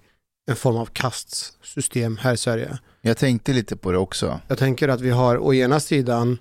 en 0.46 0.56
form 0.56 0.76
av 0.76 0.86
kastsystem 0.86 2.16
här 2.16 2.34
i 2.34 2.36
Sverige. 2.36 2.78
Jag 3.00 3.16
tänkte 3.16 3.52
lite 3.52 3.76
på 3.76 3.92
det 3.92 3.98
också. 3.98 4.40
Jag 4.48 4.58
tänker 4.58 4.88
att 4.88 5.00
vi 5.00 5.10
har 5.10 5.38
å 5.38 5.54
ena 5.54 5.80
sidan 5.80 6.38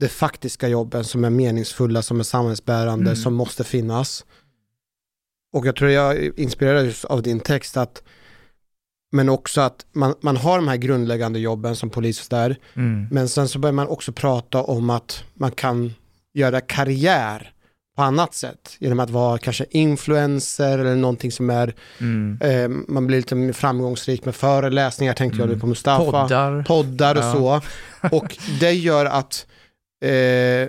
de 0.00 0.08
faktiska 0.08 0.68
jobben 0.68 1.04
som 1.04 1.24
är 1.24 1.30
meningsfulla, 1.30 2.02
som 2.02 2.20
är 2.20 2.24
samhällsbärande, 2.24 3.10
Mm. 3.10 3.16
som 3.16 3.34
måste 3.34 3.64
finnas. 3.64 4.24
Och 5.52 5.66
jag 5.66 5.76
tror 5.76 5.90
jag 5.90 6.38
inspirerades 6.38 7.04
av 7.04 7.22
din 7.22 7.40
text 7.40 7.76
att 7.76 8.02
men 9.14 9.28
också 9.28 9.60
att 9.60 9.86
man, 9.92 10.14
man 10.20 10.36
har 10.36 10.56
de 10.56 10.68
här 10.68 10.76
grundläggande 10.76 11.38
jobben 11.38 11.76
som 11.76 11.90
polis 11.90 12.20
och 12.20 12.26
där, 12.30 12.56
Mm. 12.76 13.06
men 13.10 13.28
sen 13.28 13.48
så 13.48 13.58
börjar 13.58 13.72
man 13.72 13.88
också 13.88 14.12
prata 14.12 14.62
om 14.62 14.90
att 14.90 15.24
man 15.34 15.50
kan 15.50 15.94
göra 16.34 16.60
karriär 16.60 17.50
på 17.96 18.02
annat 18.02 18.34
sätt 18.34 18.76
genom 18.78 19.00
att 19.00 19.10
vara 19.10 19.38
kanske 19.38 19.64
influencer 19.70 20.78
eller 20.78 20.94
någonting 20.96 21.32
som 21.32 21.50
är, 21.50 21.74
Mm. 22.00 22.38
eh, 22.42 22.68
man 22.88 23.06
blir 23.06 23.16
lite 23.16 23.52
framgångsrik 23.52 24.24
med 24.24 24.34
föreläsningar 24.34 25.14
tänkte 25.14 25.38
jag 25.38 25.44
Mm. 25.44 25.54
nu 25.56 25.60
på 25.60 25.66
Mustafa 25.66 26.04
Poddar. 26.22 26.62
poddar 26.62 27.14
och 27.14 27.24
Ja. 27.24 27.32
så. 27.32 27.60
Och 28.16 28.36
det 28.60 28.72
gör 28.72 29.06
att 29.06 29.46
eh, 30.04 30.68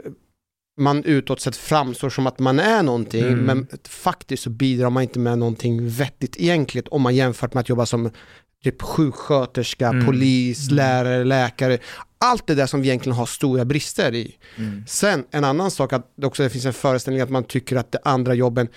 man 0.77 1.03
utåt 1.03 1.41
sett 1.41 1.55
framstår 1.55 2.09
som 2.09 2.27
att 2.27 2.39
man 2.39 2.59
är 2.59 2.83
någonting, 2.83 3.23
Mm. 3.23 3.39
men 3.45 3.67
faktiskt 3.87 4.43
så 4.43 4.49
bidrar 4.49 4.89
man 4.89 5.03
inte 5.03 5.19
med 5.19 5.37
någonting 5.37 5.89
vettigt 5.89 6.35
egentligen 6.39 6.87
om 6.91 7.01
man 7.01 7.15
jämfört 7.15 7.53
med 7.53 7.61
att 7.61 7.69
jobba 7.69 7.85
som 7.85 8.09
typ 8.63 8.81
sjuksköterska, 8.81 9.87
Mm. 9.87 10.05
polis, 10.05 10.67
Mm. 10.67 10.75
lärare, 10.75 11.23
läkare. 11.23 11.77
Allt 12.17 12.47
det 12.47 12.55
där 12.55 12.65
som 12.65 12.81
vi 12.81 12.87
egentligen 12.87 13.15
har 13.17 13.25
stora 13.25 13.65
brister 13.65 14.13
i. 14.15 14.35
Mm. 14.57 14.83
Sen 14.87 15.25
en 15.31 15.43
annan 15.43 15.71
sak 15.71 15.93
att 15.93 16.13
det 16.17 16.27
också 16.27 16.49
finns 16.49 16.65
en 16.65 16.73
föreställning 16.73 17.21
att 17.21 17.29
man 17.29 17.43
tycker 17.43 17.75
att 17.75 17.91
de 17.91 17.97
andra 18.03 18.33
jobben 18.33 18.67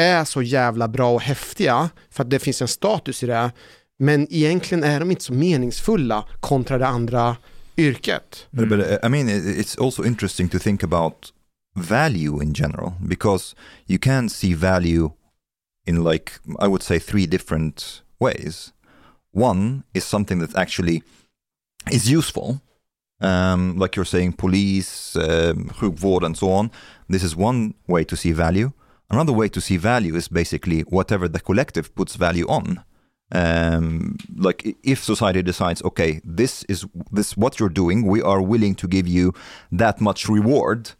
är 0.00 0.24
så 0.24 0.42
jävla 0.42 0.88
bra 0.88 1.10
och 1.14 1.20
häftiga 1.22 1.90
för 2.10 2.22
att 2.22 2.30
det 2.30 2.38
finns 2.38 2.62
en 2.62 2.68
status 2.68 3.22
i 3.22 3.26
det. 3.26 3.50
Men 3.98 4.26
egentligen 4.30 4.84
är 4.84 5.00
de 5.00 5.10
inte 5.10 5.24
så 5.24 5.32
meningsfulla 5.32 6.24
kontra 6.40 6.78
det 6.78 6.86
andra 6.86 7.36
yrket. 7.76 8.46
But, 8.50 8.68
but 8.68 8.78
uh, 8.78 8.92
I 9.06 9.08
mean, 9.08 9.28
it- 9.28 9.44
it's 9.58 9.84
also 9.84 10.04
interesting 10.04 10.48
to 10.48 10.58
think 10.58 10.84
about 10.84 11.32
value 11.76 12.40
in 12.40 12.54
general 12.54 12.94
because 13.06 13.54
you 13.86 13.98
can 13.98 14.28
see 14.28 14.54
value 14.54 15.12
in, 15.86 16.02
like, 16.02 16.40
I 16.58 16.68
would 16.68 16.82
say, 16.82 16.98
three 16.98 17.26
different 17.26 18.02
ways. 18.18 18.72
One 19.32 19.84
is 19.92 20.04
something 20.04 20.38
that 20.38 20.56
actually 20.56 21.02
is 21.90 22.10
useful, 22.10 22.62
um, 23.20 23.76
like 23.78 23.96
you're 23.96 24.04
saying, 24.04 24.34
police, 24.34 25.16
um, 25.16 25.70
and 26.22 26.36
so 26.36 26.50
on. 26.52 26.70
This 27.08 27.22
is 27.22 27.36
one 27.36 27.74
way 27.86 28.04
to 28.04 28.16
see 28.16 28.32
value. 28.32 28.72
Another 29.10 29.32
way 29.32 29.48
to 29.48 29.60
see 29.60 29.76
value 29.76 30.14
is 30.14 30.28
basically 30.28 30.80
whatever 30.82 31.28
the 31.28 31.40
collective 31.40 31.94
puts 31.94 32.16
value 32.16 32.46
on 32.48 32.82
um, 33.32 34.16
like 34.36 34.76
if 34.82 35.02
society 35.02 35.42
decides 35.42 35.82
okay 35.82 36.20
this 36.24 36.62
is 36.64 36.86
this 37.10 37.36
what 37.36 37.58
you're 37.58 37.68
doing 37.68 38.06
we 38.06 38.22
are 38.22 38.40
willing 38.40 38.74
to 38.74 38.86
give 38.86 39.06
you 39.06 39.32
that 39.72 40.00
much 40.00 40.28
reward 40.28 40.92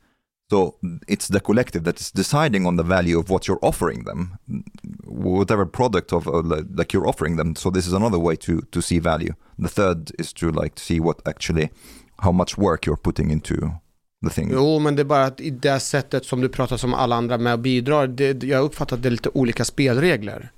so 0.54 0.76
it's 1.14 1.28
the 1.28 1.40
collective 1.40 1.82
that 1.84 2.00
is 2.00 2.10
deciding 2.22 2.66
on 2.66 2.76
the 2.76 2.86
value 2.96 3.18
of 3.18 3.26
what 3.32 3.42
you're 3.46 3.64
offering 3.70 4.04
them 4.04 4.20
whatever 5.14 5.66
product 5.66 6.12
of 6.12 6.26
uh, 6.28 6.42
like 6.74 6.92
you're 6.92 7.08
offering 7.08 7.36
them. 7.36 7.56
So 7.56 7.70
this 7.70 7.86
is 7.86 7.92
another 7.92 8.18
way 8.18 8.36
to 8.36 8.60
to 8.70 8.82
see 8.82 9.00
value. 9.00 9.34
The 9.58 9.68
third 9.68 10.12
is 10.18 10.32
to 10.34 10.50
like 10.50 10.78
see 10.78 11.00
what 11.00 11.28
actually 11.28 11.70
how 12.18 12.32
much 12.32 12.58
work 12.58 12.86
you're 12.86 13.02
putting 13.02 13.30
into 13.30 13.54
the 14.22 14.30
thing. 14.30 14.50
Jo, 14.52 14.78
men 14.78 14.96
det 14.96 15.02
är 15.02 15.04
bara 15.04 15.24
att 15.24 15.40
i 15.40 15.50
det 15.50 15.80
sättet 15.80 16.24
som 16.24 16.40
du 16.40 16.48
pratar 16.48 16.76
som 16.76 16.94
alla 16.94 17.16
andra 17.16 17.38
med 17.38 17.52
och 17.52 17.58
bidrar, 17.58 18.06
det, 18.06 18.42
jag 18.42 18.64
uppfattar 18.64 18.96
att 18.96 19.02
det 19.02 19.08
är 19.08 19.10
lite 19.10 19.30
olika 19.34 19.64
spelregler. 19.64 20.52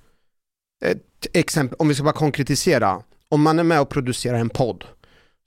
Ett 0.85 1.27
exempel, 1.33 1.77
om 1.79 1.89
vi 1.89 1.95
ska 1.95 2.05
bara 2.05 2.13
konkretisera, 2.13 3.03
om 3.29 3.43
man 3.43 3.59
är 3.59 3.65
med 3.65 3.81
och 3.81 3.89
producerar 3.89 4.39
en 4.39 4.49
podd, 4.49 4.85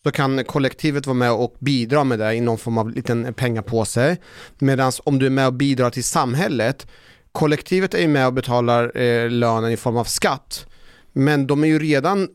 så 0.03 0.11
kan 0.11 0.43
kollektivet 0.43 1.07
vara 1.07 1.13
med 1.17 1.31
och 1.31 1.55
bidra 1.59 2.03
med 2.03 2.19
det 2.19 2.33
i 2.35 2.41
någon 2.41 2.57
form 2.57 2.77
av 2.77 2.89
liten 2.89 3.33
pengapåse. 3.33 4.17
Medan 4.59 4.91
om 5.03 5.19
du 5.19 5.25
är 5.25 5.29
med 5.29 5.47
och 5.47 5.53
bidrar 5.53 5.89
till 5.89 6.03
samhället, 6.03 6.87
kollektivet 7.31 7.93
är 7.93 7.99
ju 8.01 8.07
med 8.07 8.27
och 8.27 8.33
betalar 8.33 8.97
eh, 8.97 9.29
lönen 9.29 9.71
i 9.71 9.77
form 9.77 9.97
av 9.97 10.03
skatt, 10.03 10.65
men 11.13 11.47
de 11.47 11.63
är 11.63 11.67
ju 11.67 11.79
redan, 11.79 12.27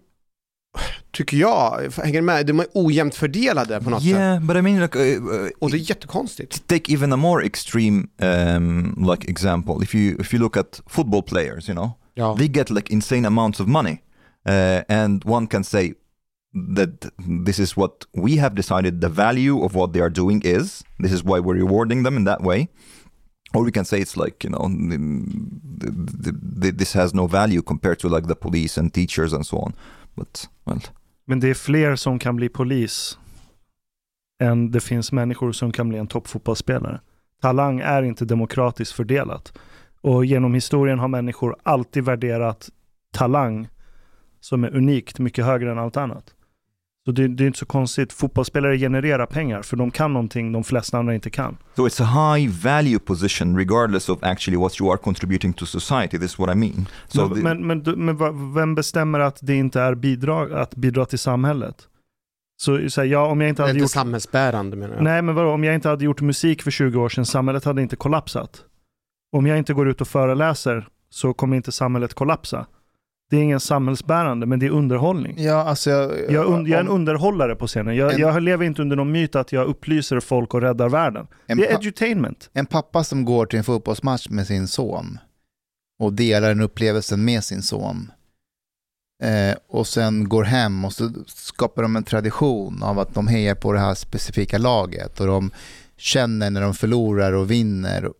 tycker 1.12 1.36
jag, 1.36 1.92
hänger 2.02 2.22
med, 2.22 2.46
de 2.46 2.60
är 2.60 2.66
ojämnt 2.74 3.14
fördelade 3.14 3.80
på 3.80 3.90
något 3.90 4.02
sätt. 4.02 4.10
yeah 4.10 4.40
but 4.40 4.56
i 4.56 4.62
mean 4.62 4.80
like 4.80 4.98
uh, 4.98 5.24
uh, 5.24 5.48
Och 5.58 5.70
det 5.70 5.76
är 5.76 5.90
jättekonstigt. 5.90 6.66
take 6.68 6.92
even 6.92 7.12
a 7.12 7.16
more 7.16 7.46
extreme 7.46 8.06
um, 8.56 9.06
like 9.10 9.30
example 9.30 9.74
if 9.82 9.94
you 9.94 10.20
if 10.20 10.34
you 10.34 10.40
look 10.42 10.56
at 10.56 10.80
football 10.86 11.22
players 11.22 11.68
you 11.68 11.74
know 11.76 11.90
Ja. 12.16 12.36
they 12.38 12.48
get 12.48 12.70
like 12.70 12.92
insane 12.92 13.26
amounts 13.28 13.60
of 13.60 13.66
money 13.66 13.96
uh, 14.48 14.82
and 14.96 15.24
one 15.24 15.46
can 15.46 15.64
say 15.64 15.92
that 16.54 17.10
this 17.46 17.58
is 17.58 17.76
what 17.76 18.06
we 18.14 18.36
have 18.36 18.54
decided 18.54 19.00
the 19.00 19.08
value 19.08 19.64
of 19.64 19.74
what 19.74 19.92
they 19.92 20.00
are 20.00 20.10
doing 20.10 20.40
is 20.44 20.84
this 20.98 21.12
is 21.12 21.24
why 21.24 21.40
we're 21.40 21.58
rewarding 21.58 22.04
them 22.04 22.16
in 22.16 22.24
that 22.24 22.42
way 22.42 22.68
or 23.54 23.64
we 23.64 23.72
can 23.72 23.84
say 23.84 24.00
it's 24.00 24.16
like 24.16 24.44
you 24.44 24.50
know 24.50 24.68
the, 24.68 24.98
the, 26.22 26.32
the, 26.60 26.72
this 26.72 26.92
has 26.92 27.12
no 27.12 27.26
value 27.26 27.62
compared 27.62 27.98
to 27.98 28.08
like 28.08 28.26
the 28.28 28.36
police 28.36 28.80
and 28.80 28.94
teachers 28.94 29.32
and 29.32 29.44
so 29.46 29.58
on 29.58 29.74
but 30.16 30.48
well 30.64 30.80
Men 31.26 31.40
det 31.40 31.50
är 31.50 31.54
fler 31.54 31.96
som 31.96 32.18
kan 32.18 32.36
bli 32.36 32.48
polis 32.48 33.18
än 34.42 34.70
det 34.70 34.80
finns 34.80 35.12
människor 35.12 35.52
som 35.52 35.72
kan 35.72 35.88
bli 35.88 35.98
en 35.98 36.06
toppfotbollsspelare. 36.06 37.00
Talang 37.40 37.80
är 37.80 38.02
inte 38.02 38.24
demokratiskt 38.24 38.94
fördelat. 38.94 39.58
Och 40.00 40.24
genom 40.24 40.54
historien 40.54 40.98
har 40.98 41.08
människor 41.08 41.56
alltid 41.62 42.04
värderat 42.04 42.70
talang 43.10 43.68
som 44.40 44.64
är 44.64 44.76
unikt 44.76 45.18
mycket 45.18 45.44
högre 45.44 45.70
än 45.70 45.78
allt 45.78 45.96
annat. 45.96 46.33
Så 47.06 47.12
det, 47.12 47.28
det 47.28 47.44
är 47.44 47.46
inte 47.46 47.58
så 47.58 47.66
konstigt. 47.66 48.12
Fotbollsspelare 48.12 48.78
genererar 48.78 49.26
pengar 49.26 49.62
för 49.62 49.76
de 49.76 49.90
kan 49.90 50.12
någonting 50.12 50.52
de 50.52 50.64
flesta 50.64 50.98
andra 50.98 51.14
inte 51.14 51.30
kan. 51.30 51.56
so 51.76 51.86
it's 51.88 52.02
a 52.02 52.34
high 52.36 52.50
value 52.62 52.98
position 52.98 53.56
regardless 53.58 54.08
of 54.08 54.18
actually 54.22 54.56
what 54.58 54.80
you 54.80 54.90
are 54.90 54.98
contributing 54.98 55.52
to 55.52 55.66
society 55.66 56.18
this 56.18 56.32
is 56.32 56.38
what 56.38 56.50
i 56.56 56.58
mean 56.58 56.86
so 57.08 57.28
men, 57.28 57.36
the- 57.36 57.42
men, 57.54 57.82
men, 57.82 58.04
men 58.16 58.54
vem 58.54 58.74
bestämmer 58.74 59.20
att 59.20 59.38
det 59.42 59.54
inte 59.54 59.80
är 59.80 59.94
bidrag, 59.94 60.52
att 60.52 60.74
bidra 60.74 61.04
till 61.06 61.18
samhället? 61.18 61.88
Så, 62.56 62.90
så 62.90 63.00
här, 63.00 63.08
ja, 63.08 63.26
om 63.26 63.40
jag 63.40 63.48
inte 63.50 63.62
Det 63.62 63.64
är 63.64 63.66
hade 63.66 63.78
inte 63.78 63.82
gjort 63.84 63.90
samhällsbärande 63.90 64.76
menar 64.76 64.94
jag. 64.94 65.04
Nej, 65.04 65.22
men 65.22 65.34
vadå, 65.34 65.50
om 65.50 65.64
jag 65.64 65.74
inte 65.74 65.88
hade 65.88 66.04
gjort 66.04 66.20
musik 66.20 66.62
för 66.62 66.70
20 66.70 67.00
år 67.00 67.08
sedan, 67.08 67.26
samhället 67.26 67.64
hade 67.64 67.82
inte 67.82 67.96
kollapsat. 67.96 68.62
Om 69.36 69.46
jag 69.46 69.58
inte 69.58 69.74
går 69.74 69.88
ut 69.88 70.00
och 70.00 70.08
föreläser 70.08 70.88
så 71.10 71.34
kommer 71.34 71.56
inte 71.56 71.72
samhället 71.72 72.14
kollapsa. 72.14 72.66
Det 73.34 73.40
är 73.40 73.42
ingen 73.42 73.60
samhällsbärande, 73.60 74.46
men 74.46 74.58
det 74.58 74.66
är 74.66 74.70
underhållning. 74.70 75.34
Ja, 75.38 75.54
alltså 75.64 75.90
jag, 75.90 76.30
Jag, 76.30 76.46
und- 76.46 76.68
jag 76.68 76.76
är 76.76 76.80
en 76.80 76.88
underhållare 76.88 77.54
på 77.56 77.66
scenen. 77.66 77.96
Jag, 77.96 78.12
En- 78.14 78.20
jag 78.20 78.42
lever 78.42 78.64
inte 78.66 78.82
under 78.82 78.96
någon 78.96 79.12
myt 79.12 79.34
att 79.36 79.52
jag 79.52 79.66
upplyser 79.66 80.20
folk 80.20 80.54
och 80.54 80.60
räddar 80.60 80.88
världen. 80.88 81.26
en, 81.46 81.58
Det 81.58 81.66
är 81.70 81.74
edutainment. 81.80 82.50
en 82.52 82.66
pappa 82.66 83.04
som 83.04 83.24
går 83.24 83.46
till 83.46 83.58
en 83.58 83.64
fotbollsmatch 83.64 84.28
med 84.28 84.46
sin 84.46 84.68
son 84.68 85.18
och 85.98 86.12
delar 86.12 86.48
den 86.48 86.60
upplevelsen 86.60 87.24
med 87.24 87.44
sin 87.44 87.62
son 87.62 88.10
eh, 89.22 89.56
och 89.68 89.86
sen 89.86 90.28
går 90.28 90.44
hem 90.44 90.84
och 90.84 90.92
så 90.92 91.10
skapar 91.26 91.82
de 91.82 91.96
en 91.96 92.04
tradition 92.04 92.82
av 92.82 92.98
att 92.98 93.14
de 93.14 93.26
hejar 93.28 93.54
på 93.54 93.72
det 93.72 93.78
här 93.80 93.94
specifika 93.94 94.58
laget 94.58 95.20
och 95.20 95.26
de 95.26 95.50
känner 95.96 96.50
när 96.50 96.60
de 96.60 96.74
förlorar 96.74 97.32
och 97.32 97.50
vinner. 97.50 98.10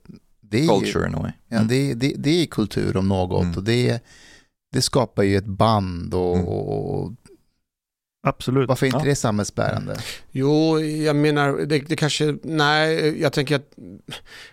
Det 0.40 0.58
är, 0.58 0.62
ju- 0.62 0.68
culture 0.68 1.08
in 1.08 1.14
a 1.14 1.18
way 1.22 1.32
Ja, 1.48 1.58
det, 1.68 1.94
det, 1.94 2.14
det 2.18 2.42
är 2.42 2.46
kultur 2.46 2.96
om 2.96 3.08
något 3.08 3.42
Mm. 3.44 3.56
och 3.56 3.62
det, 3.64 4.00
det 4.74 4.82
skapar 4.82 5.22
ju 5.22 5.36
ett 5.36 5.46
band 5.46 6.14
och, 6.14 6.34
Mm. 6.36 6.46
och 6.48 7.12
Absolut. 8.26 8.68
varför 8.68 8.86
är 8.86 8.88
inte 8.88 8.98
Ja. 8.98 9.04
det 9.10 9.16
samhällsbärande? 9.16 9.96
Jo, 10.30 10.80
jag 10.80 11.16
menar, 11.16 11.52
det, 11.66 11.78
det 11.78 11.96
kanske, 11.96 12.36
nej, 12.42 13.20
jag 13.22 13.32
tänker 13.32 13.56
att, 13.56 13.72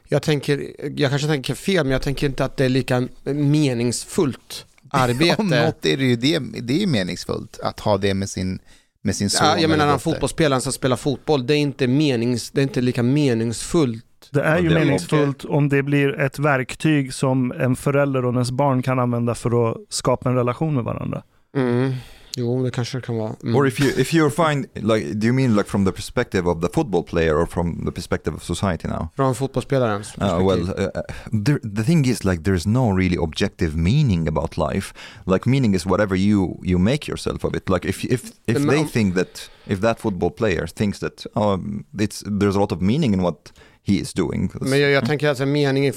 jag 0.08 0.22
tänker, 0.22 0.68
jag 1.00 1.10
kanske 1.10 1.28
tänker 1.28 1.54
fel, 1.56 1.86
men 1.86 1.92
jag 1.92 2.02
tänker 2.02 2.28
inte 2.28 2.46
att 2.46 2.58
det 2.58 2.66
är 2.66 2.70
lika 2.70 3.08
meningsfullt 3.24 4.66
arbete. 4.90 5.36
Om 5.38 5.48
något 5.48 5.86
är 5.86 5.98
det 5.98 6.04
ju 6.04 6.16
det, 6.16 6.40
det 6.40 6.74
är 6.74 6.80
ju 6.80 6.88
meningsfullt 6.88 7.60
att 7.60 7.80
ha 7.80 7.98
det 7.98 8.14
med 8.14 8.30
sin, 8.30 8.60
med 9.02 9.16
sin 9.16 9.30
son. 9.30 9.48
ja, 9.48 9.60
jag 9.60 9.70
menar 9.70 9.88
den 9.88 10.00
fotbollsspelaren 10.00 10.62
som 10.62 10.74
spelar 10.74 10.96
fotboll, 10.98 11.48
det 11.48 11.54
är 11.54 11.58
inte, 11.58 11.88
menings, 11.88 12.52
det 12.52 12.62
är 12.62 12.64
inte 12.64 12.82
lika 12.82 13.04
meningsfullt. 13.04 14.06
Det 14.34 14.42
är 14.42 14.56
Ja, 14.56 14.62
ju 14.62 14.70
det 14.70 14.76
är 14.76 14.80
meningsfullt 14.86 15.46
om 15.46 15.70
det 15.70 15.84
blir 15.84 16.20
ett 16.20 16.40
verktyg 16.40 17.14
som 17.14 17.52
en 17.52 17.76
förälder 17.76 18.26
och 18.26 18.34
ens 18.34 18.52
barn 18.52 18.82
kan 18.82 19.00
använda 19.00 19.36
för 19.36 19.72
att 19.72 19.78
skapa 19.90 20.30
en 20.30 20.36
relation 20.36 20.76
med 20.76 20.84
varandra. 20.84 21.24
Mm. 21.58 21.94
Jo, 22.38 22.64
det 22.64 22.72
kanske 22.72 22.98
det 22.98 23.02
kan 23.02 23.18
vara. 23.18 23.34
Mm. 23.44 23.56
Or 23.56 23.68
if 23.68 23.80
you 23.82 23.90
if 23.98 24.14
you're 24.14 24.30
fine, 24.50 24.66
like, 24.76 25.14
do 25.14 25.28
you 25.28 25.34
mean 25.34 25.56
like 25.56 25.70
from 25.70 25.86
the 25.86 25.92
perspective 25.92 26.50
of 26.50 26.62
the 26.62 26.68
football 26.74 27.04
player 27.04 27.36
or 27.42 27.46
from 27.46 27.86
the 27.86 27.92
perspective 27.92 28.36
of 28.36 28.44
society 28.44 28.88
now? 28.88 29.08
Från 29.16 29.36
fotbollsspelarens 29.36 30.14
Uh, 30.18 30.20
perspektiv. 30.20 30.48
well, 30.48 30.62
uh, 30.70 31.44
there, 31.46 31.60
the 31.76 31.84
thing 31.84 32.06
is, 32.08 32.24
like, 32.24 32.44
there's 32.44 32.66
no 32.70 32.98
really 32.98 33.18
objective 33.18 33.76
meaning 33.78 34.28
about 34.28 34.58
life. 34.58 34.94
Like, 35.26 35.50
meaning 35.50 35.76
is 35.76 35.86
whatever 35.86 36.16
you 36.18 36.60
you 36.64 36.80
make 36.80 37.12
yourself 37.12 37.44
of 37.46 37.56
it. 37.56 37.70
Like, 37.70 37.90
if 37.90 38.04
if 38.06 38.22
if 38.48 38.58
they 38.70 38.84
think 38.86 39.16
that 39.16 39.50
if 39.68 39.80
that 39.82 40.00
football 40.00 40.32
player 40.32 40.68
thinks 40.68 41.00
that 41.00 41.26
um, 41.36 41.84
it's 42.00 42.24
there's 42.40 42.56
a 42.56 42.60
lot 42.60 42.72
of 42.72 42.82
meaning 42.82 43.14
in 43.14 43.22
what 43.22 43.52
he 43.84 43.94
is 43.94 44.14
doing. 44.14 44.52
Men 44.54 44.80
jag, 44.80 44.92
jag 44.92 45.06
tänker 45.06 45.30
alltså 45.30 45.46
mening 45.46 45.86
i, 45.86 45.92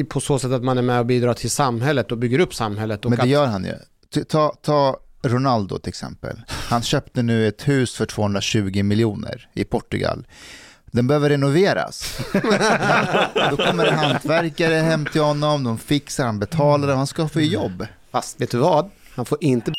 i, 0.00 0.04
på 0.04 0.20
så 0.20 0.38
sätt 0.38 0.50
att 0.50 0.64
man 0.64 0.78
är 0.78 0.82
med 0.82 0.98
och 0.98 1.06
bidrar 1.06 1.34
till 1.34 1.50
samhället 1.50 2.12
och 2.12 2.18
bygger 2.18 2.38
upp 2.38 2.54
samhället. 2.54 3.04
Och 3.04 3.10
Men 3.10 3.16
det 3.16 3.22
att, 3.22 3.28
gör 3.28 3.46
han 3.46 3.64
ju. 3.64 4.24
Ta, 4.24 4.54
ta 4.62 4.96
Ronaldo 5.22 5.78
till 5.78 5.88
exempel. 5.88 6.42
Han 6.48 6.82
köpte 6.82 7.22
nu 7.22 7.48
ett 7.48 7.68
hus 7.68 7.94
för 7.94 8.06
220 8.06 8.82
miljoner 8.82 9.48
i 9.54 9.64
Portugal. 9.64 10.26
Den 10.92 11.06
behöver 11.06 11.28
renoveras. 11.28 12.18
Då 13.50 13.56
kommer 13.56 13.84
det 13.84 13.92
hantverkare 13.92 14.74
hem 14.74 15.06
till 15.06 15.20
honom, 15.20 15.64
de 15.64 15.78
fixar, 15.78 16.26
han 16.26 16.38
betalar 16.38 16.88
det, 16.88 16.94
han 16.94 17.06
ska 17.06 17.28
få 17.28 17.40
jobb. 17.40 17.86
Fast 18.10 18.40
vet 18.40 18.50
du 18.50 18.58
vad? 18.58 18.90
Han 19.14 19.24
får 19.24 19.38
inte 19.40 19.72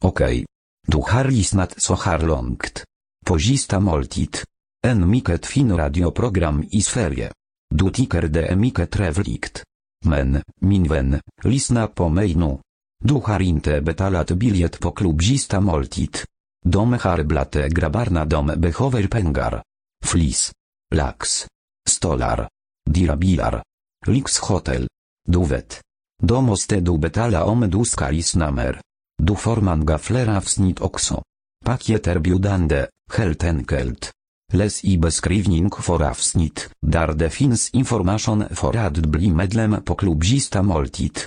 Okej. 0.00 0.46
Du 0.86 1.02
har 1.08 1.24
lyssnat 1.24 1.82
så 1.82 1.94
här 1.94 2.18
långt. 2.18 2.84
På 3.26 3.38
sista 3.38 3.80
måltid. 3.80 4.38
En 4.86 5.10
mycket 5.10 5.46
fin 5.46 5.76
radioprogram 5.76 6.64
i 6.70 6.82
Sverige. 6.82 7.32
Du 7.74 7.90
tycker 7.90 8.22
det 8.22 8.46
är 8.46 8.56
mycket 8.56 8.90
trevligt. 8.90 9.62
Men, 10.04 10.42
min 10.60 10.88
vän, 10.88 11.20
lyssna 11.44 11.86
på 11.86 12.08
mig 12.08 12.34
nu. 12.34 12.58
Du 13.04 13.14
har 13.14 13.42
inte 13.42 13.80
betalat 13.80 14.30
biljett 14.30 14.80
på 14.80 14.90
klubb 14.90 15.22
sista 15.22 15.60
måltid. 15.60 16.18
De 16.66 16.92
har 16.92 17.22
blate 17.22 17.68
grabbarna 17.68 18.24
de 18.24 18.46
behöver 18.46 19.06
pengar. 19.06 19.62
Flis. 20.04 20.52
Lax. 20.94 21.46
Stolar. 21.88 22.48
Dirabilar. 22.90 23.62
Lyxhotel. 24.06 24.88
Du 25.28 25.44
vet. 25.44 25.80
Då 26.22 26.40
måste 26.40 26.80
du 26.80 26.98
betala 26.98 27.44
om 27.44 27.70
du 27.70 27.84
ska 27.84 28.10
lyssna 28.10 28.50
mer. 28.50 28.80
Du 29.22 29.36
får 29.36 29.56
många 29.56 29.98
fler 29.98 30.36
avsnitt 30.36 30.80
också. 30.80 31.22
Paket 31.64 32.06
erbjudande, 32.06 32.86
helt 33.12 33.44
enkelt. 33.44 34.12
Les 34.54 34.84
ibes 34.84 35.20
krivning 35.20 35.70
for 35.82 36.02
avsnit, 36.02 36.68
dar 36.80 37.14
defins 37.14 37.70
information 37.72 38.44
for 38.54 38.76
ad 38.76 39.00
bli 39.10 39.32
medlem 39.34 39.80
po 39.82 39.94
klubzista 39.94 40.62
moltit. 40.62 41.26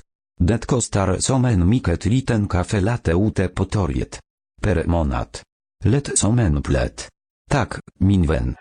kostar 0.65 1.19
som 1.19 1.45
en 1.45 1.67
miket 1.67 2.05
liten 2.05 2.47
kafe 2.47 2.79
late 2.79 3.13
ute 3.13 3.49
potoriet. 3.49 4.19
Per 4.61 4.87
monat. 4.87 5.41
Let 5.83 6.17
somen 6.17 6.61
plet. 6.61 7.07
Tak, 7.51 7.79
minwen. 7.99 8.55